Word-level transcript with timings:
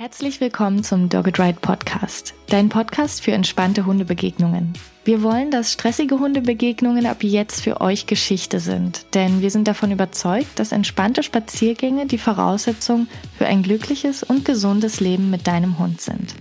Herzlich 0.00 0.40
willkommen 0.40 0.84
zum 0.84 1.08
Dogged 1.08 1.40
Ride 1.40 1.58
Podcast, 1.60 2.32
dein 2.46 2.68
Podcast 2.68 3.20
für 3.20 3.32
entspannte 3.32 3.84
Hundebegegnungen. 3.84 4.74
Wir 5.04 5.24
wollen, 5.24 5.50
dass 5.50 5.72
stressige 5.72 6.20
Hundebegegnungen 6.20 7.04
ab 7.04 7.24
jetzt 7.24 7.62
für 7.62 7.80
euch 7.80 8.06
Geschichte 8.06 8.60
sind, 8.60 9.12
denn 9.16 9.40
wir 9.42 9.50
sind 9.50 9.66
davon 9.66 9.90
überzeugt, 9.90 10.60
dass 10.60 10.70
entspannte 10.70 11.24
Spaziergänge 11.24 12.06
die 12.06 12.16
Voraussetzung 12.16 13.08
für 13.36 13.46
ein 13.46 13.64
glückliches 13.64 14.22
und 14.22 14.44
gesundes 14.44 15.00
Leben 15.00 15.30
mit 15.30 15.48
deinem 15.48 15.80
Hund 15.80 16.00
sind. 16.00 16.32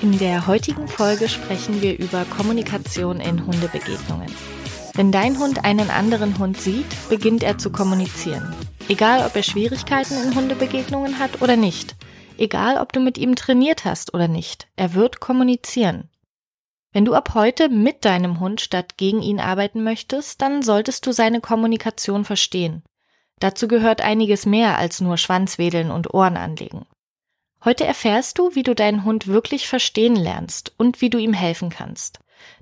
In 0.00 0.16
der 0.20 0.46
heutigen 0.46 0.86
Folge 0.86 1.28
sprechen 1.28 1.82
wir 1.82 1.98
über 1.98 2.24
Kommunikation 2.24 3.18
in 3.18 3.44
Hundebegegnungen. 3.44 4.28
Wenn 4.98 5.12
dein 5.12 5.38
Hund 5.38 5.64
einen 5.64 5.90
anderen 5.90 6.40
Hund 6.40 6.60
sieht, 6.60 7.08
beginnt 7.08 7.44
er 7.44 7.56
zu 7.56 7.70
kommunizieren. 7.70 8.52
Egal, 8.88 9.24
ob 9.24 9.36
er 9.36 9.44
Schwierigkeiten 9.44 10.20
in 10.20 10.34
Hundebegegnungen 10.34 11.20
hat 11.20 11.40
oder 11.40 11.54
nicht. 11.54 11.94
Egal, 12.36 12.78
ob 12.78 12.92
du 12.92 12.98
mit 12.98 13.16
ihm 13.16 13.36
trainiert 13.36 13.84
hast 13.84 14.12
oder 14.12 14.26
nicht. 14.26 14.66
Er 14.74 14.94
wird 14.94 15.20
kommunizieren. 15.20 16.10
Wenn 16.92 17.04
du 17.04 17.14
ab 17.14 17.34
heute 17.34 17.68
mit 17.68 18.04
deinem 18.04 18.40
Hund 18.40 18.60
statt 18.60 18.96
gegen 18.96 19.22
ihn 19.22 19.38
arbeiten 19.38 19.84
möchtest, 19.84 20.42
dann 20.42 20.62
solltest 20.62 21.06
du 21.06 21.12
seine 21.12 21.40
Kommunikation 21.40 22.24
verstehen. 22.24 22.82
Dazu 23.38 23.68
gehört 23.68 24.00
einiges 24.00 24.46
mehr 24.46 24.78
als 24.78 25.00
nur 25.00 25.16
Schwanzwedeln 25.16 25.92
und 25.92 26.12
Ohren 26.12 26.36
anlegen. 26.36 26.86
Heute 27.64 27.86
erfährst 27.86 28.36
du, 28.36 28.56
wie 28.56 28.64
du 28.64 28.74
deinen 28.74 29.04
Hund 29.04 29.28
wirklich 29.28 29.68
verstehen 29.68 30.16
lernst 30.16 30.72
und 30.76 31.00
wie 31.00 31.10
du 31.10 31.18
ihm 31.18 31.34
helfen 31.34 31.70
kannst. 31.70 32.18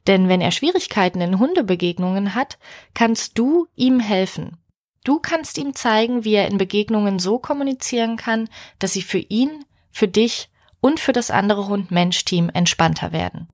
Denn 0.07 0.29
wenn 0.29 0.41
er 0.41 0.51
Schwierigkeiten 0.51 1.21
in 1.21 1.39
Hundebegegnungen 1.39 2.35
hat, 2.35 2.59
kannst 2.95 3.39
du 3.39 3.67
ihm 3.75 4.01
helfen. 4.01 4.57
Du 5.05 5.21
kannst 5.21 5.59
ihm 5.59 5.75
zeigen, 5.75 6.25
wie 6.25 6.35
er 6.35 6.49
in 6.49 6.59
Begegnungen 6.59 7.19
so 7.19 7.39
kommunizieren 7.39 8.17
kann, 8.17 8.49
dass 8.79 8.93
sie 8.93 9.03
für 9.03 9.19
ihn, 9.19 9.65
für 9.91 10.09
dich 10.09 10.49
und 10.81 11.01
für 11.01 11.13
das 11.13 11.31
andere 11.31 11.69
Hund-Mensch-Team 11.69 12.51
entspannter 12.53 13.13
werden. 13.13 13.49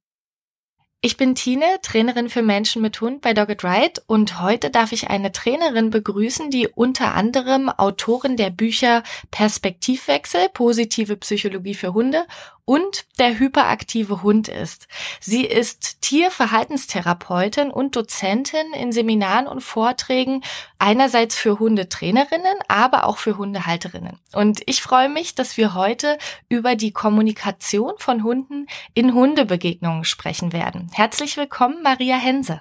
Ich 1.05 1.17
bin 1.17 1.35
Tine, 1.35 1.65
Trainerin 1.83 2.29
für 2.29 2.43
Menschen 2.43 2.81
mit 2.81 3.01
Hund 3.01 3.23
bei 3.23 3.35
Dogged 3.35 3.65
Ride 3.65 4.01
und 4.07 4.41
heute 4.41 4.71
darf 4.71 4.93
ich 4.93 5.11
eine 5.11 5.33
Trainerin 5.33 5.91
begrüßen, 5.91 6.49
die 6.51 6.69
unter 6.69 7.15
anderem 7.15 7.69
Autorin 7.69 8.37
der 8.37 8.51
Bücher 8.51 9.03
Perspektivwechsel, 9.33 10.49
positive 10.55 11.17
Psychologie 11.17 11.75
für 11.75 11.93
Hunde 11.93 12.25
und 12.65 13.07
der 13.19 13.39
hyperaktive 13.39 14.23
Hund 14.23 14.49
ist. 14.49 14.87
Sie 15.21 15.45
ist 15.45 16.01
Tierverhaltenstherapeutin 16.03 17.71
und 17.71 17.97
Dozentin 17.97 18.73
in 18.75 18.93
Seminaren 18.93 19.47
und 19.47 19.61
Vorträgen, 19.63 20.43
einerseits 20.79 21.37
für 21.37 21.59
Hundetrainerinnen, 21.59 22.57
aber 22.69 23.05
auch 23.07 23.19
für 23.19 23.37
Hundehalterinnen. 23.37 24.19
Und 24.33 24.63
ich 24.67 24.83
freue 24.83 25.09
mich, 25.09 25.35
dass 25.35 25.57
wir 25.57 25.75
heute 25.75 26.19
über 26.49 26.77
die 26.77 26.93
Kommunikation 26.93 27.95
von 27.99 28.23
Hunden 28.23 28.67
in 28.95 29.15
Hundebegegnungen 29.15 30.05
sprechen 30.05 30.53
werden. 30.53 30.91
Herzlich 30.93 31.37
willkommen, 31.37 31.83
Maria 31.83 32.17
Hense. 32.17 32.61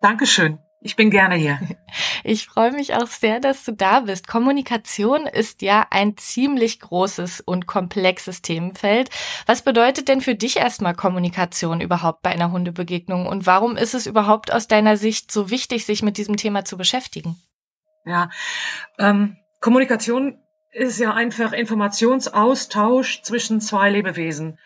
Dankeschön. 0.00 0.58
Ich 0.82 0.96
bin 0.96 1.10
gerne 1.10 1.34
hier. 1.36 1.60
Ich 2.22 2.46
freue 2.46 2.72
mich 2.72 2.94
auch 2.94 3.06
sehr, 3.06 3.40
dass 3.40 3.64
du 3.64 3.72
da 3.72 4.00
bist. 4.00 4.28
Kommunikation 4.28 5.26
ist 5.26 5.62
ja 5.62 5.86
ein 5.90 6.18
ziemlich 6.18 6.78
großes 6.78 7.40
und 7.40 7.66
komplexes 7.66 8.42
Themenfeld. 8.42 9.08
Was 9.46 9.62
bedeutet 9.62 10.08
denn 10.08 10.20
für 10.20 10.34
dich 10.34 10.58
erstmal 10.58 10.94
Kommunikation 10.94 11.80
überhaupt 11.80 12.20
bei 12.20 12.30
einer 12.30 12.52
Hundebegegnung 12.52 13.26
und 13.26 13.46
warum 13.46 13.78
ist 13.78 13.94
es 13.94 14.06
überhaupt 14.06 14.52
aus 14.52 14.68
deiner 14.68 14.98
Sicht 14.98 15.32
so 15.32 15.48
wichtig, 15.50 15.86
sich 15.86 16.02
mit 16.02 16.18
diesem 16.18 16.36
Thema 16.36 16.66
zu 16.66 16.76
beschäftigen? 16.76 17.36
Ja, 18.04 18.28
ähm, 18.98 19.38
Kommunikation 19.60 20.38
ist 20.72 21.00
ja 21.00 21.14
einfach 21.14 21.52
Informationsaustausch 21.52 23.22
zwischen 23.22 23.60
zwei 23.62 23.90
Lebewesen. 23.90 24.58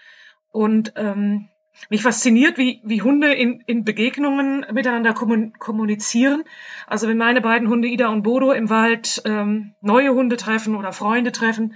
Und 0.51 0.93
ähm, 0.97 1.49
mich 1.89 2.03
fasziniert, 2.03 2.59
wie, 2.59 2.81
wie 2.85 3.03
Hunde 3.03 3.33
in, 3.33 3.61
in 3.67 3.85
Begegnungen 3.85 4.67
miteinander 4.73 5.13
kommunizieren. 5.13 6.45
Also 6.87 7.09
wenn 7.09 7.19
meine 7.19 7.41
beiden 7.41 7.69
Hunde 7.69 7.89
Ida 7.89 8.09
und 8.09 8.23
Bodo 8.23 8.53
im 8.53 8.71
Wald 8.71 9.23
ähm, 9.25 9.75
neue 9.81 10.15
Hunde 10.15 10.37
treffen 10.37 10.77
oder 10.77 10.93
Freunde 10.93 11.33
treffen, 11.33 11.75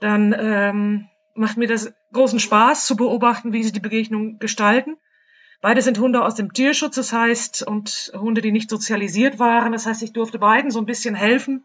dann 0.00 0.34
ähm, 0.38 1.08
macht 1.34 1.56
mir 1.56 1.68
das 1.68 1.92
großen 2.12 2.40
Spaß 2.40 2.86
zu 2.86 2.96
beobachten, 2.96 3.52
wie 3.52 3.62
sie 3.62 3.72
die 3.72 3.80
Begegnung 3.80 4.38
gestalten. 4.38 4.96
Beide 5.60 5.82
sind 5.82 5.98
Hunde 5.98 6.22
aus 6.22 6.34
dem 6.34 6.52
Tierschutz, 6.52 6.96
das 6.96 7.12
heißt, 7.12 7.66
und 7.66 8.12
Hunde, 8.14 8.42
die 8.42 8.52
nicht 8.52 8.68
sozialisiert 8.68 9.38
waren. 9.38 9.72
Das 9.72 9.86
heißt, 9.86 10.02
ich 10.02 10.12
durfte 10.12 10.38
beiden 10.38 10.70
so 10.70 10.78
ein 10.78 10.86
bisschen 10.86 11.14
helfen, 11.14 11.64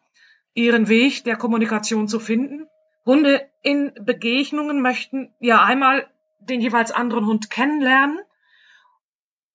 ihren 0.54 0.88
Weg 0.88 1.26
der 1.26 1.36
Kommunikation 1.36 2.08
zu 2.08 2.20
finden. 2.20 2.68
Hunde 3.06 3.42
in 3.62 3.92
Begegnungen 4.00 4.82
möchten 4.82 5.34
ja 5.40 5.64
einmal 5.64 6.08
den 6.40 6.62
jeweils 6.62 6.92
anderen 6.92 7.26
Hund 7.26 7.50
kennenlernen 7.50 8.20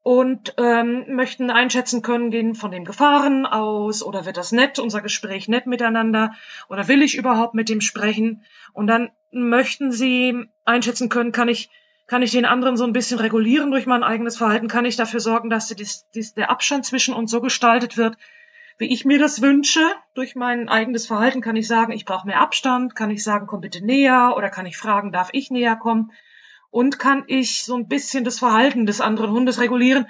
und 0.03 0.55
ähm, 0.59 1.17
möchten 1.17 1.51
einschätzen 1.51 2.03
können, 2.03 2.31
gehen 2.31 2.55
von 2.55 2.71
den 2.71 2.85
Gefahren 2.85 3.47
aus 3.47 4.03
oder 4.03 4.27
wird 4.27 4.37
das 4.37 4.53
nett, 4.53 4.79
unser 4.79 5.01
Gespräch 5.01 5.49
nett 5.49 5.67
miteinander 5.67 6.35
oder 6.69 6.89
will 6.89 7.03
ich 7.03 7.17
überhaupt 7.17 7.55
mit 7.55 7.69
dem 7.69 7.81
sprechen? 7.81 8.45
Und 8.75 8.87
dann 8.87 9.11
möchten 9.33 9.93
sie 9.93 10.47
einschätzen 10.65 11.09
können, 11.09 11.33
kann 11.33 11.49
ich 11.49 11.71
kann 12.07 12.21
ich 12.21 12.33
den 12.33 12.45
anderen 12.45 12.77
so 12.77 12.85
ein 12.85 12.93
bisschen 12.93 13.19
regulieren 13.19 13.71
durch 13.71 13.87
mein 13.87 14.03
eigenes 14.03 14.37
Verhalten? 14.37 14.69
Kann 14.69 14.85
ich 14.85 14.97
dafür 14.97 15.21
sorgen, 15.21 15.49
dass 15.49 15.69
die, 15.69 15.87
die, 16.15 16.35
der 16.37 16.51
Abstand 16.51 16.85
zwischen 16.85 17.15
uns 17.15 17.31
so 17.31 17.41
gestaltet 17.41 17.97
wird, 17.97 18.19
wie 18.77 18.93
ich 18.93 19.07
mir 19.07 19.19
das 19.19 19.41
wünsche? 19.41 19.81
Durch 20.15 20.35
mein 20.35 20.69
eigenes 20.69 21.07
Verhalten 21.07 21.41
kann 21.41 21.57
ich 21.57 21.67
sagen, 21.67 21.93
ich 21.93 22.05
brauche 22.05 22.27
mehr 22.27 22.41
Abstand, 22.41 22.95
kann 22.95 23.11
ich 23.11 23.25
sagen, 23.25 23.47
komm 23.47 23.63
bitte 23.63 23.83
näher 23.83 24.35
oder 24.37 24.51
kann 24.51 24.67
ich 24.67 24.77
fragen, 24.77 25.13
darf 25.13 25.31
ich 25.33 25.51
näher 25.51 25.77
kommen? 25.77 26.13
Und 26.75 26.99
kann 26.99 27.23
ich 27.29 27.63
so 27.63 27.77
ein 27.77 27.87
bisschen 27.87 28.25
das 28.25 28.41
Verhalten 28.41 28.85
des 28.85 29.01
anderen 29.01 29.31
Hundes 29.31 29.61
regulieren. 29.61 30.09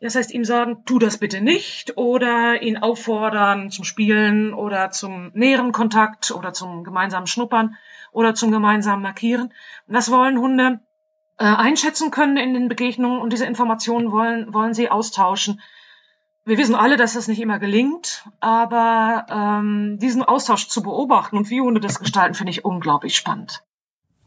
Das 0.00 0.16
heißt, 0.16 0.34
ihm 0.34 0.44
sagen, 0.44 0.82
tu 0.84 0.98
das 0.98 1.18
bitte 1.18 1.40
nicht 1.40 1.96
oder 1.96 2.60
ihn 2.60 2.76
auffordern 2.76 3.70
zum 3.70 3.84
Spielen 3.84 4.52
oder 4.52 4.90
zum 4.90 5.30
näheren 5.34 5.70
Kontakt 5.70 6.32
oder 6.32 6.52
zum 6.52 6.82
gemeinsamen 6.82 7.28
Schnuppern 7.28 7.76
oder 8.10 8.34
zum 8.34 8.50
gemeinsamen 8.50 9.00
Markieren. 9.00 9.52
Und 9.86 9.94
das 9.94 10.10
wollen 10.10 10.38
Hunde 10.38 10.80
äh, 11.38 11.44
einschätzen 11.44 12.10
können 12.10 12.36
in 12.36 12.52
den 12.52 12.68
Begegnungen 12.68 13.20
und 13.20 13.32
diese 13.32 13.46
Informationen 13.46 14.10
wollen, 14.10 14.52
wollen 14.52 14.74
sie 14.74 14.90
austauschen. 14.90 15.60
Wir 16.44 16.58
wissen 16.58 16.74
alle, 16.74 16.96
dass 16.96 17.14
das 17.14 17.28
nicht 17.28 17.40
immer 17.40 17.60
gelingt, 17.60 18.24
aber 18.40 19.26
ähm, 19.30 19.98
diesen 20.00 20.24
Austausch 20.24 20.66
zu 20.66 20.82
beobachten 20.82 21.36
und 21.36 21.48
wie 21.50 21.60
Hunde 21.60 21.80
das 21.80 22.00
gestalten, 22.00 22.34
finde 22.34 22.50
ich 22.50 22.64
unglaublich 22.64 23.14
spannend. 23.14 23.62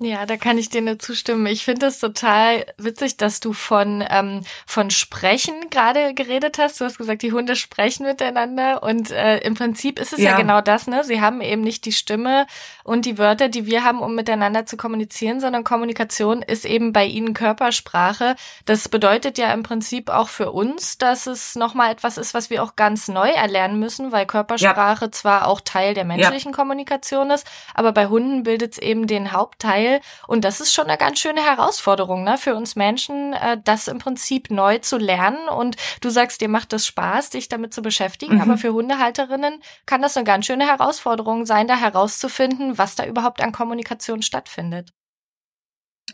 Ja, 0.02 0.26
da 0.26 0.38
kann 0.38 0.58
ich 0.58 0.70
dir 0.70 0.82
nur 0.82 0.98
zustimmen. 0.98 1.46
Ich 1.48 1.66
finde 1.66 1.88
es 1.88 2.00
total 2.00 2.66
witzig, 2.78 3.18
dass 3.18 3.42
du 3.42 3.52
von, 3.52 4.02
ähm, 4.10 4.44
von 4.66 4.92
Sprechen 4.92 5.70
gerade 5.70 6.14
geredet 6.14 6.58
hast. 6.58 6.80
Du 6.80 6.86
hast 6.86 6.98
gesagt, 6.98 7.22
die 7.22 7.34
Hunde 7.34 7.58
sprechen 7.58 8.06
miteinander 8.06 8.82
und 8.82 9.12
äh, 9.12 9.40
im 9.40 9.56
Prinzip 9.56 10.00
ist 10.00 10.14
es 10.14 10.20
ja. 10.20 10.32
ja 10.32 10.38
genau 10.38 10.62
das, 10.62 10.88
ne? 10.88 11.04
Sie 11.04 11.20
haben 11.20 11.42
eben 11.42 11.62
nicht 11.62 11.84
die 11.84 11.92
Stimme 11.92 12.48
und 12.86 13.06
die 13.06 13.18
Wörter, 13.18 13.50
die 13.50 13.66
wir 13.66 13.84
haben, 13.84 14.00
um 14.00 14.16
miteinander 14.16 14.66
zu 14.66 14.78
kommunizieren, 14.78 15.42
sondern 15.42 15.66
Kommunikation 15.66 16.44
ist 16.44 16.64
eben 16.64 16.94
bei 16.94 17.06
ihnen 17.06 17.34
Körpersprache. 17.34 18.38
Das 18.64 18.88
bedeutet 18.88 19.38
ja 19.38 19.52
im 19.52 19.64
Prinzip 19.64 20.10
auch 20.10 20.30
für 20.30 20.54
uns, 20.54 20.98
dass 20.98 21.28
es 21.28 21.56
nochmal 21.56 21.92
etwas 21.92 22.18
ist, 22.18 22.34
was 22.34 22.50
wir 22.50 22.64
auch 22.64 22.78
ganz 22.78 23.10
neu 23.10 23.30
erlernen 23.32 23.80
müssen, 23.80 24.14
weil 24.14 24.26
Körpersprache 24.26 25.06
ja. 25.06 25.12
zwar 25.12 25.48
auch 25.48 25.60
Teil 25.60 25.94
der 25.94 26.06
menschlichen 26.06 26.52
ja. 26.52 26.56
Kommunikation 26.56 27.32
ist, 27.32 27.46
aber 27.74 27.92
bei 27.92 28.08
Hunden 28.08 28.44
bildet 28.44 28.74
es 28.74 28.78
eben 28.78 29.06
den 29.06 29.34
Hauptteil 29.34 29.89
Teil. 29.90 30.02
Und 30.28 30.44
das 30.46 30.62
ist 30.62 30.74
schon 30.74 30.86
eine 30.86 30.98
ganz 30.98 31.20
schöne 31.20 31.42
Herausforderung 31.42 32.24
ne, 32.24 32.38
für 32.38 32.56
uns 32.56 32.76
Menschen, 32.76 33.34
äh, 33.34 33.58
das 33.64 33.88
im 33.88 34.00
Prinzip 34.00 34.50
neu 34.52 34.80
zu 34.80 34.98
lernen. 34.98 35.50
Und 35.50 35.76
du 36.02 36.10
sagst, 36.10 36.42
dir 36.42 36.50
macht 36.50 36.74
das 36.74 36.86
Spaß, 36.86 37.32
dich 37.32 37.50
damit 37.50 37.74
zu 37.74 37.82
beschäftigen. 37.82 38.36
Mhm. 38.36 38.42
Aber 38.42 38.58
für 38.58 38.74
Hundehalterinnen 38.74 39.62
kann 39.86 40.02
das 40.02 40.18
eine 40.18 40.26
ganz 40.26 40.46
schöne 40.46 40.68
Herausforderung 40.68 41.46
sein, 41.46 41.68
da 41.68 41.76
herauszufinden, 41.76 42.78
was 42.78 42.96
da 42.96 43.06
überhaupt 43.06 43.42
an 43.42 43.52
Kommunikation 43.52 44.22
stattfindet. 44.22 44.92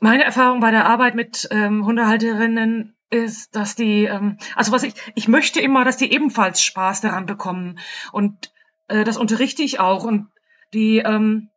Meine 0.01 0.24
Erfahrung 0.25 0.60
bei 0.60 0.72
der 0.72 0.86
Arbeit 0.86 1.16
mit 1.16 1.48
ähm, 1.51 1.86
Hundehalterinnen 1.86 2.98
ist, 3.10 3.56
dass 3.56 3.75
die, 3.75 4.06
ähm, 4.06 4.38
also 4.56 4.74
was 4.74 4.83
ich, 4.83 4.94
ich 5.16 5.30
möchte 5.30 5.62
immer, 5.62 5.86
dass 5.86 5.95
die 5.95 6.12
ebenfalls 6.12 6.62
Spaß 6.62 7.00
daran 7.00 7.25
bekommen. 7.25 7.80
Und 8.12 8.51
äh, 8.89 9.06
das 9.06 9.16
unterrichte 9.16 9.63
ich 9.63 9.80
auch. 9.80 10.04
Und 10.04 10.27
die, 10.74 10.98
ähm, 10.98 11.50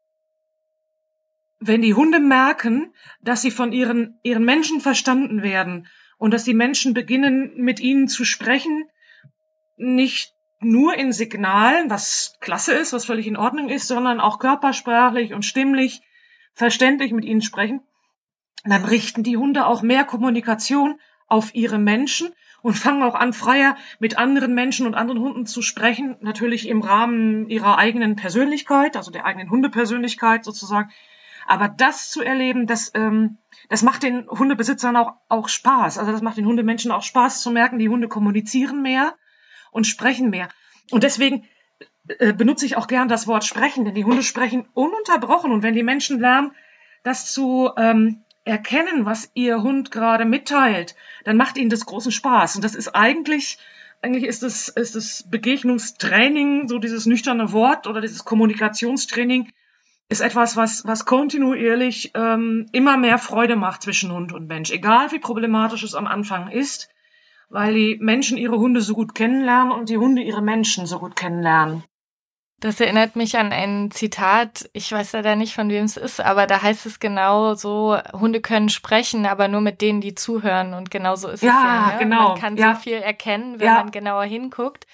wenn 1.60 1.82
die 1.82 1.94
Hunde 1.94 2.20
merken, 2.20 2.92
dass 3.20 3.42
sie 3.42 3.50
von 3.50 3.72
ihren, 3.72 4.18
ihren 4.22 4.44
Menschen 4.44 4.80
verstanden 4.80 5.42
werden 5.42 5.88
und 6.16 6.32
dass 6.32 6.44
die 6.44 6.54
Menschen 6.54 6.94
beginnen, 6.94 7.52
mit 7.56 7.80
ihnen 7.80 8.08
zu 8.08 8.24
sprechen, 8.24 8.88
nicht 9.76 10.34
nur 10.60 10.94
in 10.94 11.12
Signalen, 11.12 11.90
was 11.90 12.36
klasse 12.40 12.72
ist, 12.72 12.92
was 12.92 13.04
völlig 13.04 13.26
in 13.26 13.36
Ordnung 13.36 13.68
ist, 13.68 13.86
sondern 13.86 14.20
auch 14.20 14.38
körpersprachlich 14.38 15.32
und 15.32 15.44
stimmlich 15.44 16.02
verständlich 16.54 17.12
mit 17.12 17.24
ihnen 17.24 17.42
sprechen, 17.42 17.80
dann 18.64 18.84
richten 18.84 19.22
die 19.22 19.36
Hunde 19.36 19.66
auch 19.66 19.82
mehr 19.82 20.04
Kommunikation 20.04 20.98
auf 21.28 21.54
ihre 21.54 21.78
Menschen 21.78 22.30
und 22.62 22.74
fangen 22.74 23.04
auch 23.04 23.14
an, 23.14 23.32
freier 23.32 23.76
mit 24.00 24.18
anderen 24.18 24.54
Menschen 24.54 24.86
und 24.86 24.94
anderen 24.94 25.20
Hunden 25.20 25.46
zu 25.46 25.62
sprechen, 25.62 26.16
natürlich 26.20 26.68
im 26.68 26.82
Rahmen 26.82 27.48
ihrer 27.48 27.78
eigenen 27.78 28.16
Persönlichkeit, 28.16 28.96
also 28.96 29.12
der 29.12 29.24
eigenen 29.24 29.50
Hundepersönlichkeit 29.50 30.44
sozusagen. 30.44 30.90
Aber 31.48 31.68
das 31.68 32.10
zu 32.10 32.20
erleben, 32.22 32.66
das, 32.66 32.92
ähm, 32.94 33.38
das 33.70 33.82
macht 33.82 34.02
den 34.02 34.28
Hundebesitzern 34.28 34.96
auch, 34.96 35.14
auch 35.30 35.48
Spaß. 35.48 35.96
Also 35.96 36.12
das 36.12 36.20
macht 36.20 36.36
den 36.36 36.44
Hundemenschen 36.44 36.90
auch 36.90 37.02
Spaß 37.02 37.40
zu 37.40 37.50
merken, 37.50 37.78
die 37.78 37.88
Hunde 37.88 38.06
kommunizieren 38.06 38.82
mehr 38.82 39.14
und 39.70 39.86
sprechen 39.86 40.28
mehr. 40.28 40.50
Und 40.90 41.04
deswegen 41.04 41.48
äh, 42.18 42.34
benutze 42.34 42.66
ich 42.66 42.76
auch 42.76 42.86
gern 42.86 43.08
das 43.08 43.26
Wort 43.26 43.44
sprechen, 43.44 43.86
denn 43.86 43.94
die 43.94 44.04
Hunde 44.04 44.22
sprechen 44.22 44.68
ununterbrochen. 44.74 45.50
Und 45.50 45.62
wenn 45.62 45.72
die 45.72 45.82
Menschen 45.82 46.20
lernen, 46.20 46.52
das 47.02 47.32
zu 47.32 47.70
ähm, 47.78 48.24
erkennen, 48.44 49.06
was 49.06 49.30
ihr 49.32 49.62
Hund 49.62 49.90
gerade 49.90 50.26
mitteilt, 50.26 50.96
dann 51.24 51.38
macht 51.38 51.56
ihnen 51.56 51.70
das 51.70 51.86
großen 51.86 52.12
Spaß. 52.12 52.56
Und 52.56 52.64
das 52.64 52.74
ist 52.74 52.88
eigentlich, 52.94 53.56
eigentlich 54.02 54.24
ist 54.24 54.42
es, 54.42 54.68
ist 54.68 54.96
es 54.96 55.24
Begegnungstraining, 55.30 56.68
so 56.68 56.78
dieses 56.78 57.06
nüchterne 57.06 57.52
Wort 57.52 57.86
oder 57.86 58.02
dieses 58.02 58.26
Kommunikationstraining, 58.26 59.50
ist 60.08 60.20
etwas, 60.20 60.56
was, 60.56 60.86
was 60.86 61.04
kontinuierlich 61.04 62.12
ähm, 62.14 62.66
immer 62.72 62.96
mehr 62.96 63.18
Freude 63.18 63.56
macht 63.56 63.82
zwischen 63.82 64.10
Hund 64.12 64.32
und 64.32 64.48
Mensch. 64.48 64.70
Egal 64.70 65.12
wie 65.12 65.18
problematisch 65.18 65.82
es 65.82 65.94
am 65.94 66.06
Anfang 66.06 66.50
ist, 66.50 66.88
weil 67.50 67.74
die 67.74 67.98
Menschen 68.00 68.38
ihre 68.38 68.58
Hunde 68.58 68.80
so 68.80 68.94
gut 68.94 69.14
kennenlernen 69.14 69.72
und 69.72 69.88
die 69.88 69.98
Hunde 69.98 70.22
ihre 70.22 70.42
Menschen 70.42 70.86
so 70.86 70.98
gut 70.98 71.16
kennenlernen. 71.16 71.84
Das 72.60 72.80
erinnert 72.80 73.14
mich 73.14 73.38
an 73.38 73.52
ein 73.52 73.92
Zitat, 73.92 74.68
ich 74.72 74.90
weiß 74.90 75.12
leider 75.12 75.36
nicht, 75.36 75.54
von 75.54 75.68
wem 75.68 75.84
es 75.84 75.96
ist, 75.96 76.20
aber 76.20 76.48
da 76.48 76.60
heißt 76.60 76.86
es 76.86 76.98
genau 76.98 77.54
so, 77.54 77.96
Hunde 78.12 78.40
können 78.40 78.68
sprechen, 78.68 79.26
aber 79.26 79.46
nur 79.46 79.60
mit 79.60 79.80
denen, 79.80 80.00
die 80.00 80.16
zuhören. 80.16 80.74
Und 80.74 80.90
genau 80.90 81.14
so 81.14 81.28
ist 81.28 81.42
ja, 81.44 81.50
es 81.50 81.54
ja. 81.54 81.92
Ne? 81.92 81.98
Genau. 82.00 82.28
Man 82.30 82.40
kann 82.40 82.56
ja. 82.56 82.74
so 82.74 82.80
viel 82.80 82.94
erkennen, 82.94 83.60
wenn 83.60 83.66
Ja. 83.66 83.74
man 83.74 83.92
genauer 83.92 84.24
hinguckt. 84.24 84.88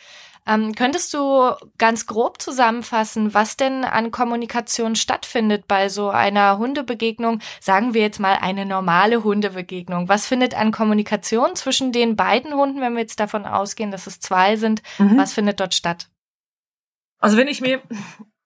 Ähm, 0.46 0.74
könntest 0.74 1.14
du 1.14 1.52
ganz 1.78 2.06
grob 2.06 2.40
zusammenfassen, 2.40 3.32
was 3.32 3.56
denn 3.56 3.84
an 3.84 4.10
Kommunikation 4.10 4.94
stattfindet 4.94 5.66
bei 5.66 5.88
so 5.88 6.10
einer 6.10 6.58
Hundebegegnung? 6.58 7.40
Sagen 7.60 7.94
wir 7.94 8.02
jetzt 8.02 8.20
mal 8.20 8.36
eine 8.40 8.66
normale 8.66 9.24
Hundebegegnung. 9.24 10.08
Was 10.08 10.26
findet 10.26 10.54
an 10.54 10.70
Kommunikation 10.70 11.56
zwischen 11.56 11.92
den 11.92 12.14
beiden 12.14 12.52
Hunden, 12.52 12.82
wenn 12.82 12.92
wir 12.92 13.00
jetzt 13.00 13.20
davon 13.20 13.46
ausgehen, 13.46 13.90
dass 13.90 14.06
es 14.06 14.20
zwei 14.20 14.56
sind? 14.56 14.82
Mhm. 14.98 15.16
Was 15.16 15.32
findet 15.32 15.60
dort 15.60 15.72
statt? 15.72 16.10
Also 17.18 17.38
wenn 17.38 17.48
ich 17.48 17.62
mir 17.62 17.80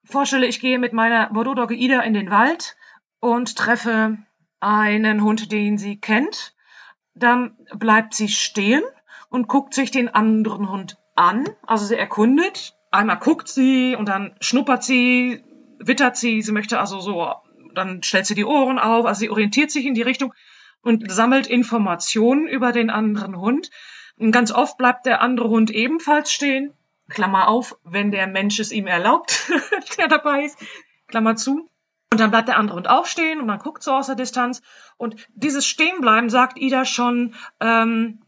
vorstelle, 0.05 0.47
ich 0.47 0.61
gehe 0.61 0.79
mit 0.79 0.93
meiner 0.93 1.29
Bordeaux 1.31 1.55
Dogge 1.55 1.75
Ida 1.75 1.99
in 2.01 2.13
den 2.13 2.31
Wald 2.31 2.77
und 3.19 3.57
treffe 3.57 4.17
einen 4.61 5.21
Hund, 5.21 5.51
den 5.51 5.77
sie 5.77 5.99
kennt, 5.99 6.55
dann 7.13 7.57
bleibt 7.75 8.13
sie 8.13 8.29
stehen 8.29 8.83
und 9.29 9.49
guckt 9.49 9.73
sich 9.73 9.91
den 9.91 10.07
anderen 10.07 10.69
Hund 10.69 10.97
an. 11.19 11.47
Also 11.67 11.85
sie 11.85 11.97
erkundet. 11.97 12.75
Einmal 12.91 13.19
guckt 13.19 13.47
sie 13.47 13.95
und 13.95 14.07
dann 14.07 14.35
schnuppert 14.39 14.83
sie, 14.83 15.43
wittert 15.77 16.17
sie. 16.17 16.41
Sie 16.41 16.51
möchte 16.51 16.79
also 16.79 16.99
so, 16.99 17.31
dann 17.75 18.01
stellt 18.01 18.25
sie 18.25 18.35
die 18.35 18.45
Ohren 18.45 18.79
auf. 18.79 19.05
Also 19.05 19.19
sie 19.19 19.29
orientiert 19.29 19.69
sich 19.69 19.85
in 19.85 19.93
die 19.93 20.01
Richtung 20.01 20.33
und 20.81 21.11
sammelt 21.11 21.45
Informationen 21.45 22.47
über 22.47 22.71
den 22.71 22.89
anderen 22.89 23.37
Hund. 23.37 23.69
Und 24.17 24.31
ganz 24.31 24.51
oft 24.51 24.77
bleibt 24.77 25.05
der 25.05 25.21
andere 25.21 25.49
Hund 25.49 25.69
ebenfalls 25.69 26.31
stehen. 26.31 26.73
Klammer 27.09 27.47
auf, 27.47 27.77
wenn 27.83 28.11
der 28.11 28.27
Mensch 28.27 28.59
es 28.59 28.71
ihm 28.71 28.87
erlaubt, 28.87 29.51
der 29.97 30.07
dabei 30.07 30.43
ist, 30.43 30.57
Klammer 31.07 31.35
zu. 31.35 31.69
Und 32.11 32.19
dann 32.19 32.31
bleibt 32.31 32.47
der 32.47 32.57
andere 32.57 32.77
Hund 32.77 32.89
auch 32.89 33.05
stehen 33.05 33.39
und 33.39 33.45
man 33.45 33.59
guckt 33.59 33.83
so 33.83 33.91
aus 33.91 34.07
der 34.07 34.15
Distanz. 34.15 34.61
Und 34.97 35.15
dieses 35.33 35.65
Stehenbleiben 35.65 36.29
sagt 36.29 36.59
Ida 36.59 36.85
schon, 36.85 37.35
ähm, 37.59 38.21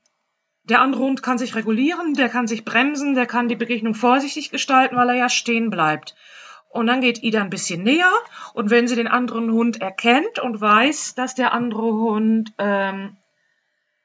der 0.64 0.82
andere 0.82 1.02
Hund 1.02 1.24
kann 1.24 1.38
sich 1.38 1.56
regulieren, 1.56 2.14
der 2.14 2.30
kann 2.30 2.48
sich 2.48 2.66
bremsen, 2.66 3.16
der 3.16 3.26
kann 3.26 3.48
die 3.48 3.56
Begegnung 3.56 3.96
vorsichtig 3.96 4.52
gestalten, 4.52 4.96
weil 4.96 5.10
er 5.10 5.16
ja 5.16 5.30
stehen 5.30 5.70
bleibt. 5.70 6.16
Und 6.70 6.88
dann 6.88 7.02
geht 7.02 7.24
Ida 7.24 7.42
ein 7.42 7.50
bisschen 7.50 7.84
näher 7.84 8.12
und 8.54 8.70
wenn 8.70 8.88
sie 8.88 8.96
den 8.96 9.08
anderen 9.08 9.52
Hund 9.52 9.82
erkennt 9.82 10.40
und 10.40 10.62
weiß, 10.62 11.16
dass 11.16 11.36
der 11.36 11.54
andere 11.54 11.92
Hund, 11.94 12.54
ähm, 12.60 13.18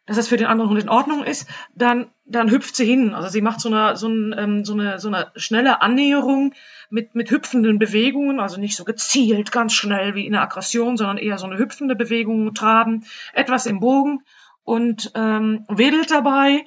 dass 0.07 0.17
das 0.17 0.29
für 0.29 0.37
den 0.37 0.47
anderen 0.47 0.71
Hund 0.71 0.83
in 0.83 0.89
Ordnung 0.89 1.23
ist, 1.23 1.49
dann, 1.75 2.11
dann 2.25 2.51
hüpft 2.51 2.75
sie 2.75 2.85
hin. 2.85 3.15
Also 3.15 3.29
sie 3.29 3.41
macht 3.41 3.61
so 3.61 3.69
eine, 3.69 3.97
so, 3.97 4.09
ein, 4.09 4.35
ähm, 4.37 4.65
so 4.65 4.73
eine, 4.73 4.99
so 4.99 5.09
eine 5.09 5.31
schnelle 5.37 5.81
Annäherung 5.81 6.55
mit, 6.91 7.15
mit 7.15 7.31
hüpfenden 7.31 7.79
Bewegungen, 7.79 8.41
also 8.41 8.59
nicht 8.59 8.77
so 8.77 8.85
gezielt, 8.85 9.53
ganz 9.53 9.73
schnell 9.73 10.15
wie 10.15 10.27
in 10.27 10.33
der 10.33 10.43
Aggression, 10.43 10.97
sondern 10.97 11.19
eher 11.19 11.39
so 11.39 11.47
eine 11.47 11.59
hüpfende 11.59 11.95
Bewegung, 11.95 12.53
traben, 12.55 13.05
etwas 13.33 13.67
im 13.67 13.79
Bogen 13.79 14.23
und 14.67 15.13
ähm, 15.15 15.65
wedelt 15.69 16.11
dabei 16.11 16.67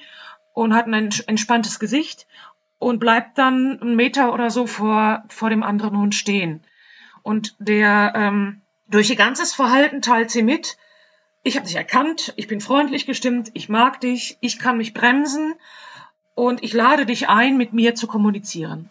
und 0.54 0.74
hat 0.74 0.88
ein 0.88 0.96
ents- 0.96 1.28
entspanntes 1.28 1.78
Gesicht 1.80 2.26
und 2.80 3.00
bleibt 3.00 3.38
dann 3.38 3.80
einen 3.80 3.96
Meter 3.96 4.34
oder 4.34 4.50
so 4.50 4.66
vor, 4.66 5.24
vor 5.28 5.52
dem 5.52 5.62
anderen 5.62 5.98
Hund 5.98 6.16
stehen. 6.16 6.64
Und 7.22 7.56
der 7.60 8.14
ähm, 8.16 8.62
durch 8.88 9.10
ihr 9.10 9.16
ganzes 9.16 9.54
Verhalten 9.54 10.02
teilt 10.02 10.32
sie 10.32 10.42
mit, 10.42 10.78
ich 11.44 11.56
habe 11.56 11.68
dich 11.68 11.76
erkannt, 11.76 12.34
ich 12.38 12.48
bin 12.48 12.62
freundlich 12.62 13.06
gestimmt, 13.06 13.52
ich 13.54 13.70
mag 13.70 14.00
dich, 14.00 14.38
ich 14.42 14.60
kann 14.60 14.78
mich 14.78 14.94
bremsen 14.94 15.54
und 16.36 16.64
ich 16.64 16.74
lade 16.74 17.06
dich 17.06 17.30
ein, 17.30 17.58
mit 17.58 17.74
mir 17.74 17.96
zu 17.96 18.08
kommunizieren. 18.08 18.90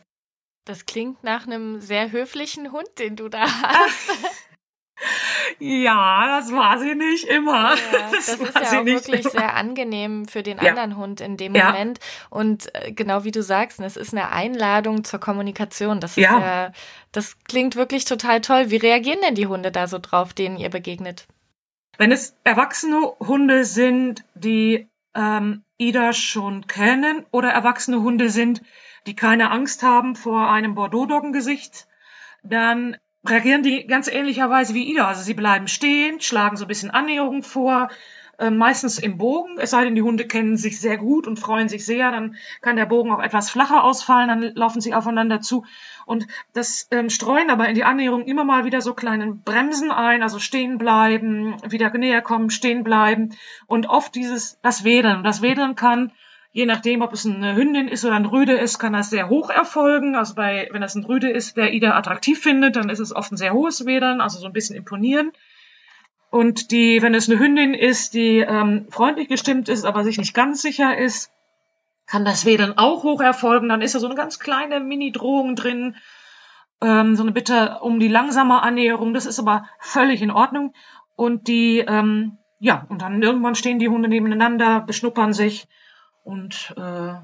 Das 0.67 0.85
klingt 0.85 1.25
nach 1.25 1.47
einem 1.47 1.81
sehr 1.81 2.13
höflichen 2.13 2.73
Hund, 2.73 2.89
den 2.99 3.17
du 3.17 3.29
da 3.31 3.41
hast. 3.63 4.11
Ja, 5.59 6.39
das 6.39 6.53
war 6.53 6.79
sie 6.79 6.95
nicht 6.95 7.25
immer. 7.25 7.75
Ja, 7.75 7.79
das 8.13 8.29
ist 8.29 8.55
war 8.55 8.63
ja 8.63 8.69
sie 8.69 8.77
auch 8.79 8.85
nicht 8.85 8.95
wirklich 8.95 9.21
immer. 9.23 9.31
sehr 9.31 9.57
angenehm 9.57 10.27
für 10.29 10.43
den 10.43 10.59
Ja. 10.59 10.71
anderen 10.71 10.97
Hund 10.97 11.21
in 11.21 11.37
dem 11.37 11.55
Ja. 11.55 11.67
Moment. 11.73 11.99
Und 12.31 12.75
äh, 12.75 12.93
genau 12.93 13.25
wie 13.25 13.31
du 13.31 13.43
sagst, 13.43 13.81
es 13.81 13.97
ist 13.97 14.13
eine 14.13 14.31
Einladung 14.31 15.05
zur 15.05 15.21
Kommunikation. 15.21 16.01
Das 16.01 16.13
ist 16.13 16.25
Ja. 16.25 16.39
ja, 16.41 16.73
das 17.13 17.37
klingt 17.45 17.77
wirklich 17.77 18.05
total 18.05 18.41
toll. 18.41 18.71
Wie 18.71 18.77
reagieren 18.77 19.19
denn 19.25 19.35
die 19.35 19.47
Hunde 19.47 19.71
da 19.73 19.87
so 19.89 19.99
drauf, 19.99 20.33
denen 20.35 20.57
ihr 20.59 20.71
begegnet? 20.71 21.27
Wenn 21.97 22.13
es 22.13 22.37
erwachsene 22.45 23.01
Hunde 23.19 23.65
sind, 23.65 24.25
die 24.35 24.89
ähm, 25.15 25.65
Ida 25.79 26.13
schon 26.13 26.67
kennen 26.69 27.27
oder 27.33 27.51
erwachsene 27.51 28.03
Hunde 28.03 28.31
sind, 28.31 28.63
die 29.07 29.17
keine 29.17 29.51
Angst 29.51 29.83
haben 29.83 30.15
vor 30.15 30.49
einem 30.51 30.75
Bordeaux-Doggengesicht, 30.77 31.89
dann 32.45 32.97
reagieren 33.31 33.63
die 33.63 33.87
ganz 33.87 34.09
ähnlicherweise 34.09 34.75
wie 34.75 34.91
Ida. 34.91 35.07
Also 35.07 35.23
sie 35.23 35.35
bleiben 35.35 35.69
stehen, 35.69 36.21
schlagen 36.21 36.57
so 36.57 36.65
ein 36.65 36.69
bisschen 36.69 36.91
Annäherung 36.91 37.43
vor, 37.43 37.89
äh, 38.39 38.51
meistens 38.51 38.99
im 38.99 39.19
Bogen, 39.19 39.59
es 39.59 39.71
sei 39.71 39.85
denn, 39.85 39.97
die 39.97 40.03
Hunde 40.03 40.25
kennen 40.25 40.57
sich 40.57 40.81
sehr 40.81 40.97
gut 40.97 41.27
und 41.27 41.41
freuen 41.41 41.69
sich 41.69 41.85
sehr, 41.85 42.13
dann 42.13 42.37
kann 42.63 42.77
der 42.77 42.87
Bogen 42.87 43.11
auch 43.11 43.21
etwas 43.21 43.51
flacher 43.51 43.83
ausfallen, 43.83 44.29
dann 44.29 44.55
laufen 44.55 44.81
sie 44.81 44.95
aufeinander 44.95 45.41
zu. 45.41 45.65
Und 46.07 46.29
das 46.53 46.87
ähm, 46.93 47.11
streuen 47.11 47.51
aber 47.51 47.69
in 47.69 47.75
die 47.75 47.83
Annäherung 47.83 48.25
immer 48.25 48.45
mal 48.45 48.65
wieder 48.65 48.81
so 48.81 48.95
kleine 48.95 49.33
Bremsen 49.33 49.91
ein, 49.91 50.23
also 50.23 50.39
stehen 50.39 50.79
bleiben, 50.79 51.57
wieder 51.69 51.91
näher 51.99 52.23
kommen, 52.23 52.51
stehen 52.51 52.85
bleiben 52.85 53.31
und 53.67 53.89
oft 53.89 54.15
dieses, 54.15 54.59
das 54.63 54.85
Wedeln. 54.85 55.25
Das 55.25 55.43
Wedeln 55.43 55.75
kann, 55.75 56.13
je 56.53 56.67
nachdem, 56.67 57.03
ob 57.03 57.13
es 57.13 57.27
eine 57.27 57.55
Hündin 57.55 57.89
ist 57.89 58.05
oder 58.05 58.17
ein 58.17 58.27
Rüde 58.27 58.55
ist, 58.55 58.79
kann 58.79 58.93
das 58.93 59.11
sehr 59.11 59.29
hoch 59.29 59.51
erfolgen. 59.51 60.15
Also 60.15 60.35
bei, 60.35 60.69
wenn 60.73 60.81
das 60.81 60.95
ein 60.95 61.05
Rüde 61.05 61.31
ist, 61.31 61.57
der 61.57 61.73
Ida 61.73 61.97
attraktiv 61.97 62.41
findet, 62.41 62.77
dann 62.77 62.89
ist 62.89 62.99
es 62.99 63.15
oft 63.15 63.33
ein 63.33 63.37
sehr 63.37 63.53
hohes 63.53 63.87
Wedeln, 63.87 64.21
also 64.21 64.39
so 64.39 64.47
ein 64.47 64.53
bisschen 64.53 64.77
imponieren. 64.77 65.33
Und 66.31 66.71
die, 66.73 67.01
wenn 67.01 67.15
es 67.15 67.29
eine 67.29 67.39
Hündin 67.39 67.75
ist, 67.75 68.15
die 68.15 68.39
ähm, 68.39 68.87
freundlich 68.91 69.29
gestimmt 69.29 69.69
ist, 69.69 69.85
aber 69.85 70.05
sich 70.05 70.19
nicht 70.19 70.35
ganz 70.35 70.61
sicher 70.61 70.97
ist, 70.97 71.31
kann 72.07 72.25
das 72.25 72.45
Wedeln 72.45 72.77
auch 72.77 73.03
hoch 73.03 73.21
erfolgen. 73.21 73.69
Dann 73.69 73.83
ist 73.83 73.95
da 73.95 73.99
so 73.99 74.07
eine 74.07 74.17
ganz 74.17 74.39
kleine 74.39 74.81
Mini-Drohung 74.81 75.57
drin, 75.57 75.97
ähm, 76.83 77.17
so 77.17 77.23
eine 77.23 77.33
Bitte 77.33 77.79
um 77.83 78.01
die 78.01 78.09
langsame 78.09 78.63
Annäherung. 78.63 79.15
Das 79.15 79.27
ist 79.27 79.39
aber 79.39 79.67
völlig 79.79 80.23
in 80.23 80.31
Ordnung. 80.31 80.75
Und 81.17 81.49
die, 81.49 81.79
ähm, 81.79 82.39
ja, 82.59 82.87
und 82.89 83.03
dann 83.03 83.23
irgendwann 83.23 83.55
stehen 83.55 83.79
die 83.79 83.89
Hunde 83.89 84.09
nebeneinander, 84.09 84.81
beschnuppern 84.81 85.33
sich 85.33 85.67
und 86.29 86.75
äh, 86.77 87.15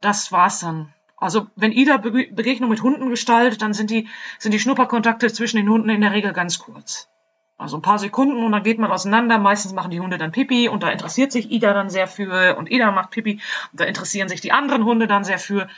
das 0.00 0.30
war's 0.30 0.60
dann. 0.60 0.94
Also 1.16 1.48
wenn 1.56 1.72
Ida 1.72 1.96
Be 1.96 2.28
Begegnung 2.30 2.70
mit 2.70 2.80
Hunden 2.80 3.10
gestaltet, 3.10 3.60
dann 3.60 3.74
sind 3.74 3.90
die, 3.90 4.08
sind 4.38 4.52
die 4.52 4.60
Schnupperkontakte 4.60 5.32
zwischen 5.32 5.56
den 5.56 5.68
Hunden 5.68 5.90
in 5.90 6.00
der 6.00 6.12
Regel 6.12 6.32
ganz 6.32 6.60
kurz. 6.60 7.08
Also 7.56 7.76
ein 7.76 7.82
paar 7.82 7.98
Sekunden 7.98 8.44
und 8.44 8.52
dann 8.52 8.62
geht 8.62 8.78
man 8.78 8.92
auseinander. 8.92 9.38
Meistens 9.38 9.72
machen 9.72 9.90
die 9.90 9.98
Hunde 9.98 10.16
dann 10.16 10.30
Pipi 10.30 10.68
und 10.68 10.84
da 10.84 10.90
interessiert 10.90 11.32
sich 11.32 11.50
Ida 11.50 11.74
dann 11.74 11.90
sehr 11.90 12.06
für 12.06 12.56
und 12.56 12.70
Ida 12.70 12.92
macht 12.92 13.10
Pipi 13.10 13.40
und 13.72 13.80
da 13.80 13.84
interessieren 13.84 14.28
sich 14.28 14.40
die 14.40 14.52
anderen 14.52 14.84
Hunde 14.84 15.08
dann 15.08 15.24
sehr 15.24 15.40
für. 15.40 15.68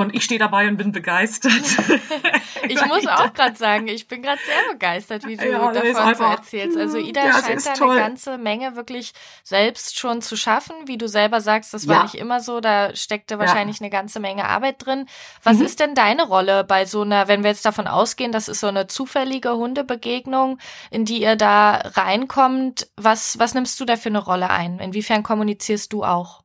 Und 0.00 0.14
ich 0.14 0.24
stehe 0.24 0.38
dabei 0.38 0.68
und 0.68 0.76
bin 0.76 0.92
begeistert. 0.92 1.52
ich 2.68 2.86
muss 2.86 3.06
auch 3.06 3.32
gerade 3.32 3.56
sagen, 3.56 3.88
ich 3.88 4.06
bin 4.06 4.22
gerade 4.22 4.40
sehr 4.44 4.72
begeistert, 4.72 5.26
wie 5.26 5.36
du 5.36 5.50
ja, 5.50 5.72
davon 5.72 6.14
so 6.14 6.24
erzählst. 6.24 6.76
Also 6.76 6.98
Ida 6.98 7.24
ja, 7.24 7.32
scheint 7.42 7.66
da 7.66 7.72
eine 7.72 8.00
ganze 8.00 8.38
Menge 8.38 8.76
wirklich 8.76 9.12
selbst 9.42 9.98
schon 9.98 10.22
zu 10.22 10.36
schaffen. 10.36 10.74
Wie 10.86 10.98
du 10.98 11.08
selber 11.08 11.40
sagst, 11.40 11.74
das 11.74 11.88
war 11.88 11.96
ja. 11.96 12.02
nicht 12.04 12.14
immer 12.14 12.40
so. 12.40 12.60
Da 12.60 12.94
steckte 12.94 13.38
wahrscheinlich 13.38 13.80
eine 13.80 13.90
ganze 13.90 14.20
Menge 14.20 14.44
Arbeit 14.44 14.84
drin. 14.84 15.06
Was 15.42 15.58
mhm. 15.58 15.64
ist 15.64 15.80
denn 15.80 15.94
deine 15.94 16.26
Rolle 16.26 16.64
bei 16.64 16.84
so 16.84 17.02
einer, 17.02 17.28
wenn 17.28 17.42
wir 17.42 17.50
jetzt 17.50 17.64
davon 17.64 17.86
ausgehen, 17.86 18.32
das 18.32 18.48
ist 18.48 18.60
so 18.60 18.68
eine 18.68 18.86
zufällige 18.86 19.56
Hundebegegnung, 19.56 20.58
in 20.90 21.04
die 21.04 21.22
ihr 21.22 21.36
da 21.36 21.82
reinkommt? 21.84 22.88
Was, 22.96 23.38
was 23.38 23.54
nimmst 23.54 23.78
du 23.80 23.84
da 23.84 23.96
für 23.96 24.08
eine 24.08 24.18
Rolle 24.18 24.50
ein? 24.50 24.78
Inwiefern 24.78 25.22
kommunizierst 25.22 25.92
du 25.92 26.04
auch? 26.04 26.42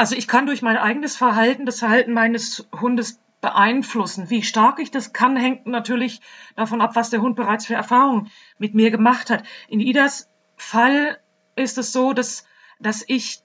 Also 0.00 0.16
ich 0.16 0.26
kann 0.26 0.46
durch 0.46 0.62
mein 0.62 0.78
eigenes 0.78 1.14
Verhalten 1.14 1.66
das 1.66 1.80
Verhalten 1.80 2.14
meines 2.14 2.66
Hundes 2.80 3.20
beeinflussen. 3.42 4.30
Wie 4.30 4.42
stark 4.42 4.78
ich 4.78 4.90
das 4.90 5.12
kann, 5.12 5.36
hängt 5.36 5.66
natürlich 5.66 6.22
davon 6.56 6.80
ab, 6.80 6.96
was 6.96 7.10
der 7.10 7.20
Hund 7.20 7.36
bereits 7.36 7.66
für 7.66 7.74
Erfahrungen 7.74 8.30
mit 8.56 8.72
mir 8.72 8.90
gemacht 8.90 9.28
hat. 9.28 9.44
In 9.68 9.78
Idas 9.78 10.26
Fall 10.56 11.18
ist 11.54 11.76
es 11.76 11.92
so, 11.92 12.14
dass, 12.14 12.46
dass 12.78 13.04
ich 13.08 13.42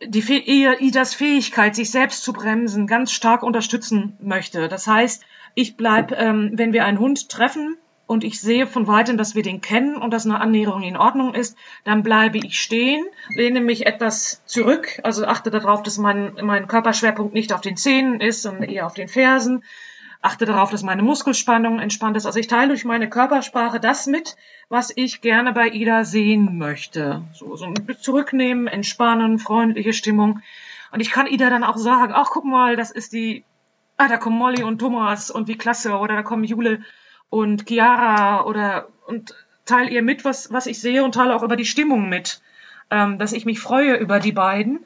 die 0.00 0.20
Idas 0.20 1.14
Fähigkeit, 1.14 1.74
sich 1.74 1.90
selbst 1.90 2.22
zu 2.22 2.32
bremsen, 2.32 2.86
ganz 2.86 3.10
stark 3.10 3.42
unterstützen 3.42 4.16
möchte. 4.20 4.68
Das 4.68 4.86
heißt, 4.86 5.24
ich 5.56 5.76
bleib, 5.76 6.12
ähm, 6.12 6.52
wenn 6.52 6.72
wir 6.72 6.84
einen 6.84 7.00
Hund 7.00 7.28
treffen, 7.28 7.76
und 8.08 8.24
ich 8.24 8.40
sehe 8.40 8.66
von 8.66 8.86
weitem, 8.86 9.18
dass 9.18 9.34
wir 9.34 9.42
den 9.42 9.60
kennen 9.60 9.96
und 9.96 10.12
dass 10.12 10.24
eine 10.24 10.40
Annäherung 10.40 10.82
in 10.82 10.96
Ordnung 10.96 11.34
ist, 11.34 11.58
dann 11.84 12.02
bleibe 12.02 12.38
ich 12.38 12.58
stehen, 12.58 13.04
lehne 13.28 13.60
mich 13.60 13.86
etwas 13.86 14.42
zurück, 14.46 14.98
also 15.04 15.26
achte 15.26 15.50
darauf, 15.50 15.82
dass 15.82 15.98
mein, 15.98 16.32
mein 16.42 16.66
Körperschwerpunkt 16.66 17.34
nicht 17.34 17.52
auf 17.52 17.60
den 17.60 17.76
Zähnen 17.76 18.20
ist, 18.20 18.40
sondern 18.40 18.64
eher 18.64 18.86
auf 18.86 18.94
den 18.94 19.08
Fersen, 19.08 19.62
achte 20.22 20.46
darauf, 20.46 20.70
dass 20.70 20.82
meine 20.82 21.02
Muskelspannung 21.02 21.80
entspannt 21.80 22.16
ist. 22.16 22.24
Also 22.24 22.40
ich 22.40 22.46
teile 22.46 22.68
durch 22.68 22.86
meine 22.86 23.10
Körpersprache 23.10 23.78
das 23.78 24.06
mit, 24.06 24.36
was 24.70 24.90
ich 24.96 25.20
gerne 25.20 25.52
bei 25.52 25.68
Ida 25.68 26.04
sehen 26.04 26.56
möchte. 26.56 27.22
So, 27.34 27.56
so 27.56 27.66
ein 27.66 27.74
bisschen 27.74 28.02
zurücknehmen, 28.02 28.68
entspannen, 28.68 29.38
freundliche 29.38 29.92
Stimmung. 29.92 30.40
Und 30.92 31.00
ich 31.00 31.10
kann 31.10 31.26
Ida 31.26 31.50
dann 31.50 31.62
auch 31.62 31.76
sagen, 31.76 32.14
ach, 32.16 32.30
guck 32.30 32.46
mal, 32.46 32.74
das 32.74 32.90
ist 32.90 33.12
die, 33.12 33.44
ah, 33.98 34.08
da 34.08 34.16
kommen 34.16 34.38
Molly 34.38 34.62
und 34.62 34.78
Thomas 34.78 35.30
und 35.30 35.46
wie 35.46 35.58
klasse, 35.58 35.98
oder 35.98 36.14
da 36.14 36.22
kommen 36.22 36.44
Jule 36.44 36.80
und 37.30 37.68
Chiara 37.68 38.44
oder 38.44 38.88
und 39.06 39.34
teile 39.64 39.90
ihr 39.90 40.02
mit, 40.02 40.24
was, 40.24 40.52
was 40.52 40.66
ich 40.66 40.80
sehe 40.80 41.04
und 41.04 41.14
teile 41.14 41.34
auch 41.34 41.42
über 41.42 41.56
die 41.56 41.64
Stimmung 41.64 42.08
mit, 42.08 42.40
ähm, 42.90 43.18
dass 43.18 43.32
ich 43.32 43.44
mich 43.44 43.60
freue 43.60 43.96
über 43.96 44.18
die 44.18 44.32
beiden. 44.32 44.84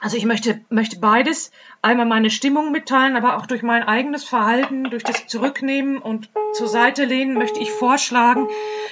Also 0.00 0.16
ich 0.16 0.24
möchte, 0.24 0.60
möchte 0.70 0.98
beides, 0.98 1.50
einmal 1.82 2.06
meine 2.06 2.30
Stimmung 2.30 2.72
mitteilen, 2.72 3.16
aber 3.16 3.36
auch 3.36 3.44
durch 3.44 3.62
mein 3.62 3.82
eigenes 3.82 4.24
Verhalten, 4.24 4.84
durch 4.84 5.02
das 5.02 5.26
Zurücknehmen 5.26 5.98
und 5.98 6.30
zur 6.54 6.68
Seite 6.68 7.04
lehnen, 7.04 7.34
möchte 7.34 7.60
ich 7.60 7.70
vorschlagen, 7.70 8.48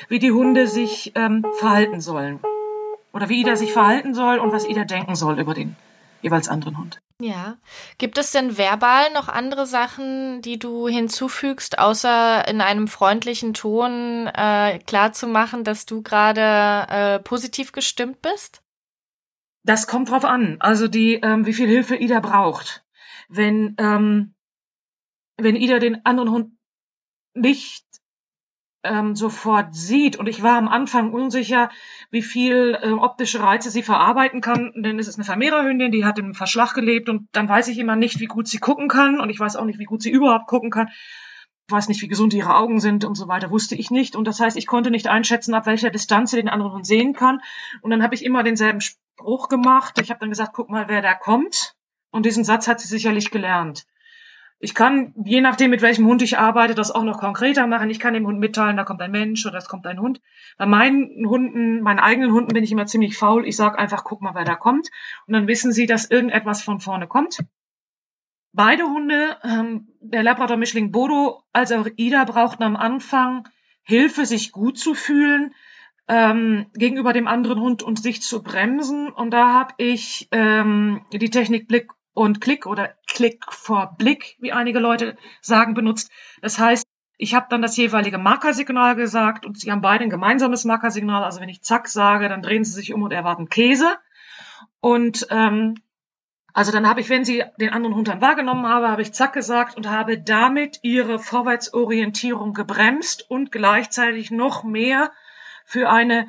wie 0.08 0.18
die 0.18 0.32
Hunde 0.32 0.66
sich 0.66 1.12
ähm, 1.14 1.46
verhalten 1.58 2.02
sollen. 2.02 2.40
Oder 3.14 3.30
wie 3.30 3.40
Ida 3.40 3.56
sich 3.56 3.72
verhalten 3.72 4.12
soll 4.12 4.38
und 4.38 4.52
was 4.52 4.68
Ida 4.68 4.84
denken 4.84 5.14
soll 5.14 5.40
über 5.40 5.54
den 5.54 5.76
jeweils 6.20 6.48
anderen 6.48 6.76
Hund. 6.76 7.00
Ja. 7.20 7.58
Gibt 7.98 8.16
es 8.16 8.30
denn 8.30 8.56
verbal 8.58 9.12
noch 9.12 9.28
andere 9.28 9.66
Sachen, 9.66 10.40
die 10.40 10.58
du 10.58 10.86
hinzufügst, 10.86 11.78
außer 11.78 12.46
in 12.46 12.60
einem 12.60 12.86
freundlichen 12.86 13.54
Ton 13.54 14.28
äh, 14.28 14.78
klar 14.86 15.12
zu 15.12 15.26
machen, 15.26 15.64
dass 15.64 15.84
du 15.84 16.02
gerade 16.02 16.86
äh, 16.88 17.18
positiv 17.18 17.72
gestimmt 17.72 18.22
bist? 18.22 18.62
Das 19.64 19.88
kommt 19.88 20.10
drauf 20.10 20.24
an. 20.24 20.58
Also 20.60 20.86
die, 20.86 21.14
ähm, 21.14 21.44
wie 21.44 21.54
viel 21.54 21.68
Hilfe 21.68 21.96
Ida 21.96 22.20
braucht. 22.20 22.84
Wenn 23.28 23.74
ähm, 23.78 24.34
wenn 25.36 25.56
Ida 25.56 25.78
den 25.78 26.04
anderen 26.04 26.30
Hund 26.30 26.58
nicht 27.34 27.86
ähm, 28.84 29.16
sofort 29.16 29.74
sieht. 29.74 30.16
Und 30.16 30.28
ich 30.28 30.42
war 30.42 30.56
am 30.56 30.68
Anfang 30.68 31.12
unsicher, 31.12 31.70
wie 32.10 32.22
viel 32.22 32.78
äh, 32.80 32.90
optische 32.90 33.42
Reize 33.42 33.70
sie 33.70 33.82
verarbeiten 33.82 34.40
kann, 34.40 34.72
denn 34.76 34.98
es 34.98 35.08
ist 35.08 35.16
eine 35.16 35.24
Vermehrerhündin, 35.24 35.92
die 35.92 36.04
hat 36.04 36.18
im 36.18 36.34
Verschlag 36.34 36.74
gelebt 36.74 37.08
und 37.08 37.28
dann 37.32 37.48
weiß 37.48 37.68
ich 37.68 37.78
immer 37.78 37.96
nicht, 37.96 38.20
wie 38.20 38.26
gut 38.26 38.48
sie 38.48 38.58
gucken 38.58 38.88
kann 38.88 39.20
und 39.20 39.30
ich 39.30 39.40
weiß 39.40 39.56
auch 39.56 39.64
nicht, 39.64 39.78
wie 39.78 39.84
gut 39.84 40.02
sie 40.02 40.10
überhaupt 40.10 40.46
gucken 40.46 40.70
kann. 40.70 40.88
Ich 41.68 41.72
weiß 41.72 41.88
nicht, 41.88 42.00
wie 42.00 42.08
gesund 42.08 42.32
ihre 42.32 42.56
Augen 42.56 42.80
sind 42.80 43.04
und 43.04 43.14
so 43.14 43.28
weiter, 43.28 43.50
wusste 43.50 43.74
ich 43.74 43.90
nicht. 43.90 44.16
Und 44.16 44.24
das 44.26 44.40
heißt, 44.40 44.56
ich 44.56 44.66
konnte 44.66 44.90
nicht 44.90 45.06
einschätzen, 45.06 45.52
ab 45.52 45.66
welcher 45.66 45.90
Distanz 45.90 46.30
sie 46.30 46.36
den 46.36 46.48
anderen 46.48 46.82
sehen 46.82 47.12
kann. 47.12 47.40
Und 47.82 47.90
dann 47.90 48.02
habe 48.02 48.14
ich 48.14 48.24
immer 48.24 48.42
denselben 48.42 48.80
Spruch 48.80 49.50
gemacht. 49.50 50.00
Ich 50.00 50.08
habe 50.08 50.20
dann 50.20 50.30
gesagt, 50.30 50.54
guck 50.54 50.70
mal, 50.70 50.88
wer 50.88 51.02
da 51.02 51.12
kommt. 51.12 51.74
Und 52.10 52.24
diesen 52.24 52.42
Satz 52.42 52.68
hat 52.68 52.80
sie 52.80 52.88
sicherlich 52.88 53.30
gelernt. 53.30 53.84
Ich 54.60 54.74
kann, 54.74 55.14
je 55.24 55.40
nachdem, 55.40 55.70
mit 55.70 55.82
welchem 55.82 56.06
Hund 56.06 56.20
ich 56.20 56.38
arbeite, 56.38 56.74
das 56.74 56.90
auch 56.90 57.04
noch 57.04 57.20
konkreter 57.20 57.66
machen. 57.68 57.90
Ich 57.90 58.00
kann 58.00 58.14
dem 58.14 58.26
Hund 58.26 58.40
mitteilen, 58.40 58.76
da 58.76 58.84
kommt 58.84 59.00
ein 59.00 59.12
Mensch 59.12 59.46
oder 59.46 59.58
es 59.58 59.68
kommt 59.68 59.86
ein 59.86 60.00
Hund. 60.00 60.20
Bei 60.56 60.66
meinen 60.66 61.26
Hunden, 61.28 61.80
meinen 61.80 62.00
eigenen 62.00 62.32
Hunden 62.32 62.52
bin 62.52 62.64
ich 62.64 62.72
immer 62.72 62.86
ziemlich 62.86 63.16
faul. 63.16 63.46
Ich 63.46 63.56
sage 63.56 63.78
einfach, 63.78 64.02
guck 64.02 64.20
mal, 64.20 64.34
wer 64.34 64.44
da 64.44 64.56
kommt. 64.56 64.88
Und 65.26 65.34
dann 65.34 65.46
wissen 65.46 65.72
sie, 65.72 65.86
dass 65.86 66.10
irgendetwas 66.10 66.62
von 66.62 66.80
vorne 66.80 67.06
kommt. 67.06 67.38
Beide 68.52 68.84
Hunde, 68.84 69.36
ähm, 69.44 69.88
der 70.00 70.24
Labrador-Mischling 70.24 70.90
Bodo 70.90 71.44
als 71.52 71.70
auch 71.70 71.86
Ida, 71.96 72.24
brauchten 72.24 72.64
am 72.64 72.74
Anfang 72.74 73.48
Hilfe, 73.82 74.26
sich 74.26 74.50
gut 74.50 74.76
zu 74.76 74.94
fühlen 74.94 75.54
ähm, 76.08 76.66
gegenüber 76.74 77.12
dem 77.12 77.28
anderen 77.28 77.60
Hund 77.60 77.82
und 77.82 78.02
sich 78.02 78.22
zu 78.22 78.42
bremsen. 78.42 79.10
Und 79.10 79.30
da 79.30 79.52
habe 79.52 79.74
ich 79.76 80.28
ähm, 80.32 81.02
die 81.12 81.30
Technik 81.30 81.68
Blick 81.68 81.92
und 82.18 82.40
Klick 82.40 82.66
oder 82.66 82.94
Klick 83.06 83.44
vor 83.52 83.94
Blick, 83.96 84.36
wie 84.40 84.52
einige 84.52 84.80
Leute 84.80 85.16
sagen, 85.40 85.74
benutzt. 85.74 86.10
Das 86.42 86.58
heißt, 86.58 86.84
ich 87.16 87.34
habe 87.34 87.46
dann 87.48 87.62
das 87.62 87.76
jeweilige 87.76 88.18
Markersignal 88.18 88.96
gesagt 88.96 89.46
und 89.46 89.58
sie 89.58 89.70
haben 89.70 89.82
beide 89.82 90.02
ein 90.02 90.10
gemeinsames 90.10 90.64
Markersignal. 90.64 91.22
Also 91.22 91.40
wenn 91.40 91.48
ich 91.48 91.62
Zack 91.62 91.88
sage, 91.88 92.28
dann 92.28 92.42
drehen 92.42 92.64
sie 92.64 92.72
sich 92.72 92.92
um 92.92 93.02
und 93.02 93.12
erwarten 93.12 93.48
Käse. 93.48 93.96
Und 94.80 95.28
ähm, 95.30 95.76
also 96.52 96.72
dann 96.72 96.88
habe 96.88 97.00
ich, 97.00 97.08
wenn 97.08 97.24
sie 97.24 97.44
den 97.60 97.70
anderen 97.70 97.94
Hund 97.94 98.08
dann 98.08 98.20
wahrgenommen 98.20 98.66
habe, 98.66 98.88
habe 98.88 99.02
ich 99.02 99.12
Zack 99.12 99.32
gesagt 99.32 99.76
und 99.76 99.88
habe 99.88 100.18
damit 100.18 100.80
ihre 100.82 101.20
Vorwärtsorientierung 101.20 102.52
gebremst 102.52 103.30
und 103.30 103.52
gleichzeitig 103.52 104.32
noch 104.32 104.64
mehr 104.64 105.12
für 105.64 105.88
eine 105.88 106.26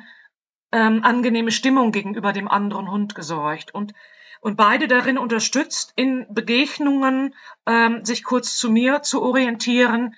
ähm, 0.70 1.02
angenehme 1.02 1.50
Stimmung 1.50 1.90
gegenüber 1.90 2.32
dem 2.32 2.46
anderen 2.46 2.90
Hund 2.92 3.16
gesorgt. 3.16 3.74
Und 3.74 3.92
und 4.40 4.56
beide 4.56 4.88
darin 4.88 5.18
unterstützt, 5.18 5.92
in 5.96 6.26
Begegnungen 6.30 7.34
ähm, 7.66 8.04
sich 8.04 8.24
kurz 8.24 8.56
zu 8.56 8.70
mir 8.70 9.02
zu 9.02 9.22
orientieren. 9.22 10.14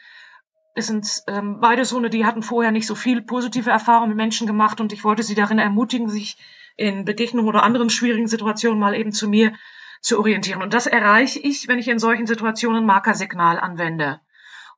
Es 0.75 0.87
sind 0.87 1.07
ähm, 1.27 1.59
beide 1.61 1.85
Hunde, 1.85 2.09
die 2.09 2.25
hatten 2.25 2.43
vorher 2.43 2.73
nicht 2.73 2.87
so 2.87 2.95
viel 2.95 3.21
positive 3.21 3.71
Erfahrungen 3.71 4.11
mit 4.11 4.17
Menschen 4.17 4.47
gemacht 4.47 4.81
und 4.81 4.93
ich 4.93 5.05
wollte 5.05 5.23
sie 5.23 5.35
darin 5.35 5.59
ermutigen, 5.59 6.09
sich 6.09 6.39
in 6.77 7.05
Begegnungen 7.05 7.49
oder 7.49 7.65
anderen 7.65 7.91
schwierigen 7.91 8.29
Situationen 8.29 8.79
mal 8.79 8.95
eben 8.95 9.13
zu 9.13 9.29
mir 9.29 9.53
zu 10.01 10.19
orientieren. 10.19 10.63
Und 10.63 10.73
das 10.73 10.87
erreiche 10.87 11.39
ich, 11.39 11.69
wenn 11.69 11.79
ich 11.79 11.89
in 11.89 11.99
solchen 11.99 12.27
Situationen 12.27 12.87
Markersignal 12.87 13.59
anwende. 13.59 14.21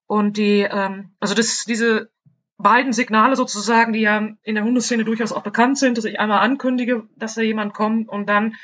Und 0.06 0.36
die, 0.36 0.60
ähm, 0.60 1.12
also 1.20 1.34
das, 1.34 1.64
diese 1.64 2.10
beiden 2.58 2.92
Signale 2.92 3.36
sozusagen, 3.36 3.92
die 3.92 4.00
ja 4.00 4.28
in 4.42 4.54
der 4.54 4.64
Hundeszene 4.64 5.04
durchaus 5.04 5.32
auch 5.32 5.42
bekannt 5.42 5.78
sind, 5.78 5.98
dass 5.98 6.04
ich 6.04 6.20
einmal 6.20 6.40
ankündige, 6.40 7.08
dass 7.16 7.34
da 7.34 7.42
jemand 7.42 7.74
kommt 7.74 8.08
und 8.08 8.28
dann 8.28 8.54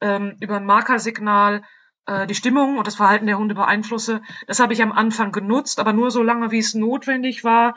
ähm, 0.00 0.36
über 0.40 0.56
ein 0.56 0.66
Markersignal 0.66 1.62
äh, 2.06 2.26
die 2.26 2.34
Stimmung 2.34 2.78
und 2.78 2.86
das 2.86 2.96
Verhalten 2.96 3.26
der 3.26 3.38
Hunde 3.38 3.54
beeinflusse. 3.54 4.22
Das 4.46 4.60
habe 4.60 4.72
ich 4.72 4.82
am 4.82 4.92
Anfang 4.92 5.32
genutzt, 5.32 5.78
aber 5.78 5.92
nur 5.92 6.10
so 6.10 6.22
lange, 6.22 6.50
wie 6.50 6.58
es 6.58 6.74
notwendig 6.74 7.44
war. 7.44 7.76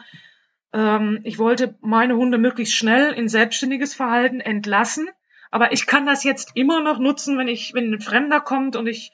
Ähm, 0.74 1.20
ich 1.24 1.40
wollte 1.40 1.76
meine 1.82 2.16
Hunde 2.16 2.38
möglichst 2.38 2.76
schnell 2.76 3.14
in 3.14 3.30
selbstständiges 3.30 3.94
Verhalten 3.94 4.40
entlassen. 4.40 5.08
Aber 5.52 5.72
ich 5.72 5.86
kann 5.86 6.08
das 6.08 6.24
jetzt 6.24 6.52
immer 6.56 6.82
noch 6.82 6.98
nutzen, 6.98 7.38
wenn 7.38 7.48
ich, 7.48 7.76
wenn 7.76 7.94
ein 7.94 8.02
Fremder 8.02 8.42
kommt 8.42 8.76
und 8.76 8.88
ich 8.88 9.12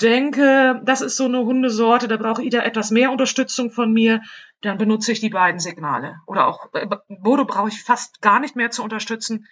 denke, 0.00 0.80
das 0.84 1.00
ist 1.00 1.16
so 1.16 1.26
eine 1.26 1.38
Hundesorte, 1.38 2.08
da 2.08 2.16
braucht 2.16 2.42
Ida 2.42 2.62
etwas 2.62 2.90
mehr 2.90 3.10
Unterstützung 3.10 3.70
von 3.70 3.92
mir, 3.92 4.22
dann 4.60 4.78
benutze 4.78 5.12
ich 5.12 5.20
die 5.20 5.30
beiden 5.30 5.60
Signale. 5.60 6.16
Oder 6.26 6.48
auch 6.48 6.72
äh, 6.74 6.86
Bodo 7.08 7.44
brauche 7.44 7.68
ich 7.68 7.82
fast 7.82 8.20
gar 8.20 8.40
nicht 8.40 8.56
mehr 8.56 8.70
zu 8.70 8.82
unterstützen. 8.82 9.46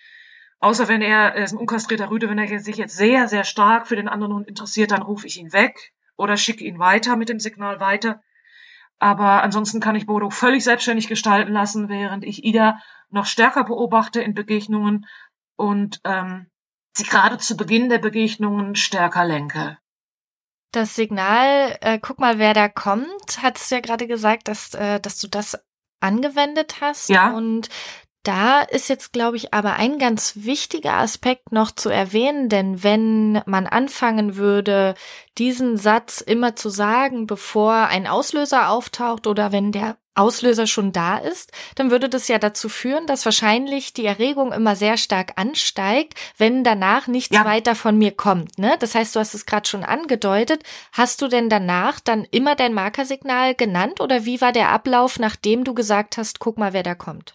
Außer 0.65 0.89
wenn 0.89 1.03
er, 1.03 1.35
er 1.35 1.45
ist 1.45 1.53
ein 1.53 1.59
unkastrierter 1.59 2.09
Rüde, 2.09 2.31
wenn 2.31 2.39
er 2.39 2.59
sich 2.59 2.79
jetzt 2.79 2.97
sehr, 2.97 3.29
sehr 3.29 3.45
stark 3.45 3.87
für 3.87 3.97
den 3.97 4.09
anderen 4.09 4.33
Hund 4.33 4.49
interessiert, 4.49 4.93
dann 4.93 5.03
rufe 5.03 5.27
ich 5.27 5.39
ihn 5.39 5.53
weg 5.53 5.93
oder 6.17 6.39
schicke 6.39 6.65
ihn 6.65 6.79
weiter 6.79 7.17
mit 7.17 7.29
dem 7.29 7.39
Signal 7.39 7.81
weiter. 7.81 8.23
Aber 8.99 9.43
ansonsten 9.43 9.81
kann 9.81 9.95
ich 9.95 10.07
Bodo 10.07 10.31
völlig 10.31 10.65
selbstständig 10.65 11.07
gestalten 11.07 11.53
lassen, 11.53 11.91
während 11.91 12.25
ich 12.25 12.45
Ida 12.45 12.79
noch 13.11 13.27
stärker 13.27 13.65
beobachte 13.65 14.23
in 14.23 14.33
Begegnungen 14.33 15.05
und 15.57 16.01
ähm, 16.05 16.47
sie 16.95 17.05
gerade 17.05 17.37
zu 17.37 17.59
Beginn 17.59 17.91
der 17.91 17.99
Begegnungen 17.99 18.75
stärker 18.75 19.27
lenke. 19.27 19.77
Das 20.73 20.97
Signal, 20.97 21.77
äh, 21.83 21.99
guck 22.01 22.21
mal, 22.21 22.39
wer 22.39 22.55
da 22.55 22.71
kommt, 22.71 23.43
hattest 23.43 23.71
du 23.71 23.75
ja 23.75 23.81
gerade 23.83 24.07
gesagt, 24.07 24.49
dass, 24.49 24.73
äh, 24.73 24.99
dass 24.99 25.21
du 25.21 25.29
das 25.29 25.59
angewendet 26.01 26.81
hast. 26.81 27.11
Ja. 27.11 27.33
Und 27.33 27.69
Da 28.25 28.63
ist 28.63 28.89
jetzt, 28.89 29.13
glaube 29.13 29.37
ich, 29.37 29.53
aber 29.53 29.75
ein 29.75 29.99
ganz 29.99 30.33
wichtiger 30.37 30.95
Aspekt 30.95 31.53
noch 31.53 31.71
zu 31.71 31.91
erwähnen, 31.91 32.49
denn 32.49 32.83
wenn 32.83 33.43
man 33.45 33.67
anfangen 33.67 34.37
würde, 34.37 34.95
diesen 35.37 35.77
Satz 35.77 36.23
immer 36.23 36.57
zu 36.57 36.71
sagen, 36.71 37.27
bevor 37.27 37.75
ein 37.75 38.07
Auslöser 38.07 38.71
auftaucht 38.71 39.27
oder 39.27 39.53
wenn 39.53 39.73
der 39.73 39.99
Auslöser 40.15 40.67
schon 40.67 40.91
da 40.93 41.19
ist, 41.19 41.53
dann 41.75 41.91
würde 41.91 42.09
das 42.09 42.27
ja 42.29 42.39
dazu 42.39 42.71
führen, 42.71 43.07
dass 43.07 43.27
wahrscheinlich 43.27 43.93
die 43.93 44.07
Erregung 44.07 44.53
immer 44.53 44.75
sehr 44.75 44.97
stark 44.97 45.33
ansteigt, 45.37 46.15
wenn 46.39 46.65
danach 46.65 47.09
nichts 47.09 47.37
ja. 47.37 47.45
weiter 47.45 47.75
von 47.75 47.99
mir 47.99 48.13
kommt. 48.13 48.59
Ne? 48.59 48.77
Das 48.81 48.95
heißt, 48.95 49.15
du 49.15 49.21
hast 49.21 49.35
es 49.35 49.45
gerade 49.45 49.69
schon 49.69 49.85
angedeutet. 49.85 50.63
Hast 50.93 51.21
du 51.21 51.29
denn 51.29 51.51
danach 51.51 52.01
dann 52.01 52.27
immer 52.31 52.55
dein 52.55 52.73
Markersignal 52.73 53.55
genannt 53.55 54.01
oder 54.01 54.25
wie 54.25 54.41
war 54.41 54.53
der 54.53 54.71
Ablauf, 54.71 55.19
nachdem 55.19 55.65
du 55.65 55.75
gesagt 55.75 56.17
hast, 56.17 56.39
guck 56.39 56.57
mal, 56.57 56.73
wer 56.73 56.85
da 56.85 56.95
kommt? 56.95 57.35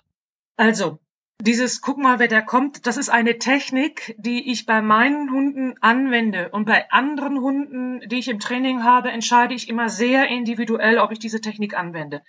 Also, 0.60 1.00
dieses 1.42 1.80
Guck 1.80 2.00
mal, 2.00 2.20
wer 2.20 2.28
da 2.28 2.42
kommt, 2.42 2.86
das 2.86 2.98
ist 2.98 3.08
eine 3.08 3.40
Technik, 3.40 4.14
die 4.18 4.52
ich 4.52 4.66
bei 4.66 4.82
meinen 4.82 5.32
Hunden 5.32 5.76
anwende. 5.80 6.50
Und 6.50 6.66
bei 6.66 6.92
anderen 6.92 7.40
Hunden, 7.40 8.02
die 8.10 8.20
ich 8.20 8.28
im 8.28 8.42
Training 8.42 8.84
habe, 8.84 9.10
entscheide 9.10 9.54
ich 9.54 9.70
immer 9.70 9.88
sehr 9.88 10.28
individuell, 10.28 10.98
ob 10.98 11.14
ich 11.14 11.20
diese 11.20 11.40
Technik 11.40 11.80
anwende. 11.80 12.24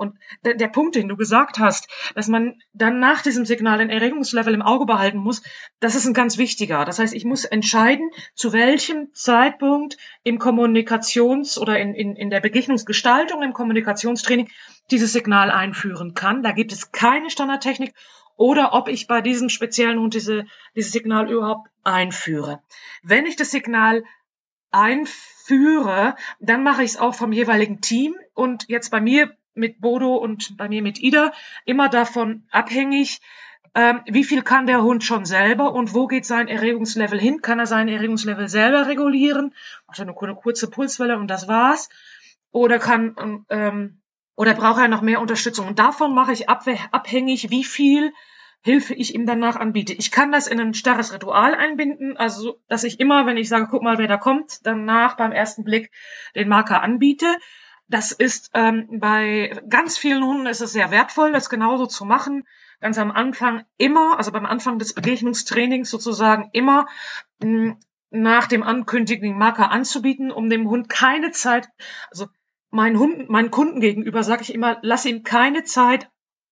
Und 0.00 0.18
der, 0.46 0.54
der 0.54 0.68
Punkt, 0.68 0.96
den 0.96 1.08
du 1.08 1.16
gesagt 1.16 1.58
hast, 1.58 1.88
dass 2.14 2.26
man 2.26 2.58
dann 2.72 3.00
nach 3.00 3.20
diesem 3.20 3.44
Signal 3.44 3.78
den 3.78 3.90
Erregungslevel 3.90 4.54
im 4.54 4.62
Auge 4.62 4.86
behalten 4.86 5.18
muss, 5.18 5.42
das 5.78 5.94
ist 5.94 6.06
ein 6.06 6.14
ganz 6.14 6.38
wichtiger. 6.38 6.86
Das 6.86 6.98
heißt, 6.98 7.12
ich 7.12 7.26
muss 7.26 7.44
entscheiden, 7.44 8.10
zu 8.34 8.54
welchem 8.54 9.12
Zeitpunkt 9.12 9.98
im 10.22 10.38
Kommunikations- 10.38 11.58
oder 11.58 11.78
in, 11.78 11.94
in, 11.94 12.16
in 12.16 12.30
der 12.30 12.40
Begegnungsgestaltung, 12.40 13.42
im 13.42 13.52
Kommunikationstraining 13.52 14.48
dieses 14.90 15.12
Signal 15.12 15.50
einführen 15.50 16.14
kann. 16.14 16.42
Da 16.42 16.52
gibt 16.52 16.72
es 16.72 16.92
keine 16.92 17.28
Standardtechnik 17.28 17.94
oder 18.36 18.72
ob 18.72 18.88
ich 18.88 19.06
bei 19.06 19.20
diesem 19.20 19.50
speziellen 19.50 20.00
Hund 20.00 20.14
diese, 20.14 20.46
dieses 20.74 20.92
Signal 20.92 21.30
überhaupt 21.30 21.68
einführe. 21.84 22.62
Wenn 23.02 23.26
ich 23.26 23.36
das 23.36 23.50
Signal 23.50 24.02
einführe, 24.70 26.14
dann 26.38 26.62
mache 26.62 26.82
ich 26.82 26.92
es 26.92 26.96
auch 26.96 27.14
vom 27.14 27.32
jeweiligen 27.32 27.80
Team. 27.80 28.16
Und 28.34 28.68
jetzt 28.68 28.90
bei 28.90 29.00
mir 29.00 29.36
mit 29.54 29.80
Bodo 29.80 30.16
und 30.16 30.56
bei 30.56 30.68
mir 30.68 30.82
mit 30.82 31.00
Ida 31.00 31.32
immer 31.64 31.88
davon 31.88 32.44
abhängig, 32.50 33.20
ähm, 33.74 34.00
wie 34.06 34.24
viel 34.24 34.42
kann 34.42 34.66
der 34.66 34.82
Hund 34.82 35.04
schon 35.04 35.24
selber 35.24 35.72
und 35.72 35.94
wo 35.94 36.06
geht 36.06 36.26
sein 36.26 36.48
Erregungslevel 36.48 37.20
hin? 37.20 37.40
Kann 37.40 37.60
er 37.60 37.66
sein 37.66 37.88
Erregungslevel 37.88 38.48
selber 38.48 38.86
regulieren? 38.86 39.54
Macht 39.86 39.98
er 40.00 40.06
nur 40.06 40.20
eine 40.22 40.34
kurze 40.34 40.68
Pulswelle 40.68 41.18
und 41.18 41.28
das 41.28 41.46
war's? 41.46 41.88
Oder 42.50 42.78
kann 42.78 43.44
ähm, 43.48 44.00
oder 44.34 44.54
braucht 44.54 44.80
er 44.80 44.88
noch 44.88 45.02
mehr 45.02 45.20
Unterstützung? 45.20 45.68
Und 45.68 45.78
davon 45.78 46.14
mache 46.14 46.32
ich 46.32 46.48
abhängig, 46.48 47.50
wie 47.50 47.64
viel 47.64 48.12
Hilfe 48.62 48.92
ich 48.92 49.14
ihm 49.14 49.24
danach 49.24 49.56
anbiete. 49.56 49.94
Ich 49.94 50.10
kann 50.10 50.32
das 50.32 50.46
in 50.46 50.60
ein 50.60 50.74
starres 50.74 51.14
Ritual 51.14 51.54
einbinden, 51.54 52.18
also 52.18 52.60
dass 52.68 52.84
ich 52.84 53.00
immer, 53.00 53.24
wenn 53.24 53.38
ich 53.38 53.48
sage, 53.48 53.68
guck 53.70 53.82
mal, 53.82 53.96
wer 53.96 54.06
da 54.06 54.18
kommt, 54.18 54.66
danach 54.66 55.16
beim 55.16 55.32
ersten 55.32 55.64
Blick 55.64 55.90
den 56.34 56.48
Marker 56.48 56.82
anbiete. 56.82 57.26
Das 57.90 58.12
ist 58.12 58.50
ähm, 58.54 58.86
bei 59.00 59.60
ganz 59.68 59.98
vielen 59.98 60.24
Hunden 60.24 60.46
ist 60.46 60.60
es 60.60 60.72
sehr 60.72 60.92
wertvoll, 60.92 61.32
das 61.32 61.50
genauso 61.50 61.86
zu 61.86 62.04
machen. 62.04 62.46
Ganz 62.80 62.98
am 62.98 63.10
Anfang 63.10 63.64
immer, 63.78 64.16
also 64.16 64.30
beim 64.30 64.46
Anfang 64.46 64.78
des 64.78 64.94
Begegnungstrainings 64.94 65.90
sozusagen 65.90 66.50
immer 66.52 66.86
mh, 67.42 67.48
hm, 67.48 67.76
nach 68.10 68.46
dem 68.46 68.62
ankündigenden 68.62 69.36
Marker 69.36 69.72
anzubieten, 69.72 70.30
um 70.30 70.48
dem 70.48 70.68
Hund 70.68 70.88
keine 70.88 71.32
Zeit, 71.32 71.68
also 72.10 72.28
meinen 72.70 72.96
Hunden, 72.96 73.30
meinen 73.30 73.50
Kunden 73.50 73.80
gegenüber 73.80 74.22
sage 74.22 74.42
ich 74.42 74.54
immer, 74.54 74.78
lass 74.82 75.04
ihm 75.04 75.24
keine 75.24 75.64
Zeit, 75.64 76.08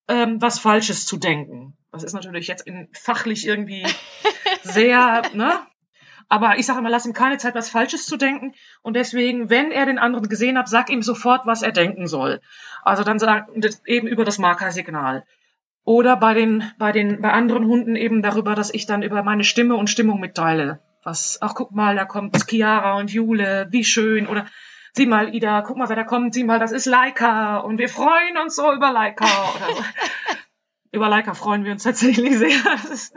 ähm, 0.08 0.42
was 0.42 0.58
Falsches 0.58 1.06
zu 1.06 1.18
denken. 1.18 1.76
Das 1.92 2.02
ist 2.02 2.14
natürlich 2.14 2.48
jetzt 2.48 2.66
in 2.66 2.88
fachlich 2.92 3.46
irgendwie 3.46 3.86
sehr, 4.62 5.22
ne? 5.34 5.52
Aber 6.28 6.58
ich 6.58 6.66
sage 6.66 6.80
immer, 6.80 6.90
lass 6.90 7.06
ihm 7.06 7.14
keine 7.14 7.38
Zeit, 7.38 7.54
was 7.54 7.70
Falsches 7.70 8.06
zu 8.06 8.16
denken. 8.16 8.54
Und 8.82 8.94
deswegen, 8.96 9.48
wenn 9.48 9.70
er 9.70 9.86
den 9.86 9.98
anderen 9.98 10.28
gesehen 10.28 10.58
hat, 10.58 10.68
sag 10.68 10.90
ihm 10.90 11.02
sofort, 11.02 11.46
was 11.46 11.62
er 11.62 11.72
denken 11.72 12.06
soll. 12.06 12.40
Also 12.82 13.02
dann 13.02 13.18
sag 13.18 13.48
eben 13.86 14.06
über 14.06 14.24
das 14.24 14.38
Markersignal. 14.38 15.24
Oder 15.84 16.16
bei 16.16 16.34
den, 16.34 16.70
bei 16.78 16.92
den, 16.92 17.22
bei 17.22 17.32
anderen 17.32 17.64
Hunden 17.66 17.96
eben 17.96 18.20
darüber, 18.20 18.54
dass 18.54 18.72
ich 18.72 18.84
dann 18.84 19.02
über 19.02 19.22
meine 19.22 19.44
Stimme 19.44 19.76
und 19.76 19.88
Stimmung 19.88 20.20
mitteile. 20.20 20.80
Was, 21.02 21.38
ach 21.40 21.54
guck 21.54 21.70
mal, 21.72 21.96
da 21.96 22.04
kommt 22.04 22.36
Chiara 22.46 22.98
und 22.98 23.10
Jule, 23.10 23.68
wie 23.70 23.84
schön. 23.84 24.26
Oder 24.26 24.44
sieh 24.92 25.06
mal, 25.06 25.34
Ida, 25.34 25.62
guck 25.62 25.78
mal, 25.78 25.88
wer 25.88 25.96
da 25.96 26.04
kommt, 26.04 26.34
sieh 26.34 26.44
mal, 26.44 26.58
das 26.58 26.72
ist 26.72 26.84
Laika. 26.84 27.56
Und 27.58 27.78
wir 27.78 27.88
freuen 27.88 28.36
uns 28.36 28.56
so 28.56 28.70
über 28.70 28.92
Laika. 28.92 29.24
Oder 29.24 29.76
so. 29.76 29.82
Über 30.90 31.08
Leica 31.08 31.34
freuen 31.34 31.64
wir 31.64 31.72
uns 31.72 31.82
tatsächlich 31.82 32.38
sehr. 32.38 32.48
Das 32.64 32.84
ist, 32.84 33.14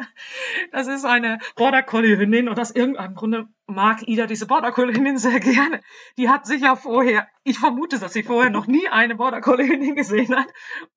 das 0.72 0.88
ist 0.88 1.06
eine 1.06 1.40
Border 1.56 1.84
Collie 1.84 2.18
Hündin 2.18 2.50
und 2.50 2.60
aus 2.60 2.72
irgendeinem 2.72 3.16
Grunde 3.16 3.48
mag 3.66 4.08
Ida 4.08 4.26
diese 4.26 4.46
Border 4.46 4.72
Collie 4.72 4.94
Hündin 4.94 5.18
sehr 5.18 5.40
gerne. 5.40 5.82
Die 6.18 6.30
hat 6.30 6.46
sich 6.46 6.62
ja 6.62 6.76
vorher, 6.76 7.28
ich 7.44 7.60
vermute, 7.60 8.00
dass 8.00 8.14
sie 8.14 8.24
vorher 8.24 8.50
noch 8.50 8.68
nie 8.68 8.88
eine 8.90 9.16
Border 9.16 9.42
Collie 9.42 9.68
Hündin 9.68 9.96
gesehen 9.96 10.36
hat, 10.36 10.48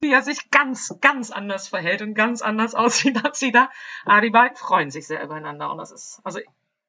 die 0.02 0.08
ja 0.08 0.22
sich 0.22 0.50
ganz, 0.50 0.98
ganz 1.00 1.30
anders 1.30 1.68
verhält 1.68 2.02
und 2.02 2.14
ganz 2.14 2.42
anders 2.42 2.74
aussieht 2.74 3.24
als 3.24 3.38
sie 3.38 3.52
da. 3.52 3.70
Aber 4.04 4.20
die 4.20 4.30
beiden 4.30 4.56
freuen 4.56 4.90
sich 4.90 5.06
sehr 5.06 5.22
übereinander 5.22 5.70
und 5.70 5.78
das 5.78 5.92
ist, 5.92 6.20
also 6.24 6.40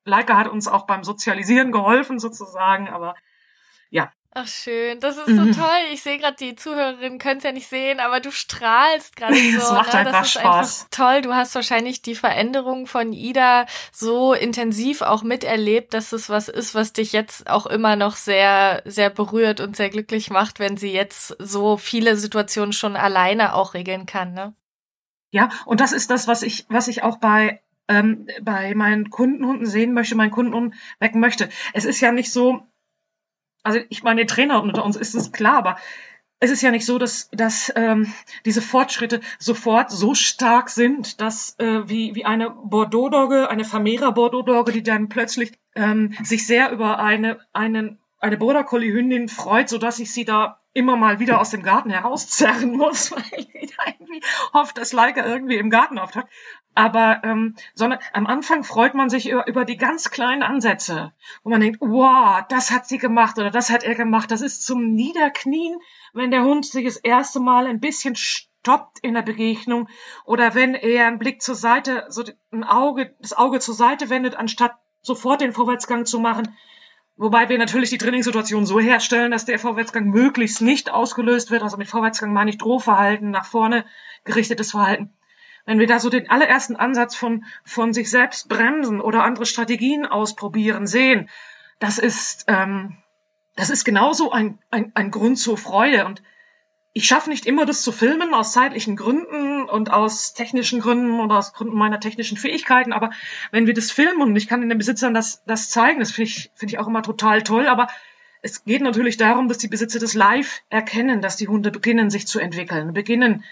Leica 0.03 0.38
hat 0.38 0.47
uns 0.47 0.67
auch 0.67 0.86
beim 0.86 1.03
Sozialisieren 1.03 1.71
geholfen 1.71 2.19
sozusagen, 2.19 2.88
aber 2.88 3.15
ja, 3.89 4.12
Ach 4.37 4.49
schön, 4.49 4.99
das 4.99 5.15
ist 5.15 5.27
so 5.27 5.43
mhm. 5.43 5.53
toll. 5.53 5.79
Ich 5.93 6.03
sehe 6.03 6.17
gerade, 6.17 6.35
die 6.35 6.57
Zuhörerinnen 6.57 7.19
können 7.19 7.37
es 7.37 7.45
ja 7.45 7.53
nicht 7.53 7.69
sehen, 7.69 8.01
aber 8.01 8.19
du 8.19 8.31
strahlst 8.31 9.15
gerade 9.15 9.33
so. 9.51 9.59
Das 9.59 9.71
macht 9.71 9.93
ne? 9.93 9.99
einfach 9.99 10.11
das 10.11 10.27
ist 10.27 10.33
Spaß. 10.33 10.81
einfach 10.81 10.87
toll. 10.91 11.21
Du 11.21 11.33
hast 11.33 11.55
wahrscheinlich 11.55 12.01
die 12.01 12.15
Veränderung 12.15 12.85
von 12.85 13.13
Ida 13.13 13.65
so 13.93 14.33
intensiv 14.33 15.01
auch 15.01 15.23
miterlebt, 15.23 15.93
dass 15.93 16.11
es 16.11 16.29
was 16.29 16.49
ist, 16.49 16.75
was 16.75 16.91
dich 16.91 17.13
jetzt 17.13 17.49
auch 17.49 17.65
immer 17.65 17.95
noch 17.95 18.17
sehr, 18.17 18.81
sehr 18.83 19.09
berührt 19.09 19.61
und 19.61 19.77
sehr 19.77 19.89
glücklich 19.89 20.29
macht, 20.29 20.59
wenn 20.59 20.75
sie 20.75 20.91
jetzt 20.91 21.37
so 21.39 21.77
viele 21.77 22.17
Situationen 22.17 22.73
schon 22.73 22.97
alleine 22.97 23.55
auch 23.55 23.73
regeln 23.73 24.05
kann. 24.05 24.33
Ne? 24.33 24.53
Ja, 25.31 25.47
und 25.65 25.79
das 25.79 25.93
ist 25.93 26.11
das, 26.11 26.27
was 26.27 26.43
ich, 26.43 26.65
was 26.67 26.89
ich 26.89 27.03
auch 27.03 27.19
bei 27.19 27.61
ähm, 27.87 28.27
bei 28.41 28.75
meinen 28.75 29.09
Kundenhunden 29.09 29.65
sehen 29.65 29.93
möchte, 29.93 30.15
meinen 30.15 30.31
Kundenhunden 30.31 30.73
wecken 30.99 31.21
möchte. 31.21 31.47
Es 31.71 31.85
ist 31.85 32.01
ja 32.01 32.11
nicht 32.11 32.33
so, 32.33 32.67
also 33.65 33.80
ich 33.89 34.04
meine, 34.04 34.25
Trainer 34.25 34.62
unter 34.62 34.86
uns 34.86 34.95
ist 34.95 35.15
es 35.15 35.32
klar, 35.32 35.58
aber 35.58 35.78
es 36.39 36.51
ist 36.51 36.62
ja 36.62 36.71
nicht 36.71 36.86
so, 36.86 36.97
dass, 36.99 37.30
dass 37.32 37.73
ähm, 37.75 38.13
diese 38.45 38.62
Fortschritte 38.62 39.21
sofort 39.39 39.89
so 39.89 40.13
stark 40.13 40.69
sind, 40.69 41.19
dass 41.21 41.58
äh, 41.60 41.88
wie, 41.89 42.13
wie 42.13 42.25
eine 42.25 42.51
Bordeaux-Dogge, 42.51 43.49
eine 43.49 43.65
Vermehrer 43.65 44.12
Bordeaux-Dogge, 44.12 44.71
die 44.71 44.84
dann 44.84 45.10
plötzlich 45.10 45.54
ähm, 45.75 46.13
sich 46.23 46.45
sehr 46.45 46.71
über 46.71 46.99
eine, 46.99 47.39
einen, 47.54 47.97
eine 48.19 48.38
Border 48.38 48.63
Collie-Hündin 48.63 49.30
freut, 49.30 49.69
so 49.69 49.78
dass 49.78 49.99
ich 49.99 50.12
sie 50.12 50.25
da 50.25 50.60
immer 50.73 50.97
mal 50.97 51.19
wieder 51.19 51.39
aus 51.39 51.51
dem 51.51 51.63
Garten 51.63 51.89
herauszerren 51.89 52.75
muss, 52.75 53.12
weil 53.15 53.23
ich 53.54 53.73
irgendwie 53.88 54.21
hofft, 54.54 54.78
dass 54.78 54.93
Leica 54.93 55.25
irgendwie 55.25 55.56
im 55.56 55.69
Garten 55.69 55.97
auftaucht. 55.97 56.28
Aber 56.77 57.21
ähm, 57.23 57.55
sondern 57.73 57.99
am 58.11 58.27
Anfang 58.27 58.65
freut 58.65 58.95
man 58.95 59.09
sich 59.09 59.29
über, 59.29 59.47
über 59.47 59.63
die 59.63 59.77
ganz 59.77 60.11
kleinen 60.11 60.43
Ansätze, 60.43 61.13
wo 61.43 61.49
man 61.49 61.61
denkt, 61.61 61.79
wow, 61.79 62.41
das 62.49 62.69
hat 62.69 62.85
sie 62.85 62.97
gemacht 62.97 63.39
oder 63.39 63.49
das 63.49 63.69
hat 63.69 63.85
er 63.85 63.95
gemacht. 63.95 64.29
Das 64.29 64.41
ist 64.41 64.65
zum 64.65 64.93
Niederknien, 64.93 65.79
wenn 66.13 66.31
der 66.31 66.43
Hund 66.43 66.65
sich 66.65 66.85
das 66.85 66.97
erste 66.97 67.39
Mal 67.39 67.65
ein 67.65 67.79
bisschen 67.79 68.17
stoppt 68.17 68.99
in 68.99 69.13
der 69.13 69.21
Begegnung 69.21 69.88
oder 70.25 70.53
wenn 70.53 70.75
er 70.75 71.07
einen 71.07 71.17
Blick 71.17 71.41
zur 71.41 71.55
Seite, 71.55 72.05
so 72.09 72.25
ein 72.51 72.65
Auge, 72.65 73.15
das 73.21 73.31
Auge 73.31 73.61
zur 73.61 73.73
Seite 73.73 74.09
wendet, 74.09 74.35
anstatt 74.35 74.75
sofort 75.01 75.39
den 75.39 75.53
Vorwärtsgang 75.53 76.05
zu 76.05 76.19
machen. 76.19 76.57
Wobei 77.15 77.47
wir 77.47 77.57
natürlich 77.57 77.89
die 77.89 77.97
Trainingssituation 77.97 78.65
so 78.65 78.81
herstellen, 78.81 79.31
dass 79.31 79.45
der 79.45 79.59
Vorwärtsgang 79.59 80.09
möglichst 80.09 80.61
nicht 80.61 80.91
ausgelöst 80.91 81.51
wird. 81.51 81.63
Also 81.63 81.77
mit 81.77 81.88
Vorwärtsgang 81.88 82.33
meine 82.33 82.49
ich 82.49 82.57
Drohverhalten, 82.57 83.31
nach 83.31 83.45
vorne 83.45 83.85
gerichtetes 84.25 84.71
Verhalten 84.71 85.13
wenn 85.65 85.80
wir 85.80 85.88
da 85.88 85.99
so 85.99 86.10
den 86.10 86.30
allerersten 86.30 86.75
Ansatz 86.75 87.15
von, 87.15 87.45
von 87.63 87.93
sich 87.93 88.10
selbst 88.10 88.49
bremsen 88.49 89.01
oder 89.01 89.23
andere 89.23 89.45
Strategien 89.45 90.06
ausprobieren 90.06 90.88
sehen, 90.88 91.30
das 91.80 91.97
ist, 91.97 92.45
ähm, 92.47 92.97
das 93.56 93.69
ist 93.69 93.84
genauso 93.84 94.32
ein, 94.32 94.60
ein, 94.69 94.91
ein 94.95 95.12
Grund 95.12 95.38
zur 95.38 95.58
Freude. 95.58 96.06
Und 96.06 96.21
ich 96.93 97.08
schaffe 97.08 97.30
nicht 97.30 97.45
immer, 97.45 97.65
das 97.65 97.82
zu 97.82 97.91
filmen, 97.91 98.34
aus 98.34 98.54
zeitlichen 98.54 98.95
Gründen 98.95 99.63
und 99.63 99.91
aus 99.91 100.34
technischen 100.34 100.80
Gründen 100.80 101.19
oder 101.19 101.38
aus 101.38 101.54
Gründen 101.54 101.78
meiner 101.78 101.99
technischen 101.99 102.38
Fähigkeiten. 102.38 102.93
Aber 102.93 103.10
wenn 103.51 103.67
wir 103.67 103.73
das 103.73 103.91
filmen 103.91 104.21
und 104.21 104.36
ich 104.36 104.47
kann 104.47 104.67
den 104.67 104.78
Besitzern 104.78 105.13
das, 105.13 105.43
das 105.45 105.69
zeigen, 105.69 105.99
das 105.99 106.12
finde 106.12 106.30
ich, 106.30 106.51
finde 106.56 106.73
ich 106.73 106.80
auch 106.80 106.88
immer 106.88 107.04
total 107.04 107.43
toll. 107.43 107.67
Aber 107.67 107.88
es 108.41 108.63
geht 108.63 108.82
natürlich 108.82 109.17
darum, 109.17 109.47
dass 109.47 109.58
die 109.58 109.67
Besitzer 109.67 109.99
das 109.99 110.13
live 110.13 110.62
erkennen, 110.69 111.21
dass 111.21 111.36
die 111.36 111.47
Hunde 111.47 111.71
beginnen, 111.71 112.10
sich 112.10 112.28
zu 112.28 112.39
entwickeln, 112.39 112.93
beginnen, 112.93 113.43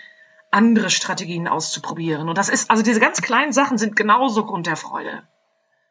andere 0.53 0.89
Strategien 0.89 1.47
auszuprobieren. 1.47 2.29
Und 2.29 2.37
das 2.37 2.49
ist, 2.49 2.69
also 2.69 2.83
diese 2.83 2.99
ganz 2.99 3.21
kleinen 3.21 3.53
Sachen 3.53 3.77
sind 3.77 3.95
genauso 3.95 4.45
Grund 4.45 4.67
der 4.67 4.77
Freude. 4.77 5.23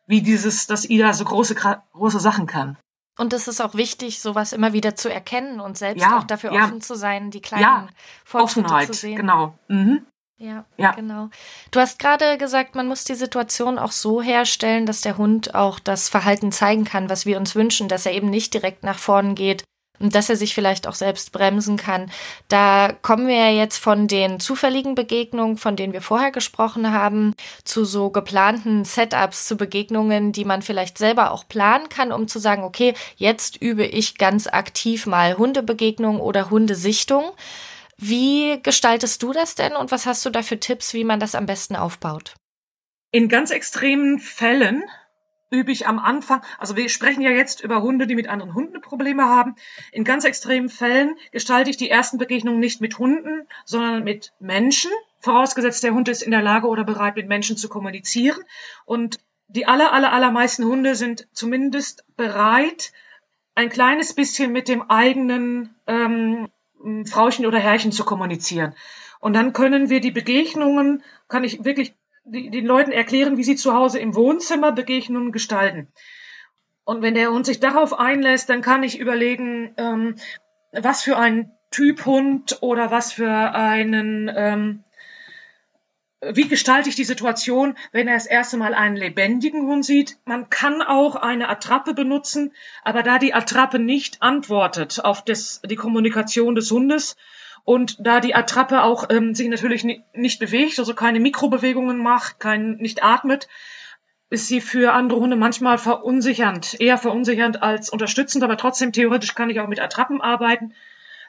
Wie 0.07 0.23
dieses, 0.23 0.67
dass 0.67 0.89
Ida 0.89 1.13
so 1.13 1.25
große, 1.25 1.55
große 1.93 2.21
Sachen 2.21 2.47
kann. 2.47 2.77
Und 3.19 3.33
es 3.33 3.47
ist 3.47 3.61
auch 3.61 3.75
wichtig, 3.75 4.21
sowas 4.21 4.53
immer 4.53 4.73
wieder 4.73 4.95
zu 4.95 5.13
erkennen 5.13 5.61
und 5.61 5.77
selbst 5.77 6.03
ja, 6.03 6.19
auch 6.19 6.25
dafür 6.25 6.53
ja. 6.53 6.65
offen 6.65 6.81
zu 6.81 6.95
sein, 6.95 7.31
die 7.31 7.43
kleinen 7.43 7.63
ja, 7.63 7.89
Fortschritte 8.25 8.67
Offenheit, 8.67 8.87
zu 8.87 8.95
sehen. 8.95 9.17
Genau. 9.17 9.59
Mhm. 9.69 10.07
Ja, 10.39 10.65
ja, 10.77 10.91
genau. 10.93 11.29
Du 11.71 11.79
hast 11.79 12.01
gerade 12.01 12.37
gesagt, 12.37 12.75
man 12.75 12.89
muss 12.89 13.05
die 13.05 13.15
Situation 13.15 13.79
auch 13.79 13.93
so 13.93 14.23
herstellen, 14.23 14.87
dass 14.87 15.03
der 15.03 15.17
Hund 15.17 15.55
auch 15.55 15.79
das 15.79 16.09
Verhalten 16.09 16.51
zeigen 16.51 16.85
kann, 16.85 17.09
was 17.09 17.27
wir 17.27 17.39
uns 17.39 17.55
wünschen, 17.55 17.87
dass 17.87 18.07
er 18.07 18.13
eben 18.13 18.29
nicht 18.29 18.53
direkt 18.53 18.83
nach 18.83 18.99
vorn 18.99 19.37
geht 19.37 19.63
und 19.99 20.15
dass 20.15 20.29
er 20.29 20.37
sich 20.37 20.55
vielleicht 20.55 20.87
auch 20.87 20.95
selbst 20.95 21.33
bremsen 21.33 21.77
kann. 21.77 22.11
Da 22.49 22.93
kommen 23.03 23.29
wir 23.29 23.37
ja 23.37 23.51
jetzt 23.51 23.79
von 23.79 24.09
den 24.09 24.41
zufälligen 24.41 24.95
Begegnungen, 24.95 25.57
von 25.57 25.77
denen 25.77 25.93
wir 25.93 26.03
vorher 26.03 26.33
gesprochen 26.33 26.93
haben, 26.93 27.35
zu 27.65 27.85
so 27.85 28.11
geplanten 28.11 28.85
Setups, 28.85 29.47
zu 29.47 29.57
Begegnungen, 29.57 30.33
die 30.33 30.45
man 30.45 30.63
vielleicht 30.63 30.99
selber 30.99 31.31
auch 31.31 31.47
planen 31.47 31.89
kann, 31.89 32.13
um 32.13 32.27
zu 32.27 32.39
sagen, 32.39 32.65
okay, 32.65 32.95
jetzt 33.17 33.57
übe 33.63 33.85
ich 33.85 34.19
ganz 34.19 34.47
aktiv 34.47 35.07
mal 35.07 35.39
Hundebegegnung 35.39 36.21
oder 36.21 36.51
Hundesichtung. 36.51 37.25
Wie 37.97 38.61
gestaltest 38.63 39.23
du 39.23 39.33
das 39.33 39.55
denn 39.55 39.77
und 39.77 39.93
was 39.93 40.07
hast 40.07 40.25
du 40.27 40.31
da 40.31 40.43
für 40.43 40.59
Tipps, 40.59 40.95
wie 40.95 41.05
man 41.05 41.21
das 41.21 41.37
am 41.37 41.47
besten 41.47 41.77
aufbaut? 41.77 42.35
In 43.13 43.29
ganz 43.29 43.51
extremen 43.51 44.19
Fällen 44.19 44.83
übe 45.53 45.71
ich 45.71 45.87
am 45.87 45.99
Anfang, 45.99 46.43
also 46.59 46.77
wir 46.77 46.89
sprechen 46.89 47.21
ja 47.21 47.31
jetzt 47.31 47.63
über 47.63 47.83
Hunde, 47.83 48.07
die 48.07 48.15
mit 48.15 48.29
anderen 48.29 48.55
Hunden 48.55 48.81
Probleme 48.81 49.25
haben. 49.25 49.55
In 49.93 50.03
ganz 50.03 50.25
extremen 50.25 50.69
Fällen 50.69 51.17
gestalte 51.31 51.71
ich 51.71 51.77
die 51.77 51.91
ersten 51.91 52.19
Begegnungen 52.19 52.59
nicht 52.59 52.81
mit 52.81 52.99
Hunden, 52.99 53.47
sondern 53.65 54.03
mit 54.03 54.33
Menschen, 54.41 54.91
vorausgesetzt 55.21 55.85
der 55.85 55.95
Hund 55.95 56.09
ist 56.09 56.23
in 56.23 56.31
der 56.31 56.43
Lage 56.43 56.67
oder 56.67 56.85
bereit, 56.85 57.17
mit 57.17 57.29
Menschen 57.29 57.57
zu 57.57 57.69
kommunizieren. 57.69 58.43
Und 58.87 59.21
die 59.49 59.67
aller, 59.67 59.93
aller, 59.93 60.13
allermeisten 60.13 60.65
Hunde 60.65 60.95
sind 60.95 61.29
zumindest 61.33 62.05
bereit, 62.17 62.93
ein 63.55 63.69
kleines 63.69 64.15
bisschen 64.15 64.53
mit 64.53 64.67
dem 64.69 64.91
eigenen 64.91 65.75
ähm, 65.87 66.49
Frauchen 67.05 67.47
oder 67.47 67.59
Herrchen 67.59 67.93
zu 67.93 68.05
kommunizieren. 68.05 68.75
Und 69.21 69.35
dann 69.35 69.53
können 69.53 69.91
wir 69.91 70.01
die 70.01 70.11
Begegnungen, 70.11 71.03
kann 71.29 71.45
ich 71.45 71.65
wirklich 71.65 71.95
den 72.25 72.67
Leuten 72.67 72.93
erklären, 72.93 73.37
wie 73.37 73.45
sie 73.45 73.57
zu 73.57 73.75
Hause 73.75 73.99
im 73.99 74.15
Wohnzimmer 74.15 74.73
Begegnungen 74.73 75.33
gestalten. 75.33 75.89
Und 76.85 77.03
wenn 77.03 77.15
der 77.15 77.31
Hund 77.31 77.47
sich 77.47 77.61
darauf 77.61 77.99
einlässt, 77.99 78.49
dann 78.49 78.61
kann 78.61 78.83
ich 78.83 78.99
überlegen, 78.99 79.75
ähm, 79.77 80.17
was 80.73 81.03
für 81.03 81.17
ein 81.17 81.53
Typ 81.71 82.05
Hund 82.07 82.59
oder 82.61 82.91
was 82.91 83.13
für 83.13 83.31
einen, 83.31 84.31
ähm, 84.35 84.85
wie 86.21 86.47
gestalte 86.47 86.89
ich 86.89 86.95
die 86.95 87.05
Situation, 87.05 87.77
wenn 87.91 88.07
er 88.07 88.15
das 88.15 88.27
erste 88.27 88.57
Mal 88.57 88.75
einen 88.75 88.97
lebendigen 88.97 89.67
Hund 89.67 89.85
sieht. 89.85 90.19
Man 90.25 90.51
kann 90.51 90.83
auch 90.83 91.17
eine 91.17 91.49
Attrappe 91.49 91.95
benutzen, 91.95 92.53
aber 92.85 93.03
da 93.03 93.19
die 93.19 93.35
Attrappe 93.35 93.79
nicht 93.79 94.23
antwortet 94.23 95.05
auf 95.05 95.25
das, 95.25 95.61
die 95.63 95.77
Kommunikation 95.77 96.55
des 96.55 96.71
Hundes, 96.71 97.17
und 97.65 97.97
da 98.05 98.21
die 98.21 98.35
Attrappe 98.35 98.83
auch 98.83 99.09
ähm, 99.11 99.35
sich 99.35 99.49
natürlich 99.49 99.85
nicht 100.15 100.39
bewegt, 100.41 100.79
also 100.79 100.95
keine 100.95 101.21
Mikrobewegungen 101.21 101.99
macht, 101.99 102.41
kein, 102.41 102.77
nicht 102.77 103.05
atmet, 103.05 103.49
ist 104.31 104.49
sie 104.49 104.61
für 104.61 104.95
andere 104.95 105.21
Hunde 105.21 105.37
manchmal 105.37 105.79
verunsichernd, 105.79 106.81
eher 106.81 106.99
verunsichernd 106.99 107.63
als 107.63 107.91
unterstützend, 107.91 108.43
aber 108.43 108.57
trotzdem 108.57 108.93
theoretisch 108.93 109.35
kann 109.35 109.51
ich 109.51 109.61
auch 109.61 109.69
mit 109.69 109.81
Attrappen 109.81 110.21
arbeiten. 110.21 110.75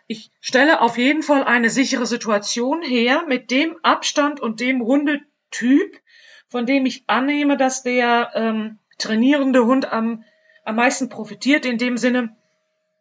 Ich 0.07 0.31
stelle 0.39 0.81
auf 0.81 0.97
jeden 0.97 1.21
Fall 1.21 1.43
eine 1.43 1.69
sichere 1.69 2.05
Situation 2.05 2.81
her 2.81 3.23
mit 3.27 3.51
dem 3.51 3.75
Abstand 3.83 4.39
und 4.39 4.59
dem 4.59 4.81
Hundetyp, 4.81 5.99
von 6.47 6.65
dem 6.65 6.85
ich 6.85 7.03
annehme, 7.07 7.57
dass 7.57 7.83
der 7.83 8.31
ähm, 8.35 8.79
trainierende 8.97 9.65
Hund 9.65 9.91
am, 9.91 10.23
am 10.65 10.75
meisten 10.75 11.09
profitiert, 11.09 11.65
in 11.65 11.77
dem 11.77 11.97
Sinne, 11.97 12.35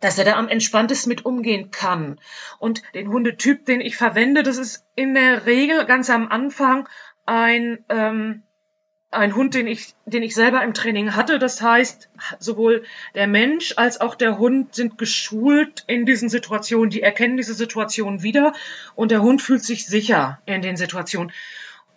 dass 0.03 0.19
er 0.19 0.25
da 0.25 0.35
am 0.35 0.49
entspanntesten 0.49 1.09
mit 1.09 1.25
umgehen 1.25 1.71
kann. 1.71 2.21
Und 2.59 2.83
den 2.95 3.09
Hundetyp, 3.09 3.65
den 3.65 3.81
ich 3.81 3.97
verwende, 3.97 4.43
das 4.43 4.59
ist 4.59 4.85
in 4.95 5.15
der 5.15 5.47
Regel 5.47 5.87
ganz 5.87 6.11
am 6.11 6.29
Anfang 6.29 6.89
ein, 7.25 7.85
ähm, 7.89 8.43
ein 9.13 9.37
Hund, 9.37 9.55
den 9.55 9.69
ich, 9.69 9.95
den 10.05 10.25
ich 10.25 10.35
selber 10.35 10.65
im 10.65 10.75
Training 10.75 11.15
hatte. 11.15 11.39
Das 11.39 11.63
heißt, 11.63 12.11
sowohl 12.41 12.83
der 13.15 13.29
Mensch 13.29 13.75
als 13.77 14.01
auch 14.01 14.17
der 14.17 14.39
Hund 14.39 14.75
sind 14.75 14.99
geschult 14.99 15.85
in 15.87 16.05
diesen 16.05 16.29
Situationen. 16.29 16.91
Die 16.91 17.03
erkennen 17.03 17.37
diese 17.37 17.55
Situation 17.55 18.25
wieder 18.25 18.55
und 18.97 19.13
der 19.13 19.23
Hund 19.23 19.41
fühlt 19.41 19.63
sich 19.63 19.87
sicher 19.87 20.41
in 20.47 20.63
den 20.63 20.77
Situationen. 20.77 21.33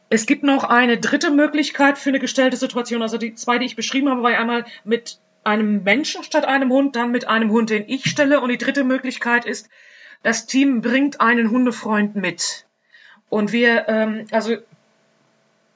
Es 0.09 0.27
gibt 0.27 0.43
noch 0.43 0.63
eine 0.63 0.99
dritte 0.99 1.31
Möglichkeit 1.31 1.97
für 1.97 2.09
eine 2.09 2.19
gestellte 2.19 2.57
Situation. 2.57 3.01
Also 3.01 3.17
die 3.17 3.33
zwei, 3.33 3.57
die 3.57 3.65
ich 3.65 3.75
beschrieben 3.75 4.09
habe, 4.09 4.21
war 4.21 4.37
einmal 4.37 4.65
mit 4.83 5.17
einem 5.45 5.83
Menschen 5.83 6.23
statt 6.23 6.45
einem 6.45 6.71
Hund, 6.71 6.95
dann 6.95 7.11
mit 7.11 7.27
einem 7.27 7.51
Hund, 7.51 7.69
den 7.69 7.87
ich 7.87 8.09
stelle. 8.09 8.41
Und 8.41 8.49
die 8.49 8.57
dritte 8.57 8.83
Möglichkeit 8.83 9.45
ist, 9.45 9.69
das 10.23 10.47
Team 10.47 10.81
bringt 10.81 11.21
einen 11.21 11.51
Hundefreund 11.51 12.15
mit. 12.15 12.65
Und 13.29 13.51
wir, 13.51 13.87
ähm, 13.87 14.25
also 14.31 14.57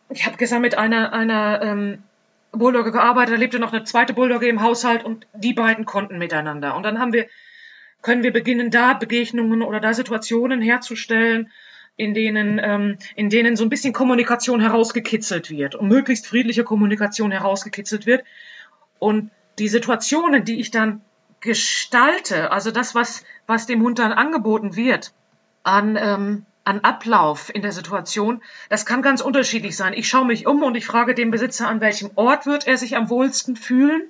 ich 0.10 0.26
habe 0.26 0.38
gestern 0.38 0.62
mit 0.62 0.78
einer, 0.78 1.14
einer 1.14 1.62
ähm, 1.62 2.04
Bulldogge 2.52 2.92
gearbeitet, 2.92 3.36
da 3.36 3.40
lebte 3.40 3.60
noch 3.60 3.74
eine 3.74 3.84
zweite 3.84 4.14
Bulldogge 4.14 4.48
im 4.48 4.62
Haushalt 4.62 5.04
und 5.04 5.28
die 5.34 5.54
beiden 5.54 5.86
konnten 5.86 6.18
miteinander. 6.18 6.76
Und 6.76 6.84
dann 6.84 7.00
haben 7.00 7.14
wir, 7.14 7.28
können 8.02 8.24
wir 8.24 8.34
beginnen, 8.34 8.72
da 8.72 8.94
Begegnungen 8.94 9.62
oder 9.62 9.80
da 9.80 9.94
Situationen 9.94 10.62
herzustellen, 10.62 11.52
in 11.96 12.14
denen, 12.14 12.60
ähm, 12.64 12.98
in 13.16 13.30
denen 13.30 13.56
so 13.56 13.66
ein 13.66 13.70
bisschen 13.70 13.94
Kommunikation 13.94 14.62
herausgekitzelt 14.62 15.52
wird 15.52 15.76
und 15.76 15.90
möglichst 15.90 16.26
friedliche 16.26 16.64
Kommunikation 16.64 17.32
herausgekitzelt 17.32 18.06
wird. 18.06 18.24
Und 18.98 19.32
die 19.60 19.68
Situationen, 19.68 20.46
die 20.46 20.60
ich 20.60 20.72
dann 20.72 21.02
gestalte, 21.42 22.52
also 22.52 22.72
das, 22.72 22.96
was, 22.96 23.24
was 23.48 23.66
dem 23.66 23.82
Hund 23.82 24.00
dann 24.00 24.12
angeboten 24.12 24.76
wird, 24.76 25.14
an, 25.64 25.98
ähm, 25.98 26.46
an 26.64 26.80
Ablauf 26.82 27.54
in 27.54 27.62
der 27.62 27.72
Situation, 27.72 28.42
das 28.70 28.86
kann 28.86 29.02
ganz 29.02 29.22
unterschiedlich 29.22 29.76
sein. 29.76 29.94
Ich 29.94 30.08
schaue 30.08 30.26
mich 30.26 30.48
um 30.48 30.64
und 30.64 30.76
ich 30.76 30.86
frage 30.86 31.14
den 31.14 31.32
Besitzer, 31.32 31.68
an 31.68 31.82
welchem 31.82 32.12
Ort 32.16 32.46
wird 32.46 32.68
er 32.68 32.78
sich 32.78 32.96
am 32.96 33.10
wohlsten 33.10 33.56
fühlen 33.56 34.04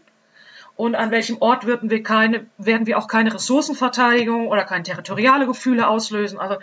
und 0.75 0.95
an 0.95 1.11
welchem 1.11 1.41
Ort 1.41 1.65
werden 1.65 1.89
wir 1.89 2.03
keine, 2.03 2.45
werden 2.57 2.87
wir 2.87 2.97
auch 2.97 3.07
keine 3.07 3.33
Ressourcenverteidigung 3.33 4.47
oder 4.47 4.63
keine 4.63 4.83
territoriale 4.83 5.45
Gefühle 5.45 5.87
auslösen. 5.87 6.39
Also 6.39 6.57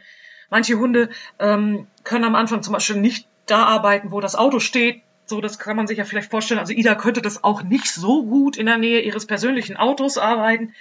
manche 0.51 0.79
Hunde 0.79 1.11
ähm, 1.39 1.87
können 2.03 2.25
am 2.25 2.35
Anfang 2.35 2.63
zum 2.63 2.73
Beispiel 2.73 2.97
nicht 2.97 3.29
da 3.47 3.65
arbeiten, 3.65 4.11
wo 4.11 4.21
das 4.21 4.35
Auto 4.35 4.59
steht, 4.59 5.03
so, 5.29 5.41
das 5.41 5.59
kann 5.59 5.77
man 5.77 5.87
sich 5.87 5.99
ja 5.99 6.05
vielleicht 6.05 6.31
vorstellen. 6.31 6.61
Also 6.61 6.73
Ida 6.73 6.95
könnte 6.95 7.23
das 7.23 7.43
auch 7.45 7.63
nicht 7.63 7.87
so 7.87 8.25
gut 8.25 8.57
in 8.57 8.67
der 8.67 8.79
Nähe 8.79 9.01
ihres 9.01 9.27
persönlichen 9.27 9.77
Autos 9.77 10.19
arbeiten, 10.19 10.75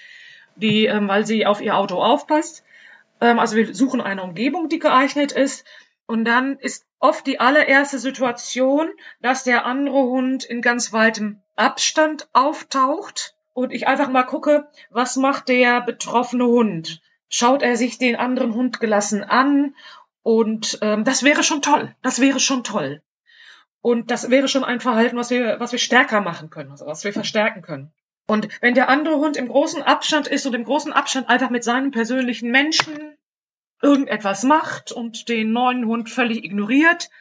die, 0.55 0.85
ähm, 0.85 1.07
weil 1.07 1.25
sie 1.25 1.45
auf 1.45 1.61
ihr 1.61 1.75
Auto 1.75 2.01
aufpasst. 2.01 2.63
Ähm, 3.21 3.39
also 3.39 3.55
wir 3.55 3.73
suchen 3.73 4.01
eine 4.01 4.23
Umgebung, 4.23 4.69
die 4.69 4.79
geeignet 4.79 5.31
ist. 5.31 5.65
Und 6.07 6.25
dann 6.25 6.57
ist 6.59 6.85
oft 6.99 7.25
die 7.25 7.39
allererste 7.39 7.99
Situation, 7.99 8.89
dass 9.21 9.43
der 9.43 9.65
andere 9.65 9.97
Hund 9.97 10.43
in 10.43 10.61
ganz 10.61 10.93
weitem 10.93 11.41
Abstand 11.55 12.27
auftaucht 12.33 13.35
und 13.53 13.71
ich 13.71 13.87
einfach 13.87 14.09
mal 14.09 14.23
gucke, 14.23 14.67
was 14.91 15.15
macht 15.15 15.47
der 15.47 15.81
betroffene 15.81 16.45
Hund? 16.45 17.01
Schaut 17.29 17.63
er 17.63 17.75
sich 17.77 17.97
den 17.97 18.15
anderen 18.15 18.53
Hund 18.53 18.79
gelassen 18.79 19.23
an? 19.23 19.75
Und 20.21 20.79
ähm, 20.81 21.03
das 21.03 21.23
wäre 21.23 21.43
schon 21.43 21.61
toll. 21.61 21.95
Das 22.01 22.19
wäre 22.19 22.39
schon 22.39 22.63
toll. 22.63 23.01
Und 23.85 24.09
das 24.09 24.31
wäre 24.31 24.47
schon 24.47 24.63
ein 24.63 24.79
Verhalten, 24.79 25.15
was 25.15 25.29
wir, 25.29 25.59
was 25.59 25.71
wir 25.71 25.77
stärker 25.77 26.19
machen 26.19 26.49
können, 26.49 26.71
also 26.71 26.87
was 26.87 27.03
wir 27.03 27.13
verstärken 27.13 27.61
können. 27.61 27.93
Und 28.25 28.49
wenn 28.59 28.73
der 28.73 28.89
andere 28.89 29.17
Hund 29.17 29.37
im 29.37 29.47
großen 29.47 29.83
Abstand 29.83 30.25
ist 30.27 30.47
und 30.47 30.55
im 30.55 30.63
großen 30.63 30.91
Abstand 30.91 31.29
einfach 31.29 31.51
mit 31.51 31.63
seinem 31.63 31.91
persönlichen 31.91 32.49
Menschen 32.49 33.15
irgendetwas 33.83 34.41
macht 34.41 34.91
und 34.91 35.29
den 35.29 35.51
neuen 35.51 35.85
Hund 35.85 36.09
völlig 36.09 36.43
ignoriert, 36.43 37.11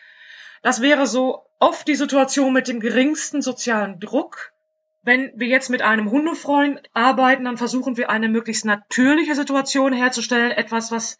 das 0.63 0.81
wäre 0.81 1.07
so 1.07 1.45
oft 1.61 1.87
die 1.87 1.97
Situation 1.97 2.55
mit 2.55 2.67
dem 2.67 2.81
geringsten 2.81 3.43
sozialen 3.43 4.01
Druck. 4.01 4.55
Wenn 5.03 5.33
wir 5.37 5.49
jetzt 5.49 5.69
mit 5.69 5.83
einem 5.83 6.11
Hundefreund 6.11 6.81
arbeiten, 6.95 7.45
dann 7.45 7.59
versuchen 7.59 7.99
wir 7.99 8.09
eine 8.09 8.31
möglichst 8.31 8.65
natürliche 8.65 9.35
Situation 9.35 9.93
herzustellen, 9.93 10.51
etwas, 10.51 10.91
was, 10.91 11.19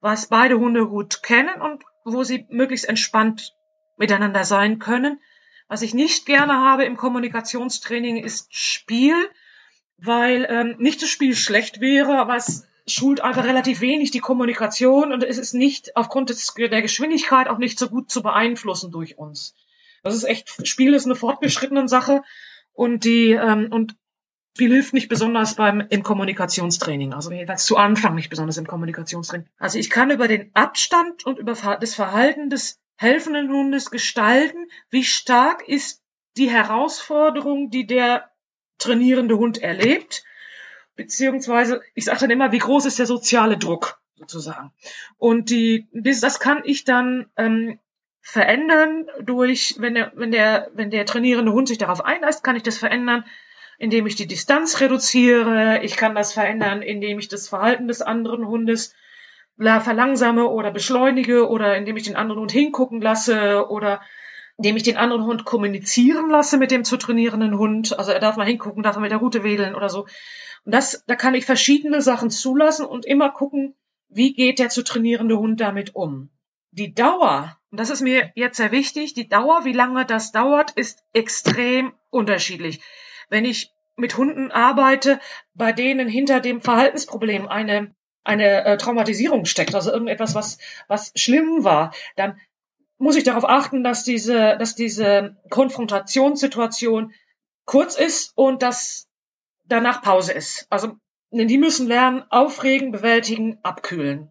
was 0.00 0.28
beide 0.28 0.60
Hunde 0.60 0.86
gut 0.86 1.24
kennen 1.24 1.60
und 1.60 1.82
wo 2.04 2.22
sie 2.22 2.46
möglichst 2.48 2.88
entspannt 2.88 3.56
miteinander 3.96 4.44
sein 4.44 4.78
können. 4.78 5.20
Was 5.68 5.82
ich 5.82 5.94
nicht 5.94 6.26
gerne 6.26 6.54
habe 6.54 6.84
im 6.84 6.96
Kommunikationstraining 6.96 8.18
ist 8.18 8.54
Spiel, 8.54 9.14
weil 9.96 10.46
ähm, 10.48 10.76
nicht 10.78 11.02
das 11.02 11.08
Spiel 11.08 11.34
schlecht 11.34 11.80
wäre, 11.80 12.18
aber 12.18 12.36
es 12.36 12.66
schult 12.86 13.22
einfach 13.22 13.44
relativ 13.44 13.80
wenig 13.80 14.10
die 14.10 14.20
Kommunikation 14.20 15.12
und 15.12 15.24
es 15.24 15.38
ist 15.38 15.54
nicht 15.54 15.96
aufgrund 15.96 16.30
des, 16.30 16.52
der 16.54 16.82
Geschwindigkeit 16.82 17.48
auch 17.48 17.58
nicht 17.58 17.78
so 17.78 17.88
gut 17.88 18.10
zu 18.10 18.22
beeinflussen 18.22 18.90
durch 18.90 19.16
uns. 19.16 19.54
Das 20.02 20.14
ist 20.14 20.24
echt, 20.24 20.66
Spiel 20.68 20.92
ist 20.92 21.06
eine 21.06 21.14
fortgeschrittene 21.14 21.88
Sache 21.88 22.22
und 22.72 23.04
die 23.04 23.30
ähm, 23.30 23.68
und 23.70 23.96
Spiel 24.54 24.70
hilft 24.70 24.92
nicht 24.94 25.08
besonders 25.08 25.56
beim 25.56 25.80
im 25.80 26.04
Kommunikationstraining, 26.04 27.12
also 27.12 27.32
jedenfalls 27.32 27.64
zu 27.64 27.76
Anfang 27.76 28.14
nicht 28.14 28.30
besonders 28.30 28.56
im 28.56 28.68
Kommunikationstraining. 28.68 29.48
Also 29.58 29.78
ich 29.78 29.90
kann 29.90 30.12
über 30.12 30.28
den 30.28 30.54
Abstand 30.54 31.26
und 31.26 31.40
über 31.40 31.54
das 31.54 31.94
Verhalten 31.94 32.50
des 32.50 32.78
helfenden 32.96 33.50
Hundes 33.50 33.90
gestalten, 33.90 34.66
wie 34.90 35.04
stark 35.04 35.68
ist 35.68 36.02
die 36.36 36.50
Herausforderung, 36.50 37.70
die 37.70 37.86
der 37.86 38.30
trainierende 38.78 39.36
Hund 39.38 39.58
erlebt, 39.58 40.24
beziehungsweise, 40.96 41.82
ich 41.94 42.04
sage 42.04 42.20
dann 42.20 42.30
immer, 42.30 42.52
wie 42.52 42.58
groß 42.58 42.86
ist 42.86 42.98
der 42.98 43.06
soziale 43.06 43.56
Druck 43.58 44.00
sozusagen. 44.16 44.72
Und 45.16 45.50
die, 45.50 45.88
das 45.92 46.40
kann 46.40 46.62
ich 46.64 46.84
dann 46.84 47.26
ähm, 47.36 47.78
verändern 48.20 49.06
durch, 49.20 49.76
wenn 49.78 49.94
der, 49.94 50.12
wenn 50.14 50.30
der, 50.30 50.70
wenn 50.74 50.90
der 50.90 51.06
trainierende 51.06 51.52
Hund 51.52 51.68
sich 51.68 51.78
darauf 51.78 52.04
einlässt, 52.04 52.42
kann 52.42 52.56
ich 52.56 52.62
das 52.62 52.78
verändern, 52.78 53.24
indem 53.78 54.06
ich 54.06 54.14
die 54.14 54.26
Distanz 54.26 54.80
reduziere. 54.80 55.82
Ich 55.82 55.96
kann 55.96 56.14
das 56.14 56.32
verändern, 56.32 56.80
indem 56.80 57.18
ich 57.18 57.28
das 57.28 57.48
Verhalten 57.48 57.88
des 57.88 58.02
anderen 58.02 58.46
Hundes 58.46 58.94
verlangsame 59.56 60.48
oder 60.48 60.70
beschleunige 60.70 61.48
oder 61.48 61.76
indem 61.76 61.96
ich 61.96 62.04
den 62.04 62.16
anderen 62.16 62.40
Hund 62.40 62.52
hingucken 62.52 63.00
lasse 63.00 63.68
oder 63.68 64.00
indem 64.56 64.76
ich 64.76 64.82
den 64.82 64.96
anderen 64.96 65.24
Hund 65.24 65.44
kommunizieren 65.44 66.30
lasse 66.30 66.58
mit 66.58 66.70
dem 66.70 66.84
zu 66.84 66.96
trainierenden 66.96 67.58
Hund. 67.58 67.98
Also 67.98 68.12
er 68.12 68.20
darf 68.20 68.36
mal 68.36 68.46
hingucken, 68.46 68.82
darf 68.82 68.96
mal 68.96 69.02
mit 69.02 69.10
der 69.10 69.18
Route 69.18 69.42
wählen 69.42 69.74
oder 69.74 69.88
so. 69.88 70.02
Und 70.64 70.74
das, 70.74 71.04
da 71.06 71.16
kann 71.16 71.34
ich 71.34 71.44
verschiedene 71.44 72.02
Sachen 72.02 72.30
zulassen 72.30 72.86
und 72.86 73.04
immer 73.04 73.30
gucken, 73.30 73.74
wie 74.08 74.32
geht 74.32 74.58
der 74.58 74.68
zu 74.68 74.84
trainierende 74.84 75.38
Hund 75.38 75.60
damit 75.60 75.94
um. 75.94 76.30
Die 76.70 76.94
Dauer, 76.94 77.56
und 77.70 77.78
das 77.78 77.90
ist 77.90 78.00
mir 78.00 78.32
jetzt 78.34 78.56
sehr 78.56 78.72
wichtig, 78.72 79.14
die 79.14 79.28
Dauer, 79.28 79.64
wie 79.64 79.72
lange 79.72 80.04
das 80.06 80.32
dauert, 80.32 80.72
ist 80.72 81.04
extrem 81.12 81.92
unterschiedlich. 82.10 82.80
Wenn 83.28 83.44
ich 83.44 83.72
mit 83.96 84.16
Hunden 84.16 84.50
arbeite, 84.50 85.20
bei 85.54 85.72
denen 85.72 86.08
hinter 86.08 86.40
dem 86.40 86.60
Verhaltensproblem 86.60 87.46
eine 87.46 87.94
eine 88.24 88.64
äh, 88.64 88.76
Traumatisierung 88.76 89.44
steckt, 89.44 89.74
also 89.74 89.92
irgendetwas, 89.92 90.34
was, 90.34 90.58
was 90.88 91.12
schlimm 91.14 91.62
war, 91.64 91.92
dann 92.16 92.40
muss 92.98 93.16
ich 93.16 93.24
darauf 93.24 93.44
achten, 93.44 93.84
dass 93.84 94.04
diese, 94.04 94.56
dass 94.58 94.74
diese 94.74 95.36
Konfrontationssituation 95.50 97.12
kurz 97.64 97.96
ist 97.96 98.32
und 98.36 98.62
dass 98.62 99.08
danach 99.64 100.02
Pause 100.02 100.32
ist. 100.32 100.66
Also 100.70 100.96
die 101.30 101.58
müssen 101.58 101.88
lernen, 101.88 102.24
aufregen, 102.30 102.92
bewältigen, 102.92 103.58
abkühlen. 103.62 104.30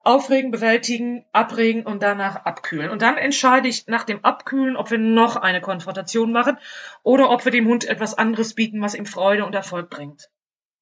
Aufregen, 0.00 0.50
bewältigen, 0.50 1.24
abregen 1.32 1.86
und 1.86 2.02
danach 2.02 2.44
abkühlen. 2.44 2.90
Und 2.90 3.00
dann 3.00 3.16
entscheide 3.16 3.68
ich 3.68 3.86
nach 3.86 4.04
dem 4.04 4.22
Abkühlen, 4.22 4.76
ob 4.76 4.90
wir 4.90 4.98
noch 4.98 5.36
eine 5.36 5.62
Konfrontation 5.62 6.30
machen 6.30 6.58
oder 7.02 7.30
ob 7.30 7.44
wir 7.44 7.52
dem 7.52 7.66
Hund 7.66 7.86
etwas 7.86 8.18
anderes 8.18 8.54
bieten, 8.54 8.82
was 8.82 8.94
ihm 8.94 9.06
Freude 9.06 9.46
und 9.46 9.54
Erfolg 9.54 9.88
bringt. 9.88 10.28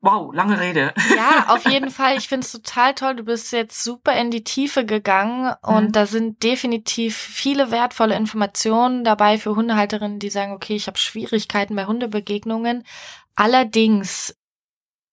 Wow, 0.03 0.35
lange 0.35 0.61
Rede. 0.61 0.93
Ja, 1.17 1.47
auf 1.49 1.65
jeden 1.65 1.91
Fall. 1.91 2.17
Ich 2.19 2.29
finde 2.29 2.45
es 2.45 2.53
total 2.53 2.95
toll. 2.95 3.15
Du 3.15 3.23
bist 3.23 3.53
jetzt 3.53 3.83
super 3.83 4.15
in 4.15 4.31
die 4.31 4.43
Tiefe 4.43 4.85
gegangen 4.85 5.55
und 5.63 5.87
mhm. 5.87 5.93
da 5.93 6.07
sind 6.07 6.43
definitiv 6.43 7.17
viele 7.17 7.71
wertvolle 7.71 8.17
Informationen 8.17 9.05
dabei 9.05 9.39
für 9.39 9.55
Hundehalterinnen, 9.55 10.19
die 10.19 10.31
sagen, 10.31 10.53
okay, 10.53 10.75
ich 10.75 10.89
habe 10.89 10.99
Schwierigkeiten 10.99 11.77
bei 11.77 11.87
Hundebegegnungen. 11.87 12.85
Allerdings 13.37 14.35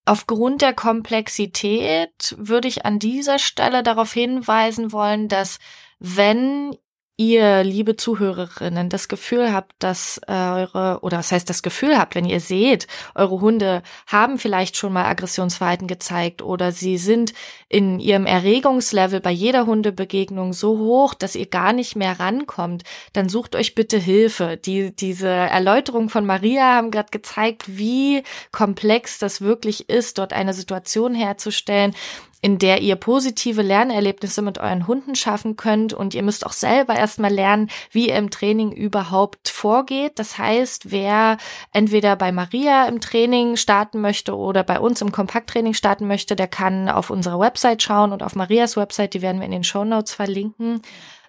Aufgrund 0.09 0.63
der 0.63 0.73
Komplexität 0.73 2.35
würde 2.39 2.67
ich 2.67 2.83
an 2.83 2.97
dieser 2.97 3.37
Stelle 3.37 3.83
darauf 3.83 4.11
hinweisen 4.11 4.91
wollen, 4.91 5.27
dass 5.27 5.59
wenn 5.99 6.75
ihr, 7.19 7.65
liebe 7.65 7.97
Zuhörerinnen, 7.97 8.87
das 8.87 9.09
Gefühl 9.09 9.51
habt, 9.51 9.73
dass 9.79 10.21
äh, 10.25 10.31
eure, 10.31 10.99
oder 11.01 11.17
das 11.17 11.33
heißt 11.33 11.49
das 11.49 11.61
Gefühl 11.61 11.97
habt, 11.97 12.15
wenn 12.15 12.23
ihr 12.23 12.39
seht, 12.39 12.87
eure 13.13 13.41
Hunde 13.41 13.83
haben 14.07 14.39
vielleicht 14.39 14.77
schon 14.77 14.93
mal 14.93 15.03
Aggressionsverhalten 15.03 15.87
gezeigt 15.87 16.41
oder 16.41 16.71
sie 16.71 16.97
sind 16.97 17.33
in 17.67 17.99
ihrem 17.99 18.25
Erregungslevel 18.25 19.19
bei 19.19 19.31
jeder 19.31 19.65
Hundebegegnung 19.65 20.53
so 20.53 20.77
hoch, 20.77 21.13
dass 21.13 21.35
ihr 21.35 21.47
gar 21.47 21.73
nicht 21.73 21.97
mehr 21.97 22.21
rankommt, 22.21 22.83
dann 23.11 23.27
sucht 23.27 23.53
euch 23.57 23.75
bitte 23.75 23.97
Hilfe. 23.97 24.55
Die, 24.55 24.95
diese 24.95 25.27
Erläuterung 25.27 26.07
von 26.09 26.25
Maria 26.25 26.75
haben 26.75 26.89
gerade 26.89 27.11
gezeigt, 27.11 27.63
wie 27.67 28.23
komplex 28.53 29.19
das 29.19 29.41
wirklich 29.41 29.89
ist, 29.89 30.19
dort 30.19 30.31
eine 30.31 30.53
Situation 30.53 31.13
herzustellen, 31.15 31.93
in 32.41 32.57
der 32.57 32.81
ihr 32.81 32.95
positive 32.95 33.61
Lernerlebnisse 33.61 34.41
mit 34.41 34.57
euren 34.57 34.87
Hunden 34.87 35.15
schaffen 35.15 35.55
könnt 35.55 35.93
und 35.93 36.13
ihr 36.13 36.23
müsst 36.23 36.45
auch 36.45 36.53
selber 36.53 36.95
erstmal 36.95 37.31
lernen, 37.31 37.69
wie 37.91 38.09
ihr 38.09 38.15
im 38.15 38.29
Training 38.29 38.71
überhaupt 38.71 39.49
vorgeht. 39.49 40.13
Das 40.19 40.37
heißt, 40.37 40.91
wer 40.91 41.37
entweder 41.73 42.15
bei 42.15 42.31
Maria 42.31 42.87
im 42.87 43.01
Training 43.01 43.57
starten 43.57 43.99
möchte 44.01 44.37
oder 44.37 44.63
bei 44.63 44.79
uns 44.79 45.01
im 45.01 45.11
Kompakttraining 45.11 45.73
starten 45.73 46.07
möchte, 46.07 46.35
der 46.35 46.47
kann 46.47 46.89
auf 46.89 47.09
unsere 47.09 47.39
Website 47.39 47.83
schauen 47.83 48.13
und 48.13 48.23
auf 48.23 48.35
Marias 48.35 48.77
Website, 48.77 49.13
die 49.13 49.21
werden 49.21 49.39
wir 49.39 49.45
in 49.45 49.51
den 49.51 49.63
Show 49.63 49.83
Notes 49.83 50.13
verlinken. 50.13 50.81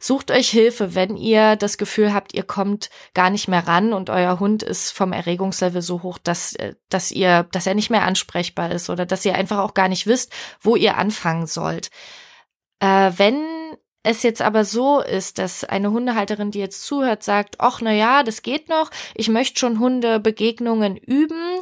Sucht 0.02 0.30
euch 0.30 0.48
Hilfe, 0.48 0.94
wenn 0.94 1.18
ihr 1.18 1.56
das 1.56 1.76
Gefühl 1.76 2.14
habt, 2.14 2.32
ihr 2.32 2.42
kommt 2.42 2.88
gar 3.12 3.28
nicht 3.28 3.48
mehr 3.48 3.66
ran 3.66 3.92
und 3.92 4.08
euer 4.08 4.40
Hund 4.40 4.62
ist 4.62 4.92
vom 4.92 5.12
Erregungslevel 5.12 5.82
so 5.82 6.02
hoch, 6.02 6.16
dass, 6.16 6.54
äh, 6.54 6.74
dass 6.88 7.10
ihr, 7.10 7.46
dass 7.52 7.66
er 7.66 7.74
nicht 7.74 7.90
mehr 7.90 8.04
ansprechbar 8.04 8.70
ist 8.70 8.88
oder 8.88 9.04
dass 9.04 9.26
ihr 9.26 9.34
einfach 9.34 9.58
auch 9.58 9.74
gar 9.74 9.88
nicht 9.88 10.06
wisst, 10.06 10.32
wo 10.60 10.74
ihr 10.74 10.96
anfangen 10.96 11.46
sollt. 11.46 11.90
Äh, 12.80 13.12
wenn 13.16 13.44
es 14.02 14.22
jetzt 14.22 14.40
aber 14.40 14.64
so 14.64 15.02
ist, 15.02 15.38
dass 15.38 15.64
eine 15.64 15.90
Hundehalterin, 15.90 16.50
die 16.50 16.60
jetzt 16.60 16.82
zuhört, 16.84 17.22
sagt, 17.22 17.56
ach, 17.58 17.82
na 17.82 17.92
ja, 17.92 18.22
das 18.22 18.40
geht 18.40 18.70
noch, 18.70 18.90
ich 19.14 19.28
möchte 19.28 19.58
schon 19.58 19.78
Hundebegegnungen 19.78 20.96
üben, 20.96 21.60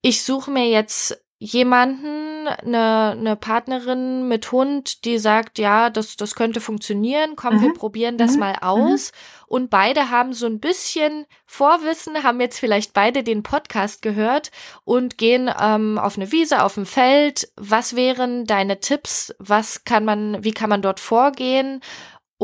ich 0.00 0.22
suche 0.22 0.50
mir 0.50 0.68
jetzt 0.68 1.23
jemanden, 1.44 2.48
eine, 2.48 3.16
eine 3.18 3.36
Partnerin 3.36 4.28
mit 4.28 4.50
Hund, 4.50 5.04
die 5.04 5.18
sagt, 5.18 5.58
ja, 5.58 5.90
das, 5.90 6.16
das 6.16 6.34
könnte 6.34 6.60
funktionieren, 6.60 7.36
komm, 7.36 7.56
mhm. 7.56 7.62
wir 7.62 7.74
probieren 7.74 8.16
das 8.16 8.32
mhm. 8.32 8.40
mal 8.40 8.56
aus. 8.60 9.12
Mhm. 9.12 9.44
Und 9.46 9.70
beide 9.70 10.10
haben 10.10 10.32
so 10.32 10.46
ein 10.46 10.58
bisschen 10.58 11.26
Vorwissen, 11.44 12.22
haben 12.22 12.40
jetzt 12.40 12.58
vielleicht 12.58 12.94
beide 12.94 13.22
den 13.22 13.42
Podcast 13.42 14.00
gehört 14.00 14.50
und 14.84 15.18
gehen 15.18 15.50
ähm, 15.60 15.98
auf 15.98 16.16
eine 16.16 16.32
Wiese, 16.32 16.62
auf 16.62 16.74
dem 16.74 16.86
Feld. 16.86 17.48
Was 17.56 17.94
wären 17.94 18.46
deine 18.46 18.80
Tipps? 18.80 19.34
Was 19.38 19.84
kann 19.84 20.04
man, 20.04 20.42
wie 20.42 20.52
kann 20.52 20.70
man 20.70 20.82
dort 20.82 20.98
vorgehen? 20.98 21.82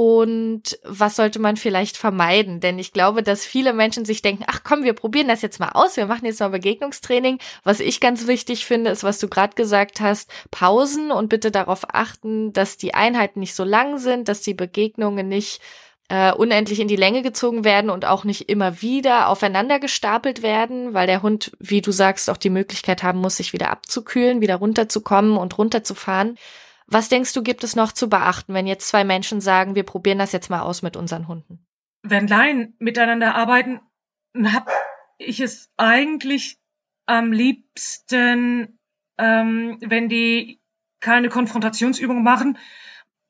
Und 0.01 0.79
was 0.83 1.17
sollte 1.17 1.41
man 1.41 1.59
vielleicht 1.59 1.99
vermeiden? 1.99 2.61
Denn 2.61 2.79
ich 2.79 2.95
glaube, 2.95 3.23
dass 3.23 3.45
viele 3.45 3.75
Menschen 3.75 4.07
sich 4.07 4.23
denken, 4.23 4.45
ach 4.47 4.61
komm, 4.65 4.83
wir 4.83 4.95
probieren 4.95 5.29
das 5.29 5.43
jetzt 5.43 5.61
mal 5.61 5.73
aus, 5.75 5.99
wir 5.99 6.07
machen 6.07 6.25
jetzt 6.25 6.41
mal 6.41 6.49
Begegnungstraining. 6.49 7.39
Was 7.65 7.81
ich 7.81 8.01
ganz 8.01 8.27
wichtig 8.27 8.65
finde, 8.65 8.93
ist, 8.93 9.05
was 9.05 9.19
du 9.19 9.29
gerade 9.29 9.55
gesagt 9.57 10.01
hast, 10.01 10.33
Pausen 10.51 11.13
und 11.13 11.29
bitte 11.29 11.51
darauf 11.51 11.85
achten, 11.93 12.55
dass 12.55 12.79
die 12.79 12.95
Einheiten 12.95 13.41
nicht 13.41 13.55
so 13.55 13.63
lang 13.63 13.99
sind, 13.99 14.29
dass 14.29 14.41
die 14.41 14.55
Begegnungen 14.55 15.29
nicht 15.29 15.61
äh, 16.09 16.33
unendlich 16.33 16.81
in 16.81 16.89
die 16.89 16.97
Länge 16.97 17.21
gezogen 17.21 17.65
werden 17.65 17.91
und 17.91 18.07
auch 18.07 18.25
nicht 18.25 18.49
immer 18.49 18.81
wieder 18.81 19.29
aufeinander 19.29 19.81
gestapelt 19.81 20.43
werden, 20.43 20.95
weil 20.95 21.09
der 21.09 21.21
Hund, 21.21 21.53
wie 21.59 21.83
du 21.83 21.93
sagst, 21.93 22.31
auch 22.31 22.39
die 22.39 22.49
Möglichkeit 22.49 23.03
haben 23.03 23.19
muss, 23.19 23.37
sich 23.37 23.53
wieder 23.53 23.69
abzukühlen, 23.69 24.41
wieder 24.41 24.57
runterzukommen 24.57 25.37
und 25.37 25.59
runterzufahren. 25.59 26.39
Was 26.91 27.09
denkst 27.09 27.33
du, 27.33 27.43
gibt 27.43 27.63
es 27.63 27.77
noch 27.77 27.93
zu 27.93 28.09
beachten, 28.09 28.53
wenn 28.53 28.67
jetzt 28.67 28.89
zwei 28.89 29.05
Menschen 29.05 29.41
sagen, 29.41 29.77
wir 29.77 29.85
probieren 29.85 30.19
das 30.19 30.33
jetzt 30.33 30.51
mal 30.51 30.61
aus 30.61 30.83
mit 30.83 30.97
unseren 30.97 31.29
Hunden? 31.29 31.65
Wenn 32.03 32.27
Laien 32.27 32.75
miteinander 32.79 33.35
arbeiten, 33.35 33.81
habe 34.37 34.71
ich 35.19 35.41
es 35.41 35.71
eigentlich 35.77 36.59
am 37.07 37.33
liebsten, 37.33 38.79
ähm, 39.19 39.79
wenn 39.81 40.09
die 40.09 40.61
keine 41.01 41.29
Konfrontationsübung 41.29 42.23
machen, 42.23 42.59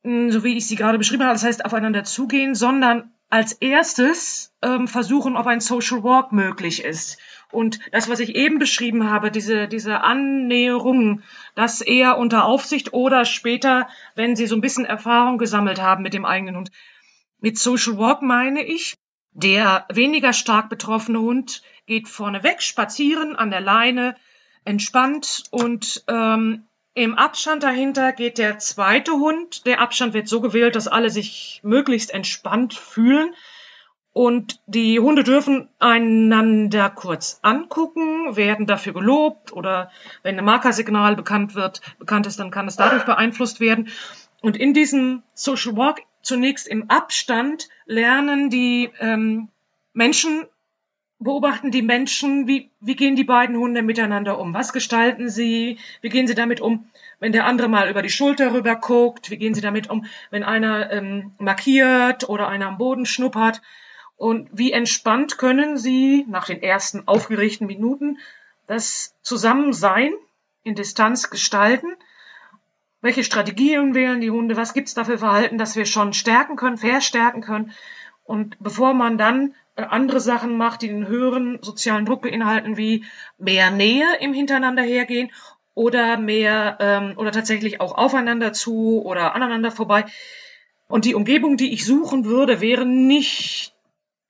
hm, 0.04 0.30
so 0.32 0.42
wie 0.42 0.56
ich 0.56 0.66
sie 0.66 0.76
gerade 0.76 0.98
beschrieben 0.98 1.22
habe, 1.24 1.34
das 1.34 1.44
heißt 1.44 1.64
aufeinander 1.64 2.04
zugehen, 2.04 2.54
sondern 2.54 3.12
als 3.28 3.52
erstes 3.52 4.54
ähm, 4.62 4.88
versuchen, 4.88 5.36
ob 5.36 5.46
ein 5.46 5.60
Social 5.60 6.02
Walk 6.02 6.32
möglich 6.32 6.84
ist. 6.84 7.18
Und 7.52 7.80
das, 7.92 8.08
was 8.08 8.20
ich 8.20 8.34
eben 8.34 8.58
beschrieben 8.58 9.10
habe, 9.10 9.30
diese, 9.30 9.66
diese 9.68 10.02
Annäherung, 10.02 11.22
das 11.54 11.80
eher 11.80 12.18
unter 12.18 12.44
Aufsicht 12.44 12.92
oder 12.92 13.24
später, 13.24 13.88
wenn 14.14 14.36
sie 14.36 14.46
so 14.46 14.54
ein 14.54 14.60
bisschen 14.60 14.84
Erfahrung 14.84 15.38
gesammelt 15.38 15.80
haben 15.80 16.02
mit 16.02 16.14
dem 16.14 16.24
eigenen 16.24 16.56
Hund. 16.56 16.70
Mit 17.40 17.58
Social 17.58 17.98
Walk 17.98 18.22
meine 18.22 18.62
ich, 18.62 18.96
der 19.32 19.86
weniger 19.92 20.32
stark 20.32 20.68
betroffene 20.68 21.20
Hund 21.20 21.62
geht 21.86 22.08
vorneweg 22.08 22.62
spazieren 22.62 23.36
an 23.36 23.50
der 23.50 23.60
Leine, 23.60 24.16
entspannt 24.64 25.44
und 25.50 26.04
ähm, 26.08 26.64
im 26.94 27.14
Abstand 27.14 27.62
dahinter 27.62 28.12
geht 28.12 28.38
der 28.38 28.58
zweite 28.58 29.12
Hund. 29.12 29.64
Der 29.64 29.80
Abstand 29.80 30.12
wird 30.12 30.28
so 30.28 30.40
gewählt, 30.40 30.74
dass 30.74 30.88
alle 30.88 31.08
sich 31.08 31.60
möglichst 31.62 32.12
entspannt 32.12 32.74
fühlen. 32.74 33.34
Und 34.20 34.60
die 34.66 35.00
Hunde 35.00 35.24
dürfen 35.24 35.70
einander 35.78 36.90
kurz 36.90 37.38
angucken, 37.40 38.36
werden 38.36 38.66
dafür 38.66 38.92
gelobt 38.92 39.50
oder 39.54 39.90
wenn 40.22 40.38
ein 40.38 40.44
Markersignal 40.44 41.16
bekannt 41.16 41.54
wird, 41.54 41.80
bekannt 41.98 42.26
ist, 42.26 42.38
dann 42.38 42.50
kann 42.50 42.68
es 42.68 42.76
dadurch 42.76 43.06
beeinflusst 43.06 43.60
werden. 43.60 43.88
Und 44.42 44.58
in 44.58 44.74
diesem 44.74 45.22
Social 45.32 45.74
Walk 45.78 46.02
zunächst 46.20 46.68
im 46.68 46.90
Abstand 46.90 47.70
lernen 47.86 48.50
die 48.50 48.90
ähm, 49.00 49.48
Menschen, 49.94 50.44
beobachten 51.18 51.70
die 51.70 51.80
Menschen, 51.80 52.46
wie, 52.46 52.68
wie 52.80 52.96
gehen 52.96 53.16
die 53.16 53.24
beiden 53.24 53.56
Hunde 53.56 53.80
miteinander 53.80 54.38
um? 54.38 54.52
Was 54.52 54.74
gestalten 54.74 55.30
sie? 55.30 55.78
Wie 56.02 56.10
gehen 56.10 56.26
sie 56.26 56.34
damit 56.34 56.60
um, 56.60 56.90
wenn 57.20 57.32
der 57.32 57.46
andere 57.46 57.68
mal 57.68 57.88
über 57.88 58.02
die 58.02 58.10
Schulter 58.10 58.52
rüber 58.52 58.76
guckt? 58.76 59.30
Wie 59.30 59.38
gehen 59.38 59.54
sie 59.54 59.62
damit 59.62 59.88
um, 59.88 60.04
wenn 60.30 60.42
einer 60.42 60.92
ähm, 60.92 61.32
markiert 61.38 62.28
oder 62.28 62.48
einer 62.48 62.66
am 62.66 62.76
Boden 62.76 63.06
schnuppert? 63.06 63.62
Und 64.20 64.50
wie 64.52 64.70
entspannt 64.70 65.38
können 65.38 65.78
Sie 65.78 66.26
nach 66.28 66.44
den 66.44 66.62
ersten 66.62 67.08
aufgeregten 67.08 67.66
Minuten 67.66 68.18
das 68.66 69.14
Zusammensein 69.22 70.12
in 70.62 70.74
Distanz 70.74 71.30
gestalten? 71.30 71.96
Welche 73.00 73.24
Strategien 73.24 73.94
wählen 73.94 74.20
die 74.20 74.30
Hunde? 74.30 74.58
Was 74.58 74.74
gibt's 74.74 74.92
da 74.92 75.04
für 75.04 75.16
Verhalten, 75.16 75.56
das 75.56 75.74
wir 75.74 75.86
schon 75.86 76.12
stärken 76.12 76.56
können, 76.56 76.76
verstärken 76.76 77.40
können? 77.40 77.72
Und 78.24 78.58
bevor 78.60 78.92
man 78.92 79.16
dann 79.16 79.54
äh, 79.74 79.84
andere 79.84 80.20
Sachen 80.20 80.58
macht, 80.58 80.82
die 80.82 80.88
den 80.88 81.06
höheren 81.06 81.58
sozialen 81.62 82.04
Druck 82.04 82.20
beinhalten, 82.20 82.76
wie 82.76 83.06
mehr 83.38 83.70
Nähe 83.70 84.18
im 84.20 84.34
Hintereinander 84.34 84.82
hergehen 84.82 85.32
oder 85.72 86.18
mehr 86.18 86.76
ähm, 86.78 87.14
oder 87.16 87.32
tatsächlich 87.32 87.80
auch 87.80 87.96
aufeinander 87.96 88.52
zu 88.52 89.00
oder 89.02 89.34
aneinander 89.34 89.70
vorbei. 89.70 90.04
Und 90.88 91.06
die 91.06 91.14
Umgebung, 91.14 91.56
die 91.56 91.72
ich 91.72 91.86
suchen 91.86 92.26
würde, 92.26 92.60
wäre 92.60 92.84
nicht 92.84 93.72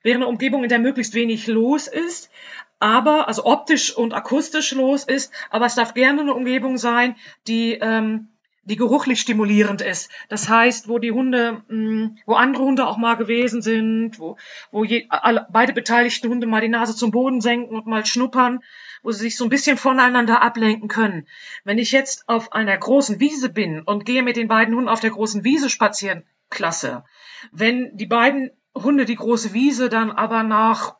wäre 0.02 0.16
eine 0.16 0.26
Umgebung, 0.26 0.62
in 0.62 0.68
der 0.68 0.78
möglichst 0.78 1.14
wenig 1.14 1.46
los 1.46 1.86
ist, 1.86 2.30
aber 2.78 3.28
also 3.28 3.44
optisch 3.44 3.94
und 3.94 4.14
akustisch 4.14 4.72
los 4.72 5.04
ist, 5.04 5.32
aber 5.50 5.66
es 5.66 5.74
darf 5.74 5.94
gerne 5.94 6.22
eine 6.22 6.34
Umgebung 6.34 6.78
sein, 6.78 7.16
die 7.46 7.74
ähm, 7.74 8.28
die 8.64 8.76
geruchlich 8.76 9.20
stimulierend 9.20 9.80
ist. 9.80 10.10
Das 10.28 10.48
heißt, 10.48 10.88
wo 10.88 10.98
die 10.98 11.12
Hunde, 11.12 11.62
mh, 11.68 11.76
mm, 11.76 12.18
wo 12.26 12.34
andere 12.34 12.64
Hunde 12.64 12.86
auch 12.86 12.98
mal 12.98 13.16
gewesen 13.16 13.62
sind, 13.62 14.18
wo, 14.18 14.36
wo 14.70 14.84
je, 14.84 15.06
alle, 15.08 15.46
beide 15.50 15.72
beteiligten 15.72 16.30
Hunde 16.30 16.46
mal 16.46 16.60
die 16.60 16.68
Nase 16.68 16.94
zum 16.94 17.10
Boden 17.10 17.40
senken 17.40 17.74
und 17.74 17.86
mal 17.86 18.04
schnuppern, 18.04 18.60
wo 19.02 19.10
sie 19.12 19.20
sich 19.20 19.36
so 19.36 19.44
ein 19.44 19.50
bisschen 19.50 19.76
voneinander 19.76 20.42
ablenken 20.42 20.88
können. 20.88 21.26
Wenn 21.64 21.78
ich 21.78 21.90
jetzt 21.90 22.28
auf 22.28 22.52
einer 22.52 22.76
großen 22.76 23.18
Wiese 23.18 23.48
bin 23.48 23.82
und 23.82 24.04
gehe 24.04 24.22
mit 24.22 24.36
den 24.36 24.48
beiden 24.48 24.74
Hunden 24.74 24.88
auf 24.88 25.00
der 25.00 25.10
großen 25.10 25.42
Wiese 25.42 25.70
spazieren, 25.70 26.24
klasse. 26.50 27.04
Wenn 27.52 27.96
die 27.96 28.06
beiden 28.06 28.50
Hunde 28.74 29.04
die 29.04 29.16
große 29.16 29.52
Wiese 29.52 29.88
dann 29.88 30.10
aber 30.10 30.42
nach 30.42 30.96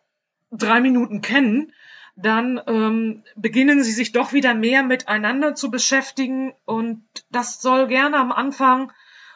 drei 0.51 0.81
Minuten 0.81 1.21
kennen, 1.21 1.73
dann 2.17 2.61
ähm, 2.67 3.23
beginnen 3.37 3.83
sie 3.83 3.93
sich 3.93 4.13
doch 4.13 4.33
wieder 4.33 4.55
mehr 4.55 4.83
miteinander 4.83 5.55
zu 5.55 5.71
beschäftigen 5.71 6.53
und 6.65 7.03
das 7.31 7.63
soll 7.63 7.87
gerne 7.87 8.17
am 8.17 8.33
Anfang 8.33 8.93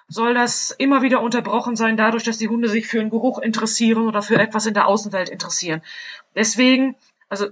soll 0.08 0.34
das 0.34 0.70
immer 0.70 1.02
wieder 1.02 1.22
unterbrochen 1.22 1.76
sein, 1.76 1.96
dadurch, 1.96 2.24
dass 2.24 2.38
die 2.38 2.48
Hunde 2.48 2.68
sich 2.68 2.86
für 2.86 3.00
einen 3.00 3.10
Geruch 3.10 3.38
interessieren 3.38 4.06
oder 4.06 4.22
für 4.22 4.38
etwas 4.38 4.66
in 4.66 4.74
der 4.74 4.86
Außenwelt 4.86 5.30
interessieren. 5.30 5.82
Deswegen, 6.34 6.96
also 7.28 7.48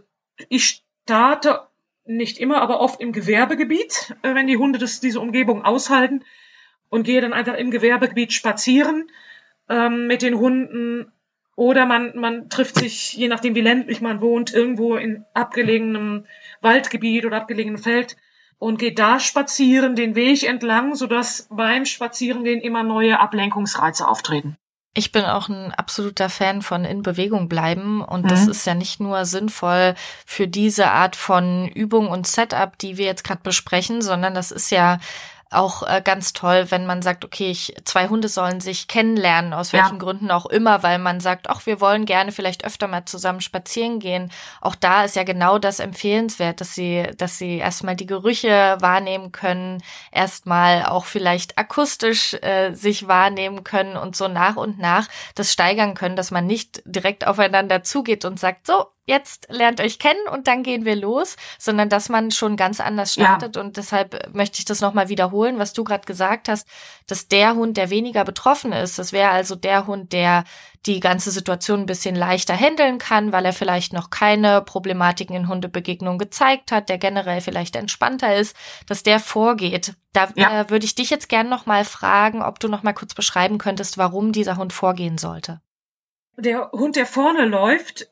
ich 0.48 0.82
starte 1.04 1.66
nicht 2.04 2.38
immer, 2.38 2.60
aber 2.60 2.80
oft 2.80 3.00
im 3.00 3.12
Gewerbegebiet, 3.12 4.14
äh, 4.22 4.34
wenn 4.34 4.46
die 4.46 4.56
Hunde 4.56 4.78
das, 4.78 5.00
diese 5.00 5.20
Umgebung 5.20 5.64
aushalten 5.64 6.24
und 6.90 7.04
gehe 7.04 7.20
dann 7.20 7.32
einfach 7.32 7.54
im 7.54 7.70
Gewerbegebiet 7.70 8.32
spazieren 8.32 9.10
ähm, 9.72 10.06
mit 10.06 10.22
den 10.22 10.38
Hunden 10.38 11.10
oder 11.56 11.86
man, 11.86 12.16
man 12.16 12.48
trifft 12.48 12.76
sich, 12.76 13.14
je 13.14 13.28
nachdem 13.28 13.54
wie 13.54 13.60
ländlich 13.60 14.00
man 14.00 14.20
wohnt, 14.20 14.52
irgendwo 14.52 14.96
in 14.96 15.24
abgelegenem 15.34 16.26
Waldgebiet 16.60 17.24
oder 17.24 17.38
abgelegenem 17.38 17.78
Feld 17.78 18.16
und 18.58 18.78
geht 18.78 18.98
da 18.98 19.18
spazieren, 19.18 19.96
den 19.96 20.14
Weg 20.14 20.44
entlang, 20.44 20.94
sodass 20.94 21.48
beim 21.50 21.84
Spazierengehen 21.84 22.60
immer 22.60 22.82
neue 22.82 23.18
Ablenkungsreize 23.18 24.06
auftreten. 24.06 24.56
Ich 24.94 25.10
bin 25.10 25.24
auch 25.24 25.48
ein 25.48 25.72
absoluter 25.72 26.28
Fan 26.28 26.60
von 26.60 26.84
in 26.84 27.02
Bewegung 27.02 27.48
bleiben 27.48 28.02
und 28.04 28.24
mhm. 28.24 28.28
das 28.28 28.46
ist 28.46 28.66
ja 28.66 28.74
nicht 28.74 29.00
nur 29.00 29.24
sinnvoll 29.24 29.94
für 30.26 30.48
diese 30.48 30.90
Art 30.90 31.16
von 31.16 31.66
Übung 31.68 32.08
und 32.08 32.26
Setup, 32.26 32.76
die 32.78 32.98
wir 32.98 33.06
jetzt 33.06 33.24
gerade 33.24 33.40
besprechen, 33.42 34.02
sondern 34.02 34.34
das 34.34 34.50
ist 34.50 34.70
ja 34.70 34.98
auch 35.54 35.82
äh, 35.82 36.02
ganz 36.04 36.32
toll, 36.32 36.66
wenn 36.70 36.86
man 36.86 37.02
sagt, 37.02 37.24
okay, 37.24 37.50
ich, 37.50 37.74
zwei 37.84 38.08
Hunde 38.08 38.28
sollen 38.28 38.60
sich 38.60 38.88
kennenlernen, 38.88 39.52
aus 39.52 39.72
welchen 39.72 39.94
ja. 39.94 39.98
Gründen 39.98 40.30
auch 40.30 40.46
immer, 40.46 40.82
weil 40.82 40.98
man 40.98 41.20
sagt, 41.20 41.48
ach, 41.48 41.66
wir 41.66 41.80
wollen 41.80 42.06
gerne 42.06 42.32
vielleicht 42.32 42.64
öfter 42.64 42.88
mal 42.88 43.04
zusammen 43.04 43.40
spazieren 43.40 44.00
gehen. 44.00 44.30
Auch 44.60 44.74
da 44.74 45.04
ist 45.04 45.16
ja 45.16 45.24
genau 45.24 45.58
das 45.58 45.80
empfehlenswert, 45.80 46.60
dass 46.60 46.74
sie, 46.74 47.06
dass 47.16 47.38
sie 47.38 47.58
erstmal 47.58 47.96
die 47.96 48.06
Gerüche 48.06 48.76
wahrnehmen 48.80 49.32
können, 49.32 49.82
erstmal 50.10 50.84
auch 50.86 51.04
vielleicht 51.04 51.58
akustisch 51.58 52.34
äh, 52.34 52.72
sich 52.74 53.08
wahrnehmen 53.08 53.64
können 53.64 53.96
und 53.96 54.16
so 54.16 54.28
nach 54.28 54.56
und 54.56 54.78
nach 54.78 55.08
das 55.34 55.52
steigern 55.52 55.94
können, 55.94 56.16
dass 56.16 56.30
man 56.30 56.46
nicht 56.46 56.82
direkt 56.84 57.26
aufeinander 57.26 57.82
zugeht 57.82 58.24
und 58.24 58.38
sagt, 58.38 58.66
so, 58.66 58.86
jetzt 59.04 59.48
lernt 59.50 59.80
euch 59.80 59.98
kennen 59.98 60.28
und 60.30 60.46
dann 60.46 60.62
gehen 60.62 60.84
wir 60.84 60.96
los, 60.96 61.36
sondern 61.58 61.88
dass 61.88 62.08
man 62.08 62.30
schon 62.30 62.56
ganz 62.56 62.80
anders 62.80 63.14
startet. 63.14 63.56
Ja. 63.56 63.62
Und 63.62 63.76
deshalb 63.76 64.34
möchte 64.34 64.60
ich 64.60 64.64
das 64.64 64.80
nochmal 64.80 65.08
wiederholen, 65.08 65.58
was 65.58 65.72
du 65.72 65.84
gerade 65.84 66.06
gesagt 66.06 66.48
hast, 66.48 66.68
dass 67.06 67.28
der 67.28 67.54
Hund, 67.54 67.76
der 67.76 67.90
weniger 67.90 68.24
betroffen 68.24 68.72
ist, 68.72 68.98
das 68.98 69.12
wäre 69.12 69.30
also 69.30 69.56
der 69.56 69.86
Hund, 69.86 70.12
der 70.12 70.44
die 70.86 71.00
ganze 71.00 71.30
Situation 71.30 71.80
ein 71.80 71.86
bisschen 71.86 72.16
leichter 72.16 72.56
handeln 72.56 72.98
kann, 72.98 73.32
weil 73.32 73.44
er 73.44 73.52
vielleicht 73.52 73.92
noch 73.92 74.10
keine 74.10 74.62
Problematiken 74.62 75.36
in 75.36 75.48
Hundebegegnungen 75.48 76.18
gezeigt 76.18 76.72
hat, 76.72 76.88
der 76.88 76.98
generell 76.98 77.40
vielleicht 77.40 77.76
entspannter 77.76 78.34
ist, 78.34 78.56
dass 78.86 79.02
der 79.02 79.20
vorgeht. 79.20 79.94
Da 80.12 80.28
ja. 80.34 80.60
äh, 80.60 80.70
würde 80.70 80.84
ich 80.84 80.94
dich 80.94 81.10
jetzt 81.10 81.28
gerne 81.28 81.48
nochmal 81.48 81.84
fragen, 81.84 82.42
ob 82.42 82.58
du 82.58 82.68
nochmal 82.68 82.94
kurz 82.94 83.14
beschreiben 83.14 83.58
könntest, 83.58 83.96
warum 83.96 84.32
dieser 84.32 84.56
Hund 84.56 84.72
vorgehen 84.72 85.18
sollte. 85.18 85.60
Der 86.36 86.70
Hund, 86.72 86.96
der 86.96 87.06
vorne 87.06 87.44
läuft, 87.44 88.08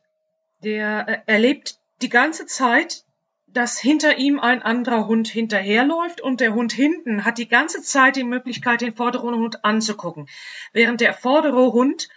der 0.62 1.08
äh, 1.08 1.32
erlebt 1.32 1.78
die 2.02 2.08
ganze 2.08 2.46
Zeit, 2.46 3.04
dass 3.46 3.78
hinter 3.78 4.18
ihm 4.18 4.38
ein 4.38 4.62
anderer 4.62 5.06
Hund 5.06 5.28
hinterherläuft 5.28 6.20
und 6.20 6.40
der 6.40 6.54
Hund 6.54 6.72
hinten 6.72 7.24
hat 7.24 7.38
die 7.38 7.48
ganze 7.48 7.82
Zeit 7.82 8.16
die 8.16 8.24
Möglichkeit, 8.24 8.80
den 8.80 8.94
vorderen 8.94 9.34
Hund 9.34 9.64
anzugucken. 9.64 10.28
Während 10.72 11.00
der 11.00 11.14
vordere 11.14 11.72
Hund 11.72 12.08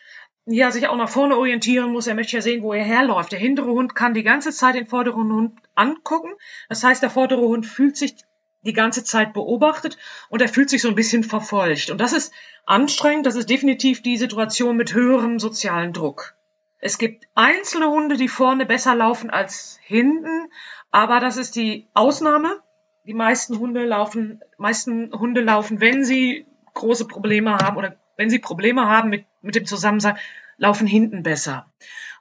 ja 0.45 0.71
sich 0.71 0.87
auch 0.87 0.97
nach 0.97 1.09
vorne 1.09 1.37
orientieren 1.37 1.91
muss, 1.91 2.07
er 2.07 2.15
möchte 2.15 2.35
ja 2.35 2.41
sehen, 2.41 2.61
wo 2.61 2.73
er 2.73 2.83
herläuft. 2.83 3.31
Der 3.31 3.39
hintere 3.39 3.71
Hund 3.71 3.95
kann 3.95 4.13
die 4.13 4.23
ganze 4.23 4.51
Zeit 4.51 4.75
den 4.75 4.87
vorderen 4.87 5.31
Hund 5.31 5.59
angucken. 5.73 6.33
Das 6.69 6.83
heißt, 6.83 7.01
der 7.01 7.09
vordere 7.09 7.41
Hund 7.41 7.65
fühlt 7.65 7.97
sich 7.97 8.15
die 8.61 8.73
ganze 8.73 9.03
Zeit 9.03 9.33
beobachtet 9.33 9.97
und 10.29 10.41
er 10.41 10.47
fühlt 10.47 10.69
sich 10.69 10.81
so 10.81 10.87
ein 10.87 10.95
bisschen 10.95 11.23
verfolgt. 11.23 11.89
Und 11.89 11.99
das 11.99 12.13
ist 12.13 12.31
anstrengend, 12.65 13.25
das 13.25 13.35
ist 13.35 13.49
definitiv 13.49 14.01
die 14.01 14.17
Situation 14.17 14.77
mit 14.77 14.93
höherem 14.93 15.39
sozialen 15.39 15.93
Druck. 15.93 16.35
Es 16.85 16.97
gibt 16.97 17.29
einzelne 17.33 17.87
Hunde, 17.87 18.17
die 18.17 18.27
vorne 18.27 18.65
besser 18.65 18.93
laufen 18.93 19.29
als 19.29 19.79
hinten, 19.83 20.51
aber 20.91 21.21
das 21.21 21.37
ist 21.37 21.55
die 21.55 21.87
Ausnahme. 21.93 22.61
Die 23.05 23.13
meisten 23.13 23.57
Hunde 23.57 23.85
laufen, 23.85 24.41
meisten 24.57 25.13
Hunde 25.13 25.39
laufen, 25.39 25.79
wenn 25.79 26.03
sie 26.03 26.45
große 26.73 27.07
Probleme 27.07 27.55
haben 27.55 27.77
oder 27.77 27.95
wenn 28.17 28.29
sie 28.29 28.39
Probleme 28.39 28.85
haben 28.85 29.07
mit, 29.09 29.25
mit 29.41 29.55
dem 29.55 29.65
Zusammensein, 29.65 30.17
laufen 30.57 30.85
hinten 30.85 31.23
besser. 31.23 31.71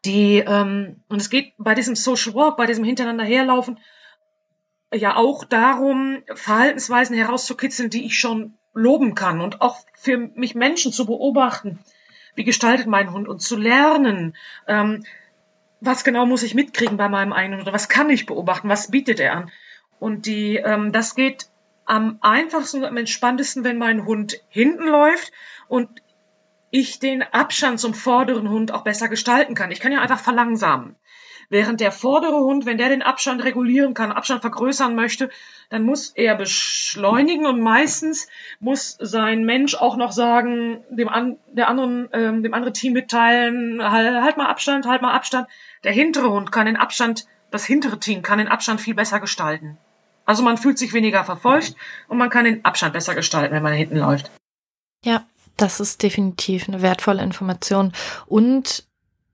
Die, 0.05 0.39
ähm, 0.39 1.03
und 1.09 1.21
es 1.21 1.29
geht 1.29 1.55
bei 1.59 1.75
diesem 1.75 1.97
Social 1.97 2.35
Walk, 2.35 2.57
bei 2.57 2.67
diesem 2.67 2.85
Hintereinander 2.85 3.25
herlaufen, 3.25 3.81
ja 4.95 5.17
auch 5.17 5.45
darum, 5.45 6.23
Verhaltensweisen 6.35 7.17
herauszukitzeln, 7.17 7.91
die 7.91 8.07
ich 8.07 8.17
schon 8.17 8.55
loben 8.75 9.17
kann 9.17 9.41
und 9.41 9.61
auch 9.61 9.79
für 9.97 10.19
mich 10.19 10.55
Menschen 10.55 10.93
zu 10.93 11.05
beobachten 11.05 11.81
wie 12.35 12.45
gestaltet 12.45 12.87
mein 12.87 13.13
Hund 13.13 13.29
und 13.29 13.41
zu 13.41 13.57
lernen, 13.57 14.37
ähm, 14.67 15.05
was 15.81 16.05
genau 16.05 16.27
muss 16.27 16.43
ich 16.43 16.55
mitkriegen 16.55 16.97
bei 16.97 17.09
meinem 17.09 17.33
einen 17.33 17.61
oder 17.61 17.73
was 17.73 17.89
kann 17.89 18.09
ich 18.11 18.27
beobachten, 18.27 18.69
was 18.69 18.91
bietet 18.91 19.19
er 19.21 19.35
an. 19.35 19.51
Und 19.99 20.27
die, 20.27 20.57
ähm, 20.57 20.93
das 20.93 21.15
geht 21.15 21.49
am 21.85 22.19
einfachsten 22.21 22.79
und 22.79 22.85
am 22.85 22.97
entspanntesten, 22.97 23.65
wenn 23.65 23.79
mein 23.79 24.05
Hund 24.05 24.41
hinten 24.49 24.87
läuft 24.87 25.33
und 25.69 25.89
ich 26.71 26.99
den 26.99 27.23
Abstand 27.23 27.81
zum 27.81 27.95
vorderen 27.95 28.49
Hund 28.49 28.73
auch 28.73 28.83
besser 28.83 29.09
gestalten 29.09 29.55
kann. 29.55 29.71
Ich 29.71 29.81
kann 29.81 29.93
ja 29.93 30.01
einfach 30.01 30.21
verlangsamen. 30.21 30.97
Während 31.53 31.81
der 31.81 31.93
vordere 31.93 32.39
Hund, 32.39 32.65
wenn 32.65 32.79
der 32.79 32.89
den 32.89 33.03
Abstand 33.03 33.45
regulieren 33.45 33.93
kann, 33.93 34.11
Abstand 34.11 34.41
vergrößern 34.41 34.95
möchte, 34.95 35.29
dann 35.69 35.83
muss 35.83 36.09
er 36.09 36.35
beschleunigen 36.35 37.45
und 37.45 37.61
meistens 37.61 38.27
muss 38.59 38.97
sein 38.99 39.45
Mensch 39.45 39.75
auch 39.75 39.99
noch 39.99 40.13
sagen, 40.13 40.83
dem, 40.89 41.11
an, 41.11 41.37
der 41.49 41.69
anderen, 41.69 42.09
ähm, 42.15 42.43
dem 42.43 42.55
anderen 42.55 42.73
Team 42.73 42.95
mitteilen, 42.95 43.83
halt, 43.83 44.23
halt 44.23 44.39
mal 44.39 44.47
Abstand, 44.47 44.87
halt 44.87 45.03
mal 45.03 45.13
Abstand. 45.13 45.47
Der 45.85 45.93
hintere 45.93 46.31
Hund 46.31 46.53
kann 46.53 46.65
den 46.65 46.79
Abstand, 46.79 47.27
das 47.51 47.67
hintere 47.67 48.01
Team 48.01 48.23
kann 48.23 48.39
den 48.39 48.49
Abstand 48.49 48.81
viel 48.81 48.95
besser 48.95 49.21
gestalten. 49.21 49.77
Also 50.25 50.43
man 50.43 50.57
fühlt 50.57 50.79
sich 50.79 50.95
weniger 50.95 51.23
verfolgt 51.23 51.77
und 52.09 52.17
man 52.17 52.31
kann 52.31 52.47
den 52.47 52.65
Abstand 52.65 52.95
besser 52.95 53.15
gestalten, 53.15 53.55
wenn 53.55 53.63
man 53.63 53.75
hinten 53.75 53.99
läuft. 53.99 54.31
Ja, 55.05 55.27
das 55.59 55.81
ist 55.81 56.03
definitiv 56.03 56.67
eine 56.67 56.81
wertvolle 56.81 57.23
Information. 57.23 57.93
Und 58.25 58.87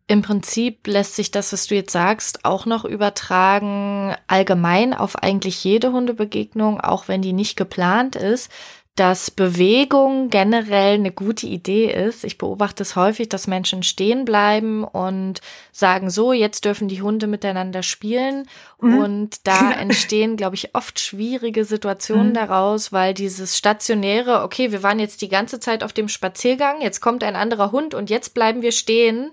im 0.08 0.22
Prinzip 0.22 0.86
lässt 0.86 1.16
sich 1.16 1.30
das, 1.30 1.52
was 1.52 1.66
du 1.66 1.74
jetzt 1.74 1.92
sagst, 1.92 2.46
auch 2.46 2.64
noch 2.64 2.86
übertragen 2.86 4.16
allgemein 4.26 4.94
auf 4.94 5.16
eigentlich 5.16 5.62
jede 5.62 5.92
Hundebegegnung, 5.92 6.80
auch 6.80 7.08
wenn 7.08 7.20
die 7.20 7.34
nicht 7.34 7.56
geplant 7.56 8.16
ist, 8.16 8.50
dass 8.98 9.30
Bewegung 9.30 10.28
generell 10.28 10.94
eine 10.94 11.12
gute 11.12 11.46
Idee 11.46 11.92
ist. 11.92 12.24
Ich 12.24 12.36
beobachte 12.36 12.82
es 12.82 12.96
häufig, 12.96 13.28
dass 13.28 13.46
Menschen 13.46 13.84
stehen 13.84 14.24
bleiben 14.24 14.82
und 14.82 15.40
sagen 15.70 16.10
so, 16.10 16.32
jetzt 16.32 16.64
dürfen 16.64 16.88
die 16.88 17.02
Hunde 17.02 17.28
miteinander 17.28 17.84
spielen. 17.84 18.48
Mhm. 18.80 18.98
Und 18.98 19.46
da 19.46 19.70
entstehen, 19.78 20.36
glaube 20.36 20.56
ich, 20.56 20.74
oft 20.74 20.98
schwierige 20.98 21.64
Situationen 21.64 22.30
mhm. 22.30 22.34
daraus, 22.34 22.92
weil 22.92 23.14
dieses 23.14 23.56
stationäre, 23.56 24.42
okay, 24.42 24.72
wir 24.72 24.82
waren 24.82 24.98
jetzt 24.98 25.20
die 25.20 25.28
ganze 25.28 25.60
Zeit 25.60 25.84
auf 25.84 25.92
dem 25.92 26.08
Spaziergang, 26.08 26.80
jetzt 26.80 27.00
kommt 27.00 27.22
ein 27.22 27.36
anderer 27.36 27.70
Hund 27.70 27.94
und 27.94 28.10
jetzt 28.10 28.34
bleiben 28.34 28.62
wir 28.62 28.72
stehen 28.72 29.32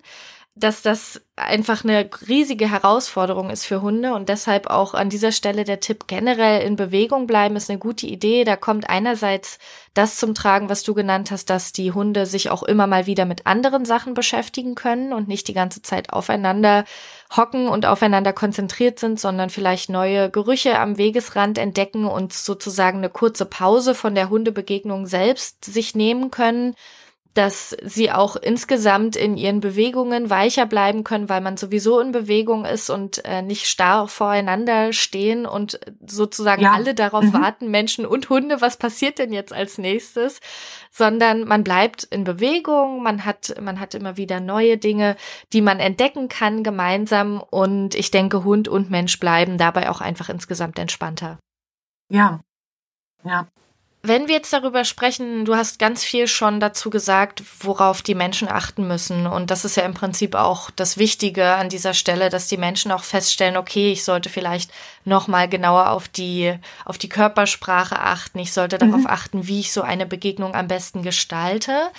dass 0.58 0.82
das 0.82 1.22
einfach 1.36 1.84
eine 1.84 2.10
riesige 2.30 2.72
Herausforderung 2.72 3.50
ist 3.50 3.66
für 3.66 3.82
Hunde 3.82 4.14
und 4.14 4.30
deshalb 4.30 4.68
auch 4.68 4.94
an 4.94 5.10
dieser 5.10 5.34
Stelle 5.34 5.66
der 5.66 5.82
Tipp 5.82 6.08
generell 6.08 6.62
in 6.62 6.78
Bewegung 6.78 7.28
bleiben 7.28 7.58
ist 7.58 7.70
eine 7.70 7.78
gute 7.78 8.08
Idee. 8.08 8.46
Da 8.46 8.56
kommt 8.56 8.90
einerseits 8.90 9.60
das 9.94 10.16
zum 10.16 10.34
Tragen, 10.34 10.70
was 10.70 10.84
du 10.84 10.94
genannt 10.94 11.30
hast, 11.30 11.50
dass 11.50 11.74
die 11.74 11.92
Hunde 11.92 12.26
sich 12.26 12.52
auch 12.52 12.64
immer 12.64 12.88
mal 12.88 13.06
wieder 13.06 13.26
mit 13.26 13.46
anderen 13.46 13.84
Sachen 13.84 14.14
beschäftigen 14.14 14.76
können 14.76 15.12
und 15.12 15.28
nicht 15.28 15.50
die 15.50 15.54
ganze 15.54 15.82
Zeit 15.82 16.14
aufeinander 16.14 16.86
hocken 17.36 17.68
und 17.68 17.86
aufeinander 17.86 18.32
konzentriert 18.32 18.98
sind, 18.98 19.20
sondern 19.20 19.50
vielleicht 19.50 19.90
neue 19.90 20.30
Gerüche 20.30 20.80
am 20.80 20.98
Wegesrand 20.98 21.58
entdecken 21.58 22.06
und 22.06 22.32
sozusagen 22.32 23.00
eine 23.00 23.10
kurze 23.10 23.46
Pause 23.46 23.94
von 23.94 24.16
der 24.16 24.30
Hundebegegnung 24.30 25.06
selbst 25.06 25.66
sich 25.66 25.96
nehmen 25.96 26.32
können 26.32 26.76
dass 27.36 27.76
sie 27.84 28.12
auch 28.12 28.38
insgesamt 28.38 29.18
in 29.18 29.36
ihren 29.36 29.60
Bewegungen 29.60 30.30
weicher 30.30 30.66
bleiben 30.66 31.04
können, 31.04 31.28
weil 31.28 31.42
man 31.42 31.58
sowieso 31.58 32.00
in 32.00 32.14
Bewegung 32.14 32.64
ist 32.64 32.90
und 32.90 33.24
äh, 33.26 33.42
nicht 33.42 33.68
starr 33.68 34.08
voreinander 34.08 34.94
stehen 34.94 35.46
und 35.46 35.78
sozusagen 36.08 36.62
ja. 36.62 36.72
alle 36.72 36.96
darauf 36.96 37.26
mhm. 37.26 37.34
warten, 37.34 37.70
Menschen 37.70 38.06
und 38.06 38.30
Hunde, 38.30 38.62
was 38.62 38.78
passiert 38.78 39.20
denn 39.20 39.34
jetzt 39.34 39.52
als 39.52 39.78
nächstes, 39.78 40.40
sondern 40.92 41.44
man 41.44 41.66
bleibt 41.66 42.06
in 42.06 42.24
Bewegung, 42.24 43.04
man 43.04 43.26
hat, 43.26 43.54
man 43.62 43.82
hat 43.82 43.96
immer 43.96 44.16
wieder 44.16 44.40
neue 44.40 44.78
Dinge, 44.78 45.18
die 45.52 45.62
man 45.62 45.82
entdecken 45.82 46.30
kann 46.30 46.64
gemeinsam 46.64 47.42
und 47.42 47.96
ich 47.96 48.12
denke, 48.12 48.46
Hund 48.46 48.70
und 48.70 48.90
Mensch 48.90 49.20
bleiben 49.20 49.58
dabei 49.58 49.90
auch 49.90 50.00
einfach 50.00 50.30
insgesamt 50.30 50.80
entspannter. 50.80 51.38
Ja, 52.08 52.40
ja. 53.26 53.48
Wenn 54.08 54.28
wir 54.28 54.36
jetzt 54.36 54.54
darüber 54.54 54.86
sprechen, 54.86 55.46
du 55.46 55.56
hast 55.56 55.80
ganz 55.80 56.04
viel 56.04 56.28
schon 56.28 56.60
dazu 56.60 56.92
gesagt, 56.92 57.42
worauf 57.62 58.04
die 58.04 58.14
Menschen 58.14 58.48
achten 58.48 58.88
müssen. 58.88 59.26
Und 59.26 59.50
das 59.50 59.66
ist 59.66 59.78
ja 59.78 59.84
im 59.84 59.96
Prinzip 59.96 60.36
auch 60.36 60.70
das 60.70 61.00
Wichtige 61.00 61.54
an 61.54 61.70
dieser 61.70 61.96
Stelle, 61.96 62.30
dass 62.30 62.48
die 62.48 62.58
Menschen 62.58 62.92
auch 62.92 63.04
feststellen, 63.04 63.58
okay, 63.58 63.92
ich 63.92 64.04
sollte 64.04 64.30
vielleicht 64.30 64.70
nochmal 65.06 65.50
genauer 65.50 65.90
auf 65.90 66.08
die, 66.08 66.54
auf 66.86 67.00
die 67.00 67.10
Körpersprache 67.10 68.00
achten. 68.00 68.38
Ich 68.38 68.54
sollte 68.54 68.78
darauf 68.78 69.02
mhm. 69.02 69.08
achten, 69.08 69.48
wie 69.48 69.60
ich 69.60 69.74
so 69.74 69.82
eine 69.82 70.06
Begegnung 70.06 70.54
am 70.54 70.68
besten 70.68 71.02
gestalte. 71.02 71.90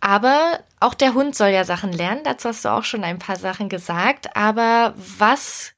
Aber 0.00 0.60
auch 0.78 0.94
der 0.94 1.14
Hund 1.14 1.34
soll 1.34 1.48
ja 1.48 1.64
Sachen 1.64 1.92
lernen. 1.92 2.20
Dazu 2.22 2.50
hast 2.50 2.64
du 2.64 2.68
auch 2.68 2.84
schon 2.84 3.02
ein 3.02 3.18
paar 3.18 3.36
Sachen 3.36 3.68
gesagt. 3.68 4.36
Aber 4.36 4.94
was 5.18 5.72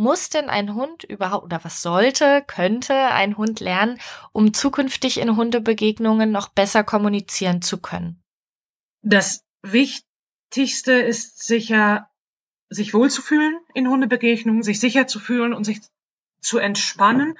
muss 0.00 0.30
denn 0.30 0.48
ein 0.48 0.74
Hund 0.74 1.04
überhaupt 1.04 1.44
oder 1.44 1.62
was 1.62 1.82
sollte, 1.82 2.42
könnte 2.46 2.94
ein 2.94 3.36
Hund 3.36 3.60
lernen, 3.60 4.00
um 4.32 4.54
zukünftig 4.54 5.20
in 5.20 5.36
Hundebegegnungen 5.36 6.32
noch 6.32 6.48
besser 6.48 6.82
kommunizieren 6.82 7.60
zu 7.60 7.78
können? 7.78 8.22
Das 9.02 9.44
Wichtigste 9.62 10.92
ist 10.92 11.44
sicher, 11.44 12.08
sich 12.70 12.94
wohlzufühlen 12.94 13.58
in 13.74 13.88
Hundebegegnungen, 13.88 14.62
sich 14.62 14.80
sicher 14.80 15.06
zu 15.06 15.20
fühlen 15.20 15.52
und 15.52 15.64
sich 15.64 15.80
zu 16.40 16.58
entspannen 16.58 17.36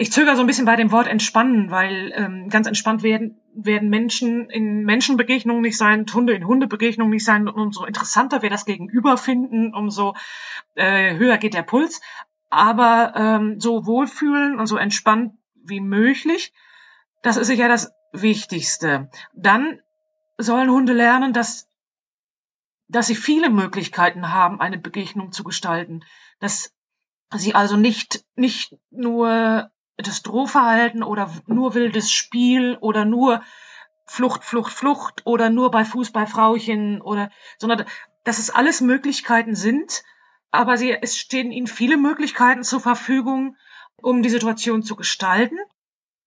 ich 0.00 0.12
zögere 0.12 0.36
so 0.36 0.42
ein 0.42 0.46
bisschen 0.46 0.64
bei 0.64 0.76
dem 0.76 0.92
Wort 0.92 1.08
entspannen, 1.08 1.72
weil 1.72 2.12
ähm, 2.14 2.48
ganz 2.48 2.68
entspannt 2.68 3.02
werden, 3.02 3.40
werden 3.52 3.88
Menschen 3.90 4.48
in 4.48 4.84
Menschenbegegnungen 4.84 5.60
nicht 5.60 5.76
sein, 5.76 6.06
Hunde 6.14 6.34
in 6.34 6.46
Hundebegegnungen 6.46 7.10
nicht 7.10 7.24
sein. 7.24 7.48
Und 7.48 7.60
umso 7.60 7.84
interessanter 7.84 8.40
wir 8.40 8.48
das 8.48 8.64
Gegenüber 8.64 9.16
finden, 9.16 9.74
umso 9.74 10.14
äh, 10.76 11.16
höher 11.16 11.36
geht 11.38 11.54
der 11.54 11.64
Puls. 11.64 12.00
Aber 12.48 13.12
ähm, 13.16 13.60
so 13.60 13.86
wohlfühlen 13.86 14.60
und 14.60 14.68
so 14.68 14.76
entspannt 14.76 15.32
wie 15.64 15.80
möglich, 15.80 16.52
das 17.22 17.36
ist 17.36 17.48
sicher 17.48 17.66
das 17.66 17.92
Wichtigste. 18.12 19.10
Dann 19.34 19.80
sollen 20.38 20.70
Hunde 20.70 20.92
lernen, 20.92 21.32
dass, 21.32 21.68
dass 22.86 23.08
sie 23.08 23.16
viele 23.16 23.50
Möglichkeiten 23.50 24.32
haben, 24.32 24.60
eine 24.60 24.78
Begegnung 24.78 25.32
zu 25.32 25.42
gestalten. 25.42 26.04
Dass 26.38 26.72
sie 27.34 27.56
also 27.56 27.76
nicht, 27.76 28.24
nicht 28.36 28.76
nur 28.90 29.72
das 29.98 30.22
Drohverhalten 30.22 31.02
oder 31.02 31.30
nur 31.46 31.74
wildes 31.74 32.10
Spiel 32.10 32.78
oder 32.80 33.04
nur 33.04 33.42
Flucht, 34.06 34.44
Flucht, 34.44 34.72
Flucht 34.72 35.26
oder 35.26 35.50
nur 35.50 35.70
bei 35.70 35.84
Fußballfrauchen 35.84 37.02
oder, 37.02 37.30
sondern 37.58 37.84
dass 38.24 38.38
es 38.38 38.50
alles 38.50 38.80
Möglichkeiten 38.80 39.54
sind, 39.54 40.02
aber 40.50 40.78
sie, 40.78 40.92
es 40.92 41.18
stehen 41.18 41.52
ihnen 41.52 41.66
viele 41.66 41.96
Möglichkeiten 41.96 42.62
zur 42.62 42.80
Verfügung, 42.80 43.56
um 43.96 44.22
die 44.22 44.30
Situation 44.30 44.82
zu 44.82 44.96
gestalten. 44.96 45.58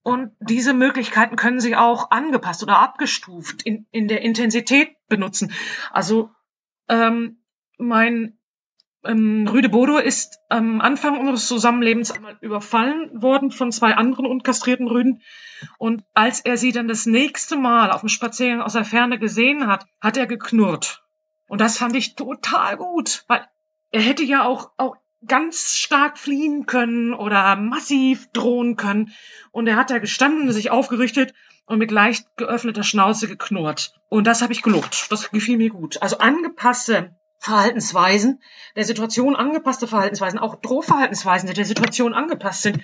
Und 0.04 0.32
diese 0.40 0.74
Möglichkeiten 0.74 1.36
können 1.36 1.60
sie 1.60 1.76
auch 1.76 2.10
angepasst 2.10 2.62
oder 2.62 2.78
abgestuft 2.78 3.62
in, 3.62 3.86
in 3.90 4.08
der 4.08 4.22
Intensität 4.22 4.96
benutzen. 5.08 5.52
Also 5.90 6.30
ähm, 6.88 7.42
mein 7.78 8.38
ähm, 9.04 9.48
Rüde 9.48 9.68
Bodo 9.68 9.98
ist 9.98 10.38
am 10.48 10.80
Anfang 10.80 11.18
unseres 11.18 11.46
Zusammenlebens 11.46 12.10
einmal 12.10 12.36
überfallen 12.40 13.10
worden 13.20 13.50
von 13.50 13.72
zwei 13.72 13.94
anderen 13.94 14.26
unkastrierten 14.26 14.88
Rüden. 14.88 15.22
Und 15.78 16.04
als 16.14 16.40
er 16.40 16.56
sie 16.56 16.72
dann 16.72 16.88
das 16.88 17.06
nächste 17.06 17.56
Mal 17.56 17.90
auf 17.90 18.00
dem 18.00 18.08
Spaziergang 18.08 18.62
aus 18.62 18.74
der 18.74 18.84
Ferne 18.84 19.18
gesehen 19.18 19.66
hat, 19.66 19.86
hat 20.00 20.16
er 20.16 20.26
geknurrt. 20.26 21.02
Und 21.48 21.60
das 21.60 21.78
fand 21.78 21.96
ich 21.96 22.14
total 22.14 22.76
gut, 22.76 23.24
weil 23.28 23.46
er 23.90 24.00
hätte 24.00 24.22
ja 24.22 24.44
auch, 24.44 24.70
auch 24.76 24.96
ganz 25.26 25.76
stark 25.76 26.18
fliehen 26.18 26.66
können 26.66 27.14
oder 27.14 27.56
massiv 27.56 28.30
drohen 28.32 28.76
können. 28.76 29.12
Und 29.50 29.66
er 29.66 29.76
hat 29.76 29.90
da 29.90 29.98
gestanden, 29.98 30.50
sich 30.52 30.70
aufgerichtet 30.70 31.34
und 31.66 31.78
mit 31.78 31.90
leicht 31.90 32.26
geöffneter 32.36 32.82
Schnauze 32.82 33.28
geknurrt. 33.28 33.94
Und 34.08 34.26
das 34.26 34.42
habe 34.42 34.52
ich 34.52 34.62
gelobt. 34.62 35.06
Das 35.10 35.30
gefiel 35.30 35.58
mir 35.58 35.70
gut. 35.70 36.02
Also 36.02 36.18
angepasste 36.18 37.14
Verhaltensweisen, 37.42 38.40
der 38.76 38.84
Situation 38.84 39.34
angepasste 39.34 39.88
Verhaltensweisen, 39.88 40.38
auch 40.38 40.54
Drohverhaltensweisen, 40.54 41.48
die 41.48 41.54
der 41.54 41.64
Situation 41.64 42.14
angepasst 42.14 42.62
sind, 42.62 42.78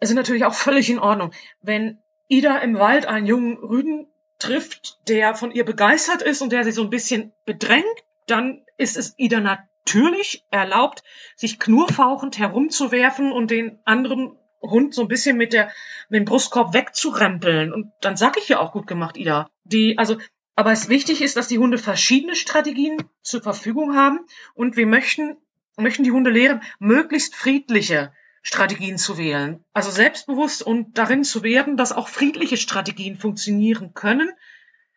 sind 0.00 0.16
natürlich 0.16 0.46
auch 0.46 0.54
völlig 0.54 0.88
in 0.88 0.98
Ordnung. 0.98 1.32
Wenn 1.60 1.98
Ida 2.28 2.56
im 2.58 2.78
Wald 2.78 3.04
einen 3.04 3.26
jungen 3.26 3.58
Rüden 3.58 4.06
trifft, 4.38 5.06
der 5.06 5.34
von 5.34 5.52
ihr 5.52 5.66
begeistert 5.66 6.22
ist 6.22 6.40
und 6.40 6.50
der 6.50 6.64
sie 6.64 6.72
so 6.72 6.82
ein 6.82 6.88
bisschen 6.88 7.34
bedrängt, 7.44 7.84
dann 8.26 8.64
ist 8.78 8.96
es 8.96 9.12
Ida 9.18 9.40
natürlich 9.40 10.46
erlaubt, 10.50 11.02
sich 11.36 11.58
knurfauchend 11.58 12.38
herumzuwerfen 12.38 13.32
und 13.32 13.50
den 13.50 13.80
anderen 13.84 14.38
Hund 14.62 14.94
so 14.94 15.02
ein 15.02 15.08
bisschen 15.08 15.36
mit 15.36 15.52
der 15.52 15.70
mit 16.08 16.20
dem 16.20 16.24
Brustkorb 16.24 16.72
wegzurempeln. 16.72 17.70
Und 17.70 17.92
dann 18.00 18.16
sag 18.16 18.38
ich 18.38 18.48
ja 18.48 18.60
auch 18.60 18.72
gut 18.72 18.86
gemacht, 18.86 19.18
Ida. 19.18 19.50
Die, 19.64 19.98
also 19.98 20.16
aber 20.56 20.72
es 20.72 20.88
wichtig 20.88 21.20
ist, 21.20 21.36
dass 21.36 21.48
die 21.48 21.58
Hunde 21.58 21.78
verschiedene 21.78 22.36
Strategien 22.36 22.98
zur 23.22 23.42
Verfügung 23.42 23.96
haben 23.96 24.20
und 24.54 24.76
wir 24.76 24.86
möchten, 24.86 25.36
möchten 25.76 26.04
die 26.04 26.12
Hunde 26.12 26.30
lehren, 26.30 26.62
möglichst 26.78 27.34
friedliche 27.34 28.12
Strategien 28.42 28.98
zu 28.98 29.18
wählen. 29.18 29.64
Also 29.72 29.90
selbstbewusst 29.90 30.62
und 30.62 30.98
darin 30.98 31.24
zu 31.24 31.42
werden, 31.42 31.76
dass 31.76 31.92
auch 31.92 32.08
friedliche 32.08 32.56
Strategien 32.56 33.16
funktionieren 33.16 33.94
können. 33.94 34.30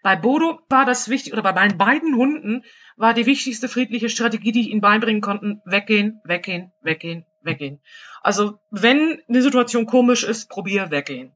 Bei 0.03 0.15
Bodo 0.15 0.59
war 0.69 0.85
das 0.85 1.09
wichtig, 1.09 1.33
oder 1.33 1.43
bei 1.43 1.53
meinen 1.53 1.77
beiden 1.77 2.15
Hunden 2.15 2.63
war 2.97 3.13
die 3.13 3.25
wichtigste 3.25 3.67
friedliche 3.67 4.09
Strategie, 4.09 4.51
die 4.51 4.61
ich 4.61 4.69
ihnen 4.69 4.81
beibringen 4.81 5.21
konnten, 5.21 5.61
weggehen, 5.65 6.19
weggehen, 6.23 6.71
weggehen, 6.81 7.25
weggehen. 7.41 7.79
Also 8.21 8.59
wenn 8.69 9.21
eine 9.27 9.41
Situation 9.41 9.85
komisch 9.85 10.23
ist, 10.23 10.49
probier 10.49 10.91
weggehen. 10.91 11.31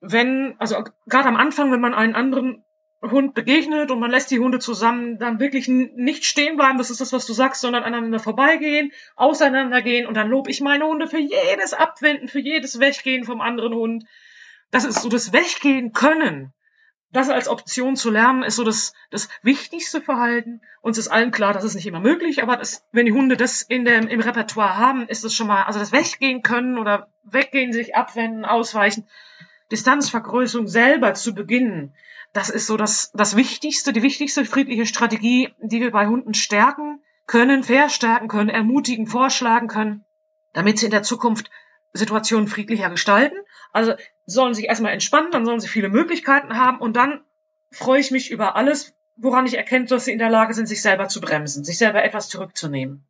Wenn, 0.00 0.54
also 0.58 0.84
gerade 1.06 1.28
am 1.28 1.36
Anfang, 1.36 1.72
wenn 1.72 1.80
man 1.80 1.94
einen 1.94 2.14
anderen 2.14 2.62
Hund 3.02 3.34
begegnet 3.34 3.90
und 3.90 4.00
man 4.00 4.10
lässt 4.10 4.30
die 4.30 4.40
Hunde 4.40 4.58
zusammen 4.58 5.18
dann 5.18 5.38
wirklich 5.38 5.68
nicht 5.68 6.24
stehen 6.24 6.56
bleiben, 6.56 6.78
das 6.78 6.90
ist 6.90 7.00
das, 7.00 7.12
was 7.12 7.26
du 7.26 7.32
sagst, 7.32 7.60
sondern 7.60 7.84
aneinander 7.84 8.18
vorbeigehen, 8.18 8.92
auseinandergehen 9.14 10.06
und 10.06 10.14
dann 10.14 10.28
lobe 10.28 10.50
ich 10.50 10.60
meine 10.60 10.84
Hunde 10.84 11.06
für 11.06 11.18
jedes 11.18 11.74
Abwenden, 11.74 12.26
für 12.26 12.40
jedes 12.40 12.80
Weggehen 12.80 13.24
vom 13.24 13.40
anderen 13.40 13.74
Hund. 13.74 14.04
Das 14.70 14.84
ist 14.84 15.00
so 15.00 15.08
das 15.08 15.32
Weggehen 15.32 15.92
können. 15.92 16.52
Das 17.10 17.30
als 17.30 17.48
Option 17.48 17.96
zu 17.96 18.10
lernen, 18.10 18.42
ist 18.42 18.56
so 18.56 18.64
das, 18.64 18.92
das 19.10 19.30
wichtigste 19.42 20.02
Verhalten. 20.02 20.60
Uns 20.82 20.98
ist 20.98 21.08
allen 21.08 21.30
klar, 21.30 21.54
das 21.54 21.64
ist 21.64 21.74
nicht 21.74 21.86
immer 21.86 22.00
möglich, 22.00 22.42
aber 22.42 22.56
das, 22.56 22.84
wenn 22.92 23.06
die 23.06 23.12
Hunde 23.12 23.38
das 23.38 23.62
in 23.62 23.86
dem, 23.86 24.08
im 24.08 24.20
Repertoire 24.20 24.76
haben, 24.76 25.08
ist 25.08 25.24
es 25.24 25.32
schon 25.34 25.46
mal, 25.46 25.62
also 25.62 25.78
das 25.78 25.92
Weggehen 25.92 26.42
können 26.42 26.76
oder 26.76 27.08
Weggehen, 27.24 27.72
sich 27.72 27.96
abwenden, 27.96 28.44
ausweichen, 28.44 29.08
Distanzvergrößerung 29.70 30.66
selber 30.66 31.14
zu 31.14 31.34
beginnen 31.34 31.94
das 32.32 32.50
ist 32.50 32.66
so 32.66 32.76
das, 32.76 33.10
das 33.14 33.36
Wichtigste, 33.36 33.92
die 33.92 34.02
wichtigste 34.02 34.44
friedliche 34.44 34.86
Strategie, 34.86 35.54
die 35.60 35.80
wir 35.80 35.90
bei 35.90 36.06
Hunden 36.06 36.34
stärken 36.34 37.00
können, 37.26 37.62
verstärken 37.62 38.28
können, 38.28 38.50
ermutigen, 38.50 39.06
vorschlagen 39.06 39.68
können, 39.68 40.04
damit 40.52 40.78
sie 40.78 40.86
in 40.86 40.90
der 40.90 41.02
Zukunft 41.02 41.50
Situationen 41.92 42.48
friedlicher 42.48 42.90
gestalten. 42.90 43.36
Also 43.72 43.94
sollen 44.26 44.54
sich 44.54 44.66
erstmal 44.66 44.92
entspannen, 44.92 45.30
dann 45.30 45.46
sollen 45.46 45.60
sie 45.60 45.68
viele 45.68 45.88
Möglichkeiten 45.88 46.56
haben 46.56 46.78
und 46.78 46.96
dann 46.96 47.22
freue 47.70 48.00
ich 48.00 48.10
mich 48.10 48.30
über 48.30 48.56
alles, 48.56 48.94
woran 49.16 49.46
ich 49.46 49.56
erkenne, 49.56 49.86
dass 49.86 50.04
sie 50.04 50.12
in 50.12 50.18
der 50.18 50.30
Lage 50.30 50.54
sind, 50.54 50.66
sich 50.66 50.82
selber 50.82 51.08
zu 51.08 51.20
bremsen, 51.20 51.64
sich 51.64 51.78
selber 51.78 52.04
etwas 52.04 52.28
zurückzunehmen. 52.28 53.06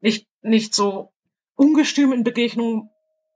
Nicht, 0.00 0.26
nicht 0.42 0.74
so 0.74 1.12
ungestüm 1.54 2.12
in 2.12 2.24
Begegnungen 2.24 2.90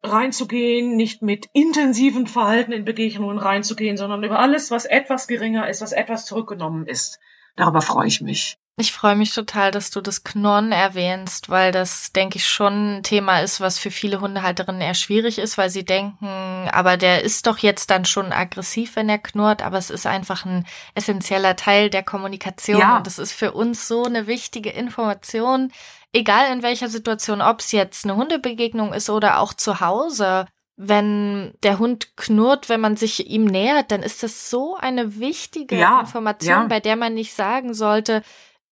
reinzugehen, 0.04 0.96
nicht 0.96 1.22
mit 1.22 1.48
intensiven 1.52 2.26
Verhalten 2.26 2.72
in 2.72 2.84
Begegnungen 2.84 3.38
reinzugehen, 3.38 3.96
sondern 3.96 4.22
über 4.22 4.38
alles, 4.38 4.70
was 4.70 4.84
etwas 4.84 5.26
geringer 5.26 5.68
ist, 5.68 5.80
was 5.80 5.92
etwas 5.92 6.26
zurückgenommen 6.26 6.86
ist. 6.86 7.18
Darüber 7.56 7.80
freue 7.80 8.08
ich 8.08 8.20
mich. 8.20 8.58
Ich 8.76 8.92
freue 8.92 9.14
mich 9.14 9.32
total, 9.32 9.70
dass 9.70 9.92
du 9.92 10.00
das 10.00 10.24
Knurren 10.24 10.72
erwähnst, 10.72 11.48
weil 11.48 11.70
das, 11.70 12.10
denke 12.10 12.38
ich, 12.38 12.48
schon 12.48 12.96
ein 12.96 13.02
Thema 13.04 13.38
ist, 13.38 13.60
was 13.60 13.78
für 13.78 13.92
viele 13.92 14.20
Hundehalterinnen 14.20 14.80
eher 14.80 14.94
schwierig 14.94 15.38
ist, 15.38 15.56
weil 15.56 15.70
sie 15.70 15.84
denken, 15.84 16.68
aber 16.72 16.96
der 16.96 17.22
ist 17.22 17.46
doch 17.46 17.58
jetzt 17.58 17.90
dann 17.90 18.04
schon 18.04 18.32
aggressiv, 18.32 18.96
wenn 18.96 19.08
er 19.08 19.18
knurrt, 19.18 19.62
aber 19.62 19.78
es 19.78 19.90
ist 19.90 20.08
einfach 20.08 20.44
ein 20.44 20.66
essentieller 20.96 21.54
Teil 21.54 21.88
der 21.88 22.02
Kommunikation 22.02 22.80
ja. 22.80 22.96
und 22.96 23.06
das 23.06 23.20
ist 23.20 23.32
für 23.32 23.52
uns 23.52 23.86
so 23.86 24.02
eine 24.02 24.26
wichtige 24.26 24.70
Information, 24.70 25.70
egal 26.14 26.50
in 26.52 26.62
welcher 26.62 26.88
Situation, 26.88 27.42
ob 27.42 27.60
es 27.60 27.72
jetzt 27.72 28.04
eine 28.04 28.16
Hundebegegnung 28.16 28.92
ist 28.92 29.10
oder 29.10 29.40
auch 29.40 29.52
zu 29.52 29.80
Hause 29.80 30.46
wenn 30.76 31.54
der 31.62 31.78
Hund 31.78 32.16
knurrt, 32.16 32.68
wenn 32.68 32.80
man 32.80 32.96
sich 32.96 33.30
ihm 33.30 33.44
nähert, 33.44 33.90
dann 33.90 34.02
ist 34.02 34.22
das 34.22 34.50
so 34.50 34.76
eine 34.76 35.20
wichtige 35.20 35.76
ja, 35.76 36.00
Information, 36.00 36.62
ja. 36.62 36.66
bei 36.66 36.80
der 36.80 36.96
man 36.96 37.14
nicht 37.14 37.32
sagen 37.32 37.74
sollte, 37.74 38.22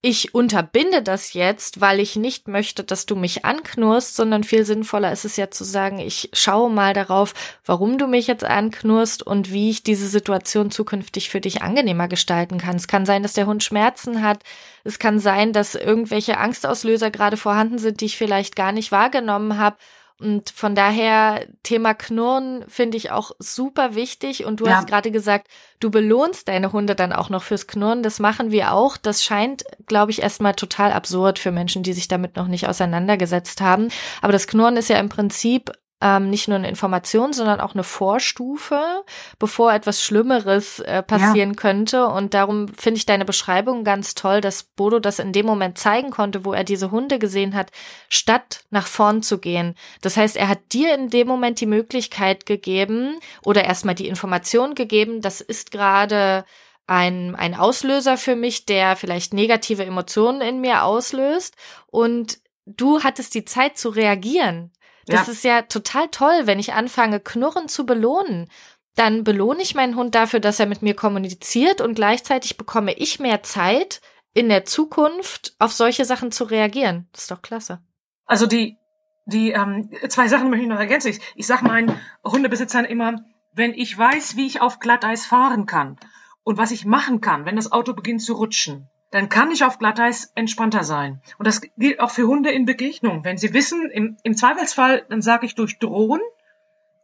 ich 0.05 0.35
unterbinde 0.35 1.01
das 1.01 1.33
jetzt, 1.33 1.81
weil 1.81 2.01
ich 2.01 2.17
nicht 2.17 2.49
möchte, 2.49 2.83
dass 2.83 3.07
du 3.07 3.15
mich 3.15 3.45
anknurst, 3.45 4.17
sondern 4.17 4.43
viel 4.43 4.65
sinnvoller 4.65 5.13
ist 5.13 5.25
es 5.25 5.37
ja 5.37 5.49
zu 5.49 5.63
sagen, 5.63 6.01
ich 6.01 6.29
schaue 6.33 6.71
mal 6.71 6.93
darauf, 6.93 7.35
warum 7.65 7.99
du 7.99 8.09
mich 8.09 8.27
jetzt 8.27 8.43
anknurst 8.43 9.25
und 9.25 9.53
wie 9.53 9.71
ich 9.71 9.85
diese 9.85 10.09
Situation 10.09 10.73
zukünftig 10.73 11.31
für 11.31 11.41
dich 11.41 11.63
angenehmer 11.63 12.09
gestalten 12.09 12.59
kann. 12.59 12.75
Es 12.75 12.89
kann 12.89 13.07
sein, 13.07 13.23
dass 13.23 13.35
der 13.35 13.47
Hund 13.47 13.63
Schmerzen 13.63 14.25
hat. 14.25 14.41
Es 14.83 14.99
kann 14.99 15.21
sein, 15.21 15.53
dass 15.53 15.77
irgendwelche 15.77 16.37
Angstauslöser 16.37 17.13
gerade 17.13 17.37
vorhanden 17.37 17.79
sind, 17.79 18.01
die 18.01 18.07
ich 18.07 18.19
vielleicht 18.19 18.57
gar 18.57 18.73
nicht 18.73 18.91
wahrgenommen 18.91 19.57
habe. 19.57 19.77
Und 20.23 20.51
von 20.51 20.75
daher, 20.75 21.47
Thema 21.63 21.95
Knurren 21.95 22.65
finde 22.69 22.97
ich 22.97 23.11
auch 23.11 23.33
super 23.39 23.95
wichtig. 23.95 24.45
Und 24.45 24.61
du 24.61 24.67
ja. 24.67 24.77
hast 24.77 24.87
gerade 24.87 25.11
gesagt, 25.11 25.49
du 25.81 25.91
belohnst 25.91 26.49
deine 26.49 26.73
Hunde 26.73 26.95
dann 26.95 27.13
auch 27.13 27.29
noch 27.29 27.43
fürs 27.43 27.67
Knurren. 27.67 28.03
Das 28.03 28.21
machen 28.21 28.51
wir 28.51 28.73
auch. 28.73 28.97
Das 28.97 29.25
scheint, 29.25 29.65
glaube 29.87 30.13
ich, 30.13 30.23
erstmal 30.23 30.55
total 30.55 30.93
absurd 30.93 31.39
für 31.39 31.51
Menschen, 31.51 31.83
die 31.83 31.93
sich 31.93 32.09
damit 32.09 32.37
noch 32.37 32.47
nicht 32.47 32.69
auseinandergesetzt 32.69 33.61
haben. 33.61 33.89
Aber 34.21 34.33
das 34.33 34.47
Knurren 34.47 34.77
ist 34.77 34.89
ja 34.89 34.99
im 34.99 35.09
Prinzip 35.09 35.73
ähm, 36.03 36.31
nicht 36.31 36.49
nur 36.49 36.59
eine 36.59 36.69
Information, 36.69 37.33
sondern 37.33 37.61
auch 37.61 37.75
eine 37.75 37.85
Vorstufe, 37.85 39.05
bevor 39.39 39.73
etwas 39.73 40.03
Schlimmeres 40.03 40.81
äh, 40.81 41.03
passieren 41.03 41.51
ja. 41.51 41.57
könnte. 41.57 42.07
Und 42.09 42.35
darum 42.35 42.69
finde 42.69 42.99
ich 42.99 43.07
deine 43.07 43.25
Beschreibung 43.25 43.85
ganz 43.85 44.15
toll, 44.15 44.41
dass 44.41 44.65
Bodo 44.65 44.99
das 44.99 45.21
in 45.21 45.33
dem 45.33 45.47
Moment 45.47 45.79
zeigen 45.79 46.11
konnte, 46.11 46.45
wo 46.45 46.53
er 46.53 46.65
diese 46.65 46.91
Hunde 46.91 47.21
gesehen 47.21 47.55
hat, 47.55 47.71
statt 48.09 48.65
nach 48.71 48.89
vorn 48.89 49.23
zu 49.23 49.39
gehen. 49.39 49.77
Das 50.01 50.17
heißt, 50.17 50.37
er 50.37 50.49
hat 50.49 50.73
dir 50.73 50.93
in 50.95 51.09
dem 51.09 51.29
Moment 51.29 51.61
die 51.61 51.67
Möglichkeit 51.67 52.47
gegeben 52.47 53.19
oder 53.45 53.65
erstmal 53.65 53.95
die 53.95 54.09
Information 54.09 54.75
gegeben, 54.75 55.21
das 55.21 55.41
ist 55.41 55.71
gerade 55.71 56.45
ein, 56.89 57.37
ein 57.37 57.55
Auslöser 57.55 58.17
für 58.17 58.35
mich, 58.35 58.67
der 58.67 58.97
vielleicht 58.97 59.33
negative 59.33 59.85
Emotionen 59.85 60.41
in 60.41 60.61
mir 60.61 60.83
auslöst. 60.83 61.55
Und 61.87 62.39
du 62.67 63.05
hattest 63.05 63.35
die 63.37 63.45
Zeit 63.45 63.79
zu 63.79 63.89
reagieren. 63.89 64.73
Das 65.07 65.27
ja. 65.27 65.33
ist 65.33 65.45
ja 65.45 65.63
total 65.63 66.09
toll, 66.09 66.43
wenn 66.47 66.59
ich 66.59 66.73
anfange, 66.73 67.21
Knurren 67.21 67.69
zu 67.69 67.87
belohnen. 67.87 68.49
Dann 68.95 69.25
belohne 69.25 69.63
ich 69.63 69.75
meinen 69.75 69.97
Hund 69.97 70.15
dafür, 70.15 70.41
dass 70.41 70.61
er 70.61 70.67
mit 70.67 70.83
mir 70.83 70.95
kommuniziert 70.95 71.81
und 71.81 71.95
gleichzeitig 71.95 72.57
bekomme 72.57 72.93
ich 72.93 73.21
mehr 73.21 73.43
Zeit, 73.43 74.01
in 74.35 74.49
der 74.49 74.65
Zukunft 74.65 75.55
auf 75.59 75.73
solche 75.73 76.05
Sachen 76.05 76.33
zu 76.33 76.45
reagieren. 76.45 77.09
Das 77.13 77.23
ist 77.23 77.31
doch 77.31 77.43
klasse. 77.43 77.81
Also 78.25 78.47
die, 78.47 78.79
die 79.27 79.51
ähm, 79.51 79.91
zwei 80.09 80.29
Sachen 80.29 80.51
möchte 80.51 80.65
ich 80.65 80.71
noch 80.71 80.79
ergänzen. 80.79 81.09
Ich, 81.09 81.21
ich 81.35 81.47
sage 81.47 81.67
meinen 81.67 82.01
Hundebesitzern 82.25 82.85
immer, 82.85 83.17
wenn 83.53 83.75
ich 83.75 83.97
weiß, 83.97 84.37
wie 84.37 84.47
ich 84.47 84.61
auf 84.61 84.79
Glatteis 84.79 85.27
fahren 85.27 85.67
kann 85.67 85.99
und 86.43 86.57
was 86.57 86.71
ich 86.71 86.85
machen 86.85 87.21
kann, 87.21 87.45
wenn 87.45 87.57
das 87.57 87.73
Auto 87.73 87.93
beginnt 87.93 88.23
zu 88.23 88.35
rutschen, 88.35 88.89
dann 89.13 89.29
kann 89.29 89.51
ich 89.51 89.63
auf 89.63 89.79
Glatteis 89.79 90.33
entspannter 90.35 90.85
sein. 90.85 91.21
Und 91.39 91.47
das 91.47 91.61
gilt 91.61 92.01
auch 92.01 92.11
für 92.11 92.27
Hunde 92.27 92.51
in 92.51 92.65
Begegnung. 92.65 93.25
Wenn 93.25 93.37
sie 93.37 93.53
wissen, 93.53 93.91
im, 93.91 94.17
im 94.23 94.37
Zweifelsfall, 94.37 95.05
dann 95.11 95.21
sage 95.21 95.45
ich 95.45 95.55
durch 95.55 95.79
Drohen, 95.79 96.23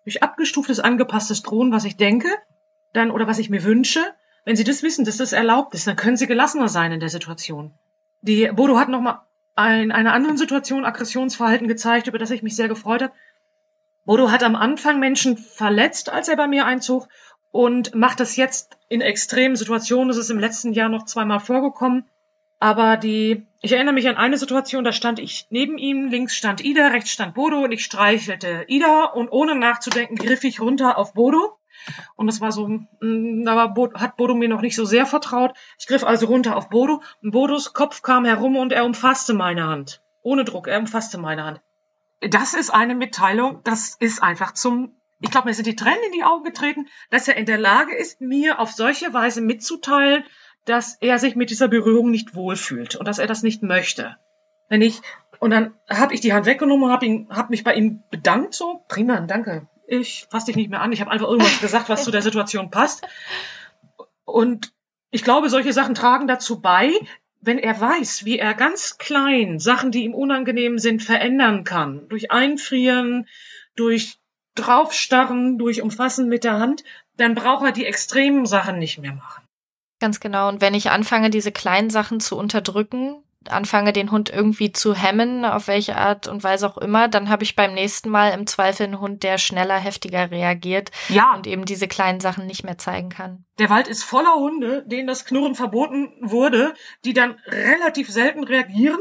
durch 0.05 0.23
abgestuftes, 0.23 0.81
angepasstes 0.81 1.43
Drohen, 1.43 1.71
was 1.71 1.85
ich 1.85 1.99
denke, 1.99 2.31
dann 2.95 3.11
oder 3.11 3.27
was 3.27 3.39
ich 3.39 3.51
mir 3.51 3.63
wünsche. 3.63 4.01
Wenn 4.47 4.57
sie 4.57 4.65
das 4.65 4.83
wissen, 4.83 5.05
dass 5.05 5.19
das 5.19 5.35
erlaubt 5.35 5.75
ist, 5.75 5.87
dann 5.87 5.97
können 5.97 6.17
sie 6.17 6.27
gelassener 6.27 6.69
sein 6.69 6.93
in 6.93 7.01
der 7.01 7.11
Situation. 7.11 7.73
Die 8.23 8.51
Bodo 8.55 8.79
hat 8.79 8.89
nochmal 8.89 9.21
in 9.59 9.93
einer 9.93 10.15
anderen 10.15 10.39
Situation 10.39 10.87
Aggressionsverhalten 10.87 11.69
gezeigt, 11.69 12.07
über 12.07 12.19
das 12.19 12.31
ich 12.31 12.43
mich 12.43 12.57
sehr 12.57 12.69
gefreut 12.69 13.03
habe. 13.03 13.13
Bodo 14.07 14.31
hat 14.31 14.43
am 14.43 14.57
Anfang 14.57 14.99
Menschen 14.99 15.37
verletzt, 15.37 16.09
als 16.09 16.29
er 16.29 16.37
bei 16.37 16.47
mir 16.47 16.65
einzog 16.65 17.07
und 17.51 17.95
macht 17.95 18.21
das 18.21 18.37
jetzt 18.37 18.79
in 18.89 19.01
extremen 19.01 19.57
Situationen. 19.57 20.09
Das 20.09 20.17
ist 20.17 20.31
im 20.31 20.39
letzten 20.39 20.73
Jahr 20.73 20.89
noch 20.89 21.05
zweimal 21.05 21.41
vorgekommen. 21.41 22.05
Aber 22.61 22.97
die, 22.97 23.47
ich 23.61 23.73
erinnere 23.73 23.95
mich 23.95 24.09
an 24.09 24.17
eine 24.17 24.37
Situation, 24.37 24.83
da 24.83 24.93
stand 24.93 25.21
ich 25.21 25.47
neben 25.51 25.79
ihm, 25.79 26.09
links 26.09 26.35
stand 26.35 26.65
Ida, 26.65 26.89
rechts 26.89 27.11
stand 27.11 27.35
Bodo 27.35 27.63
und 27.63 27.73
ich 27.73 27.85
streichelte 27.85 28.65
Ida 28.67 29.05
und 29.05 29.29
ohne 29.31 29.55
nachzudenken 29.55 30.17
griff 30.17 30.43
ich 30.43 30.61
runter 30.61 30.99
auf 30.99 31.15
Bodo. 31.15 31.57
Und 32.17 32.27
das 32.27 32.41
war 32.41 32.51
so, 32.51 32.67
mm, 32.67 33.45
da 33.45 33.55
war, 33.55 33.75
hat 33.95 34.17
Bodo 34.17 34.35
mir 34.35 34.49
noch 34.49 34.61
nicht 34.61 34.75
so 34.75 34.85
sehr 34.85 35.07
vertraut. 35.07 35.55
Ich 35.79 35.87
griff 35.87 36.03
also 36.03 36.27
runter 36.27 36.57
auf 36.57 36.69
Bodo 36.69 37.01
und 37.23 37.31
Bodos 37.31 37.73
Kopf 37.73 38.03
kam 38.03 38.25
herum 38.25 38.57
und 38.57 38.73
er 38.73 38.85
umfasste 38.85 39.35
meine 39.35 39.69
Hand. 39.69 40.03
Ohne 40.23 40.45
Druck, 40.45 40.67
er 40.67 40.81
umfasste 40.81 41.17
meine 41.17 41.45
Hand. 41.45 41.61
Das 42.21 42.55
ist 42.55 42.71
eine 42.71 42.97
Mitteilung, 42.97 43.61
das 43.63 43.95
ist 44.01 44.21
einfach 44.21 44.53
zum 44.53 44.97
ich 45.21 45.31
glaube, 45.31 45.49
mir 45.49 45.55
sind 45.55 45.67
die 45.67 45.77
Tränen 45.77 46.03
in 46.07 46.13
die 46.13 46.25
Augen 46.25 46.45
getreten, 46.45 46.87
dass 47.11 47.29
er 47.29 47.37
in 47.37 47.47
der 47.47 47.59
Lage 47.59 47.95
ist, 47.97 48.21
mir 48.21 48.61
auf 48.61 48.71
solche 48.71 49.13
Weise 49.13 49.41
mitzuteilen, 49.41 50.25
dass 50.65 50.97
er 51.01 51.19
sich 51.19 51.35
mit 51.35 51.51
dieser 51.51 51.69
Berührung 51.69 52.11
nicht 52.11 52.35
wohlfühlt 52.35 52.97
und 52.97 53.09
dass 53.09 53.19
er 53.19 53.27
das 53.27 53.43
nicht 53.43 53.63
möchte. 53.63 54.17
Wenn 54.69 54.83
ich 54.83 55.01
und 55.41 55.51
dann 55.51 55.75
habe 55.89 56.15
ich 56.15 56.21
die 56.21 56.33
Hand 56.33 56.47
weggenommen 56.47 56.85
und 56.85 56.93
habe 56.93 57.07
ihn, 57.07 57.29
hab 57.31 57.51
mich 57.51 57.65
bei 57.65 57.75
ihm 57.75 58.03
bedankt, 58.11 58.55
so 58.55 58.85
prima, 58.89 59.21
danke. 59.21 59.69
Ich 59.87 60.27
fasse 60.31 60.47
dich 60.47 60.57
nicht 60.57 60.71
mehr 60.71 60.81
an. 60.81 60.93
Ich 60.93 61.01
habe 61.01 61.11
einfach 61.11 61.29
irgendwas 61.29 61.61
gesagt, 61.61 61.89
was 61.89 62.05
zu 62.05 62.11
der 62.11 62.23
Situation 62.23 62.71
passt. 62.71 63.07
Und 64.25 64.73
ich 65.11 65.25
glaube, 65.25 65.49
solche 65.49 65.73
Sachen 65.73 65.95
tragen 65.95 66.27
dazu 66.27 66.61
bei, 66.61 66.93
wenn 67.41 67.59
er 67.59 67.81
weiß, 67.81 68.25
wie 68.25 68.39
er 68.39 68.53
ganz 68.55 68.99
klein 68.99 69.59
Sachen, 69.61 69.93
die 69.93 70.05
ihm 70.05 70.15
unangenehm 70.15 70.79
sind, 70.79 71.03
verändern 71.03 71.65
kann. 71.65 72.09
Durch 72.09 72.31
Einfrieren, 72.31 73.27
durch 73.77 74.19
draufstarren, 74.59 75.59
durch 75.59 75.83
Umfassen 75.83 76.29
mit 76.29 76.45
der 76.45 76.59
Hand, 76.59 76.85
dann 77.17 77.35
braucht 77.35 77.65
er 77.65 77.73
die 77.73 77.87
extremen 77.87 78.47
Sachen 78.47 78.79
nicht 78.79 78.99
mehr 78.99 79.13
machen. 79.13 79.45
Ganz 80.01 80.21
genau. 80.21 80.49
Und 80.49 80.61
wenn 80.61 80.75
ich 80.75 80.91
anfange, 80.91 81.31
diese 81.31 81.53
kleinen 81.53 81.91
Sachen 81.91 82.21
zu 82.21 82.37
unterdrücken, 82.37 83.23
anfange, 83.49 83.93
den 83.93 84.11
Hund 84.11 84.31
irgendwie 84.31 84.73
zu 84.73 84.95
hemmen, 84.95 85.45
auf 85.45 85.69
welche 85.69 85.97
Art 85.97 86.29
und 86.29 86.45
Weise 86.45 86.69
auch 86.69 86.79
immer, 86.79 87.09
dann 87.09 87.29
habe 87.29 87.45
ich 87.45 87.57
beim 87.57 87.75
nächsten 87.75 88.11
Mal 88.11 88.33
im 88.33 88.47
Zweifel 88.47 88.85
einen 88.85 89.01
Hund, 89.01 89.23
der 89.23 89.39
schneller, 89.39 89.79
heftiger 89.79 90.31
reagiert 90.31 90.91
ja. 91.09 91.35
und 91.35 91.47
eben 91.47 91.65
diese 91.65 91.89
kleinen 91.89 92.21
Sachen 92.21 92.47
nicht 92.47 92.65
mehr 92.65 92.79
zeigen 92.79 93.09
kann. 93.09 93.45
Der 93.59 93.71
Wald 93.71 93.89
ist 93.89 94.05
voller 94.05 94.35
Hunde, 94.35 94.85
denen 94.87 95.09
das 95.09 95.25
Knurren 95.25 95.55
verboten 95.55 96.13
wurde, 96.21 96.75
die 97.05 97.15
dann 97.15 97.39
relativ 97.47 98.11
selten 98.11 98.45
reagieren 98.45 99.01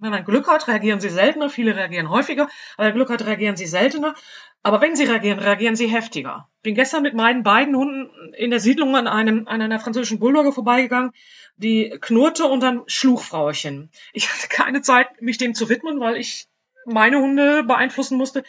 wenn 0.00 0.10
man 0.10 0.24
Glück 0.24 0.48
hat, 0.48 0.66
reagieren 0.66 1.00
sie 1.00 1.10
seltener, 1.10 1.50
viele 1.50 1.76
reagieren 1.76 2.10
häufiger, 2.10 2.48
aber 2.76 2.92
Glück 2.92 3.10
hat, 3.10 3.24
reagieren 3.26 3.56
sie 3.56 3.66
seltener. 3.66 4.14
Aber 4.62 4.80
wenn 4.80 4.94
sie 4.94 5.04
reagieren, 5.04 5.38
reagieren 5.38 5.76
sie 5.76 5.86
heftiger. 5.86 6.48
Bin 6.62 6.74
gestern 6.74 7.02
mit 7.02 7.14
meinen 7.14 7.42
beiden 7.42 7.74
Hunden 7.74 8.10
in 8.34 8.50
der 8.50 8.60
Siedlung 8.60 8.94
an 8.96 9.06
einem 9.06 9.48
an 9.48 9.62
einer 9.62 9.80
französischen 9.80 10.18
Bulldogge 10.18 10.52
vorbeigegangen, 10.52 11.12
die 11.56 11.96
knurrte 12.00 12.44
und 12.46 12.60
dann 12.62 12.82
Schluchfrauchen. 12.86 13.90
Ich 14.12 14.30
hatte 14.30 14.48
keine 14.48 14.82
Zeit, 14.82 15.22
mich 15.22 15.38
dem 15.38 15.54
zu 15.54 15.68
widmen, 15.68 16.00
weil 16.00 16.16
ich 16.16 16.46
meine 16.84 17.20
Hunde 17.20 17.64
beeinflussen 17.64 18.18
musste. 18.18 18.42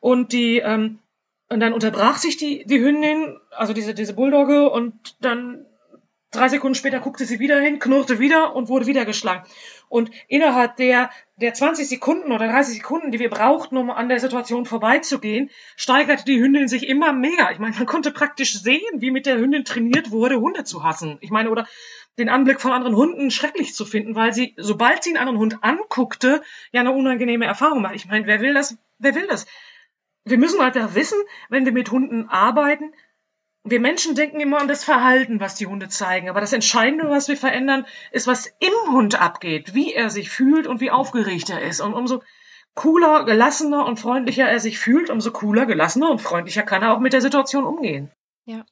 Und 0.00 0.32
die 0.32 0.58
ähm, 0.58 0.98
und 1.48 1.60
dann 1.60 1.72
unterbrach 1.72 2.16
sich 2.16 2.36
die 2.36 2.64
die 2.64 2.80
Hündin, 2.80 3.38
also 3.50 3.72
diese 3.72 3.94
diese 3.94 4.14
Bulldogge, 4.14 4.68
und 4.68 5.16
dann 5.20 5.64
drei 6.30 6.48
Sekunden 6.48 6.74
später 6.74 7.00
guckte 7.00 7.24
sie 7.24 7.38
wieder 7.38 7.60
hin, 7.60 7.78
knurrte 7.78 8.18
wieder 8.18 8.54
und 8.54 8.68
wurde 8.68 8.86
wieder 8.86 9.04
geschlagen. 9.04 9.46
Und 9.88 10.10
innerhalb 10.28 10.76
der, 10.76 11.10
der 11.36 11.54
20 11.54 11.88
Sekunden 11.88 12.32
oder 12.32 12.48
30 12.48 12.78
Sekunden, 12.78 13.12
die 13.12 13.18
wir 13.18 13.30
brauchten, 13.30 13.76
um 13.76 13.90
an 13.90 14.08
der 14.08 14.18
Situation 14.18 14.66
vorbeizugehen, 14.66 15.50
steigerte 15.76 16.24
die 16.24 16.40
Hündin 16.40 16.68
sich 16.68 16.88
immer 16.88 17.12
mehr. 17.12 17.50
Ich 17.52 17.58
meine, 17.58 17.76
man 17.76 17.86
konnte 17.86 18.10
praktisch 18.10 18.60
sehen, 18.60 19.00
wie 19.00 19.10
mit 19.10 19.26
der 19.26 19.38
Hündin 19.38 19.64
trainiert 19.64 20.10
wurde, 20.10 20.40
Hunde 20.40 20.64
zu 20.64 20.82
hassen. 20.82 21.18
Ich 21.20 21.30
meine, 21.30 21.50
oder 21.50 21.66
den 22.18 22.28
Anblick 22.28 22.60
von 22.60 22.72
anderen 22.72 22.96
Hunden 22.96 23.30
schrecklich 23.30 23.74
zu 23.74 23.84
finden, 23.84 24.14
weil 24.14 24.32
sie, 24.32 24.54
sobald 24.56 25.04
sie 25.04 25.10
einen 25.10 25.18
anderen 25.18 25.38
Hund 25.38 25.58
anguckte, 25.62 26.42
ja 26.72 26.80
eine 26.80 26.92
unangenehme 26.92 27.44
Erfahrung 27.44 27.82
macht. 27.82 27.94
Ich 27.94 28.06
meine, 28.06 28.26
wer 28.26 28.40
will 28.40 28.54
das? 28.54 28.76
Wer 28.98 29.14
will 29.14 29.26
das? 29.26 29.46
Wir 30.24 30.38
müssen 30.38 30.60
halt 30.60 30.74
da 30.74 30.94
wissen, 30.94 31.18
wenn 31.50 31.66
wir 31.66 31.72
mit 31.72 31.90
Hunden 31.90 32.28
arbeiten, 32.28 32.92
wir 33.68 33.80
Menschen 33.80 34.14
denken 34.14 34.40
immer 34.40 34.60
an 34.60 34.68
das 34.68 34.84
Verhalten, 34.84 35.40
was 35.40 35.56
die 35.56 35.66
Hunde 35.66 35.88
zeigen. 35.88 36.28
Aber 36.28 36.40
das 36.40 36.52
Entscheidende, 36.52 37.10
was 37.10 37.28
wir 37.28 37.36
verändern, 37.36 37.84
ist, 38.12 38.26
was 38.26 38.46
im 38.60 38.92
Hund 38.92 39.20
abgeht, 39.20 39.74
wie 39.74 39.92
er 39.92 40.08
sich 40.08 40.30
fühlt 40.30 40.66
und 40.66 40.80
wie 40.80 40.90
aufgeregt 40.90 41.50
er 41.50 41.62
ist. 41.62 41.80
Und 41.80 41.92
umso 41.92 42.22
cooler, 42.74 43.24
gelassener 43.24 43.84
und 43.84 43.98
freundlicher 43.98 44.48
er 44.48 44.60
sich 44.60 44.78
fühlt, 44.78 45.10
umso 45.10 45.32
cooler, 45.32 45.66
gelassener 45.66 46.10
und 46.10 46.20
freundlicher 46.20 46.62
kann 46.62 46.82
er 46.82 46.94
auch 46.94 47.00
mit 47.00 47.12
der 47.12 47.20
Situation 47.20 47.64
umgehen. 47.64 48.10
Ja. 48.44 48.64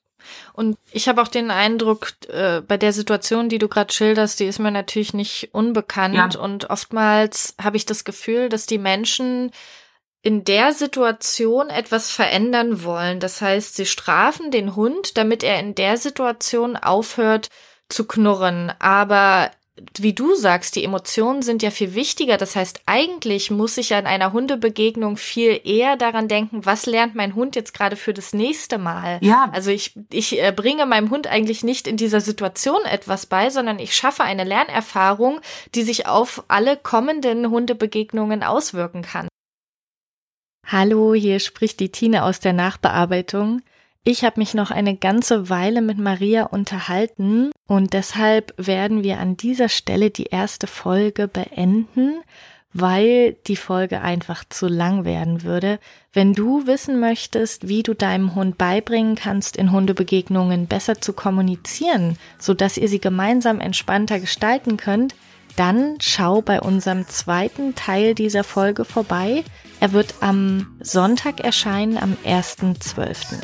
Und 0.52 0.78
ich 0.92 1.08
habe 1.08 1.20
auch 1.20 1.28
den 1.28 1.50
Eindruck, 1.50 2.12
äh, 2.28 2.60
bei 2.60 2.76
der 2.76 2.92
Situation, 2.92 3.48
die 3.48 3.58
du 3.58 3.68
gerade 3.68 3.92
schilderst, 3.92 4.40
die 4.40 4.46
ist 4.46 4.58
mir 4.58 4.70
natürlich 4.70 5.12
nicht 5.12 5.50
unbekannt. 5.52 6.34
Ja. 6.34 6.40
Und 6.40 6.70
oftmals 6.70 7.56
habe 7.62 7.76
ich 7.76 7.84
das 7.84 8.04
Gefühl, 8.04 8.48
dass 8.48 8.66
die 8.66 8.78
Menschen 8.78 9.50
in 10.24 10.42
der 10.42 10.72
Situation 10.72 11.68
etwas 11.68 12.10
verändern 12.10 12.82
wollen. 12.82 13.20
Das 13.20 13.42
heißt, 13.42 13.76
sie 13.76 13.84
strafen 13.84 14.50
den 14.50 14.74
Hund, 14.74 15.18
damit 15.18 15.44
er 15.44 15.60
in 15.60 15.74
der 15.74 15.98
Situation 15.98 16.76
aufhört 16.76 17.50
zu 17.90 18.06
knurren. 18.06 18.72
Aber 18.78 19.50
wie 19.98 20.14
du 20.14 20.34
sagst, 20.34 20.76
die 20.76 20.84
Emotionen 20.84 21.42
sind 21.42 21.62
ja 21.62 21.70
viel 21.70 21.94
wichtiger. 21.94 22.38
Das 22.38 22.56
heißt, 22.56 22.80
eigentlich 22.86 23.50
muss 23.50 23.76
ich 23.76 23.94
an 23.94 24.06
einer 24.06 24.32
Hundebegegnung 24.32 25.18
viel 25.18 25.60
eher 25.62 25.96
daran 25.96 26.26
denken, 26.26 26.64
was 26.64 26.86
lernt 26.86 27.14
mein 27.14 27.34
Hund 27.34 27.54
jetzt 27.54 27.74
gerade 27.74 27.96
für 27.96 28.14
das 28.14 28.32
nächste 28.32 28.78
Mal. 28.78 29.18
Ja. 29.20 29.50
Also 29.52 29.70
ich, 29.70 29.94
ich 30.10 30.40
äh, 30.40 30.52
bringe 30.52 30.86
meinem 30.86 31.10
Hund 31.10 31.26
eigentlich 31.26 31.64
nicht 31.64 31.86
in 31.86 31.98
dieser 31.98 32.22
Situation 32.22 32.82
etwas 32.86 33.26
bei, 33.26 33.50
sondern 33.50 33.78
ich 33.78 33.94
schaffe 33.94 34.22
eine 34.22 34.44
Lernerfahrung, 34.44 35.40
die 35.74 35.82
sich 35.82 36.06
auf 36.06 36.44
alle 36.48 36.78
kommenden 36.78 37.50
Hundebegegnungen 37.50 38.42
auswirken 38.42 39.02
kann. 39.02 39.28
Hallo, 40.66 41.12
hier 41.12 41.40
spricht 41.40 41.78
die 41.80 41.90
Tine 41.90 42.24
aus 42.24 42.40
der 42.40 42.54
Nachbearbeitung. 42.54 43.60
Ich 44.02 44.24
habe 44.24 44.40
mich 44.40 44.54
noch 44.54 44.70
eine 44.70 44.96
ganze 44.96 45.50
Weile 45.50 45.82
mit 45.82 45.98
Maria 45.98 46.44
unterhalten 46.44 47.50
und 47.66 47.92
deshalb 47.92 48.54
werden 48.56 49.02
wir 49.02 49.18
an 49.18 49.36
dieser 49.36 49.68
Stelle 49.68 50.10
die 50.10 50.24
erste 50.24 50.66
Folge 50.66 51.28
beenden, 51.28 52.14
weil 52.72 53.36
die 53.46 53.56
Folge 53.56 54.00
einfach 54.00 54.44
zu 54.48 54.66
lang 54.66 55.04
werden 55.04 55.42
würde. 55.42 55.78
Wenn 56.14 56.32
du 56.32 56.66
wissen 56.66 56.98
möchtest, 56.98 57.68
wie 57.68 57.82
du 57.82 57.94
deinem 57.94 58.34
Hund 58.34 58.56
beibringen 58.56 59.16
kannst, 59.16 59.58
in 59.58 59.70
Hundebegegnungen 59.70 60.66
besser 60.66 60.98
zu 61.00 61.12
kommunizieren, 61.12 62.18
so 62.38 62.54
dass 62.54 62.78
ihr 62.78 62.88
sie 62.88 63.00
gemeinsam 63.00 63.60
entspannter 63.60 64.18
gestalten 64.18 64.78
könnt, 64.78 65.14
dann 65.56 65.96
schau 66.00 66.42
bei 66.42 66.60
unserem 66.60 67.06
zweiten 67.08 67.74
Teil 67.74 68.14
dieser 68.14 68.44
Folge 68.44 68.84
vorbei. 68.84 69.44
Er 69.80 69.92
wird 69.92 70.14
am 70.20 70.76
Sonntag 70.80 71.40
erscheinen, 71.40 71.98
am 71.98 72.16
1.12. 72.24 73.38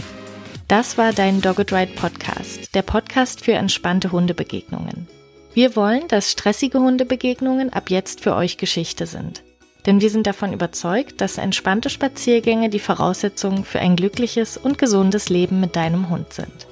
Das 0.68 0.98
war 0.98 1.12
dein 1.12 1.40
Dogged 1.40 1.72
Ride 1.72 1.92
Podcast, 1.94 2.74
der 2.74 2.82
Podcast 2.82 3.44
für 3.44 3.52
entspannte 3.52 4.12
Hundebegegnungen. 4.12 5.08
Wir 5.52 5.74
wollen, 5.74 6.06
dass 6.08 6.30
stressige 6.30 6.78
Hundebegegnungen 6.78 7.72
ab 7.72 7.90
jetzt 7.90 8.20
für 8.20 8.36
euch 8.36 8.56
Geschichte 8.56 9.06
sind. 9.06 9.42
Denn 9.86 10.00
wir 10.00 10.10
sind 10.10 10.26
davon 10.26 10.52
überzeugt, 10.52 11.20
dass 11.20 11.38
entspannte 11.38 11.90
Spaziergänge 11.90 12.68
die 12.68 12.78
Voraussetzung 12.78 13.64
für 13.64 13.80
ein 13.80 13.96
glückliches 13.96 14.56
und 14.56 14.78
gesundes 14.78 15.28
Leben 15.28 15.58
mit 15.58 15.74
deinem 15.74 16.08
Hund 16.08 16.32
sind. 16.32 16.68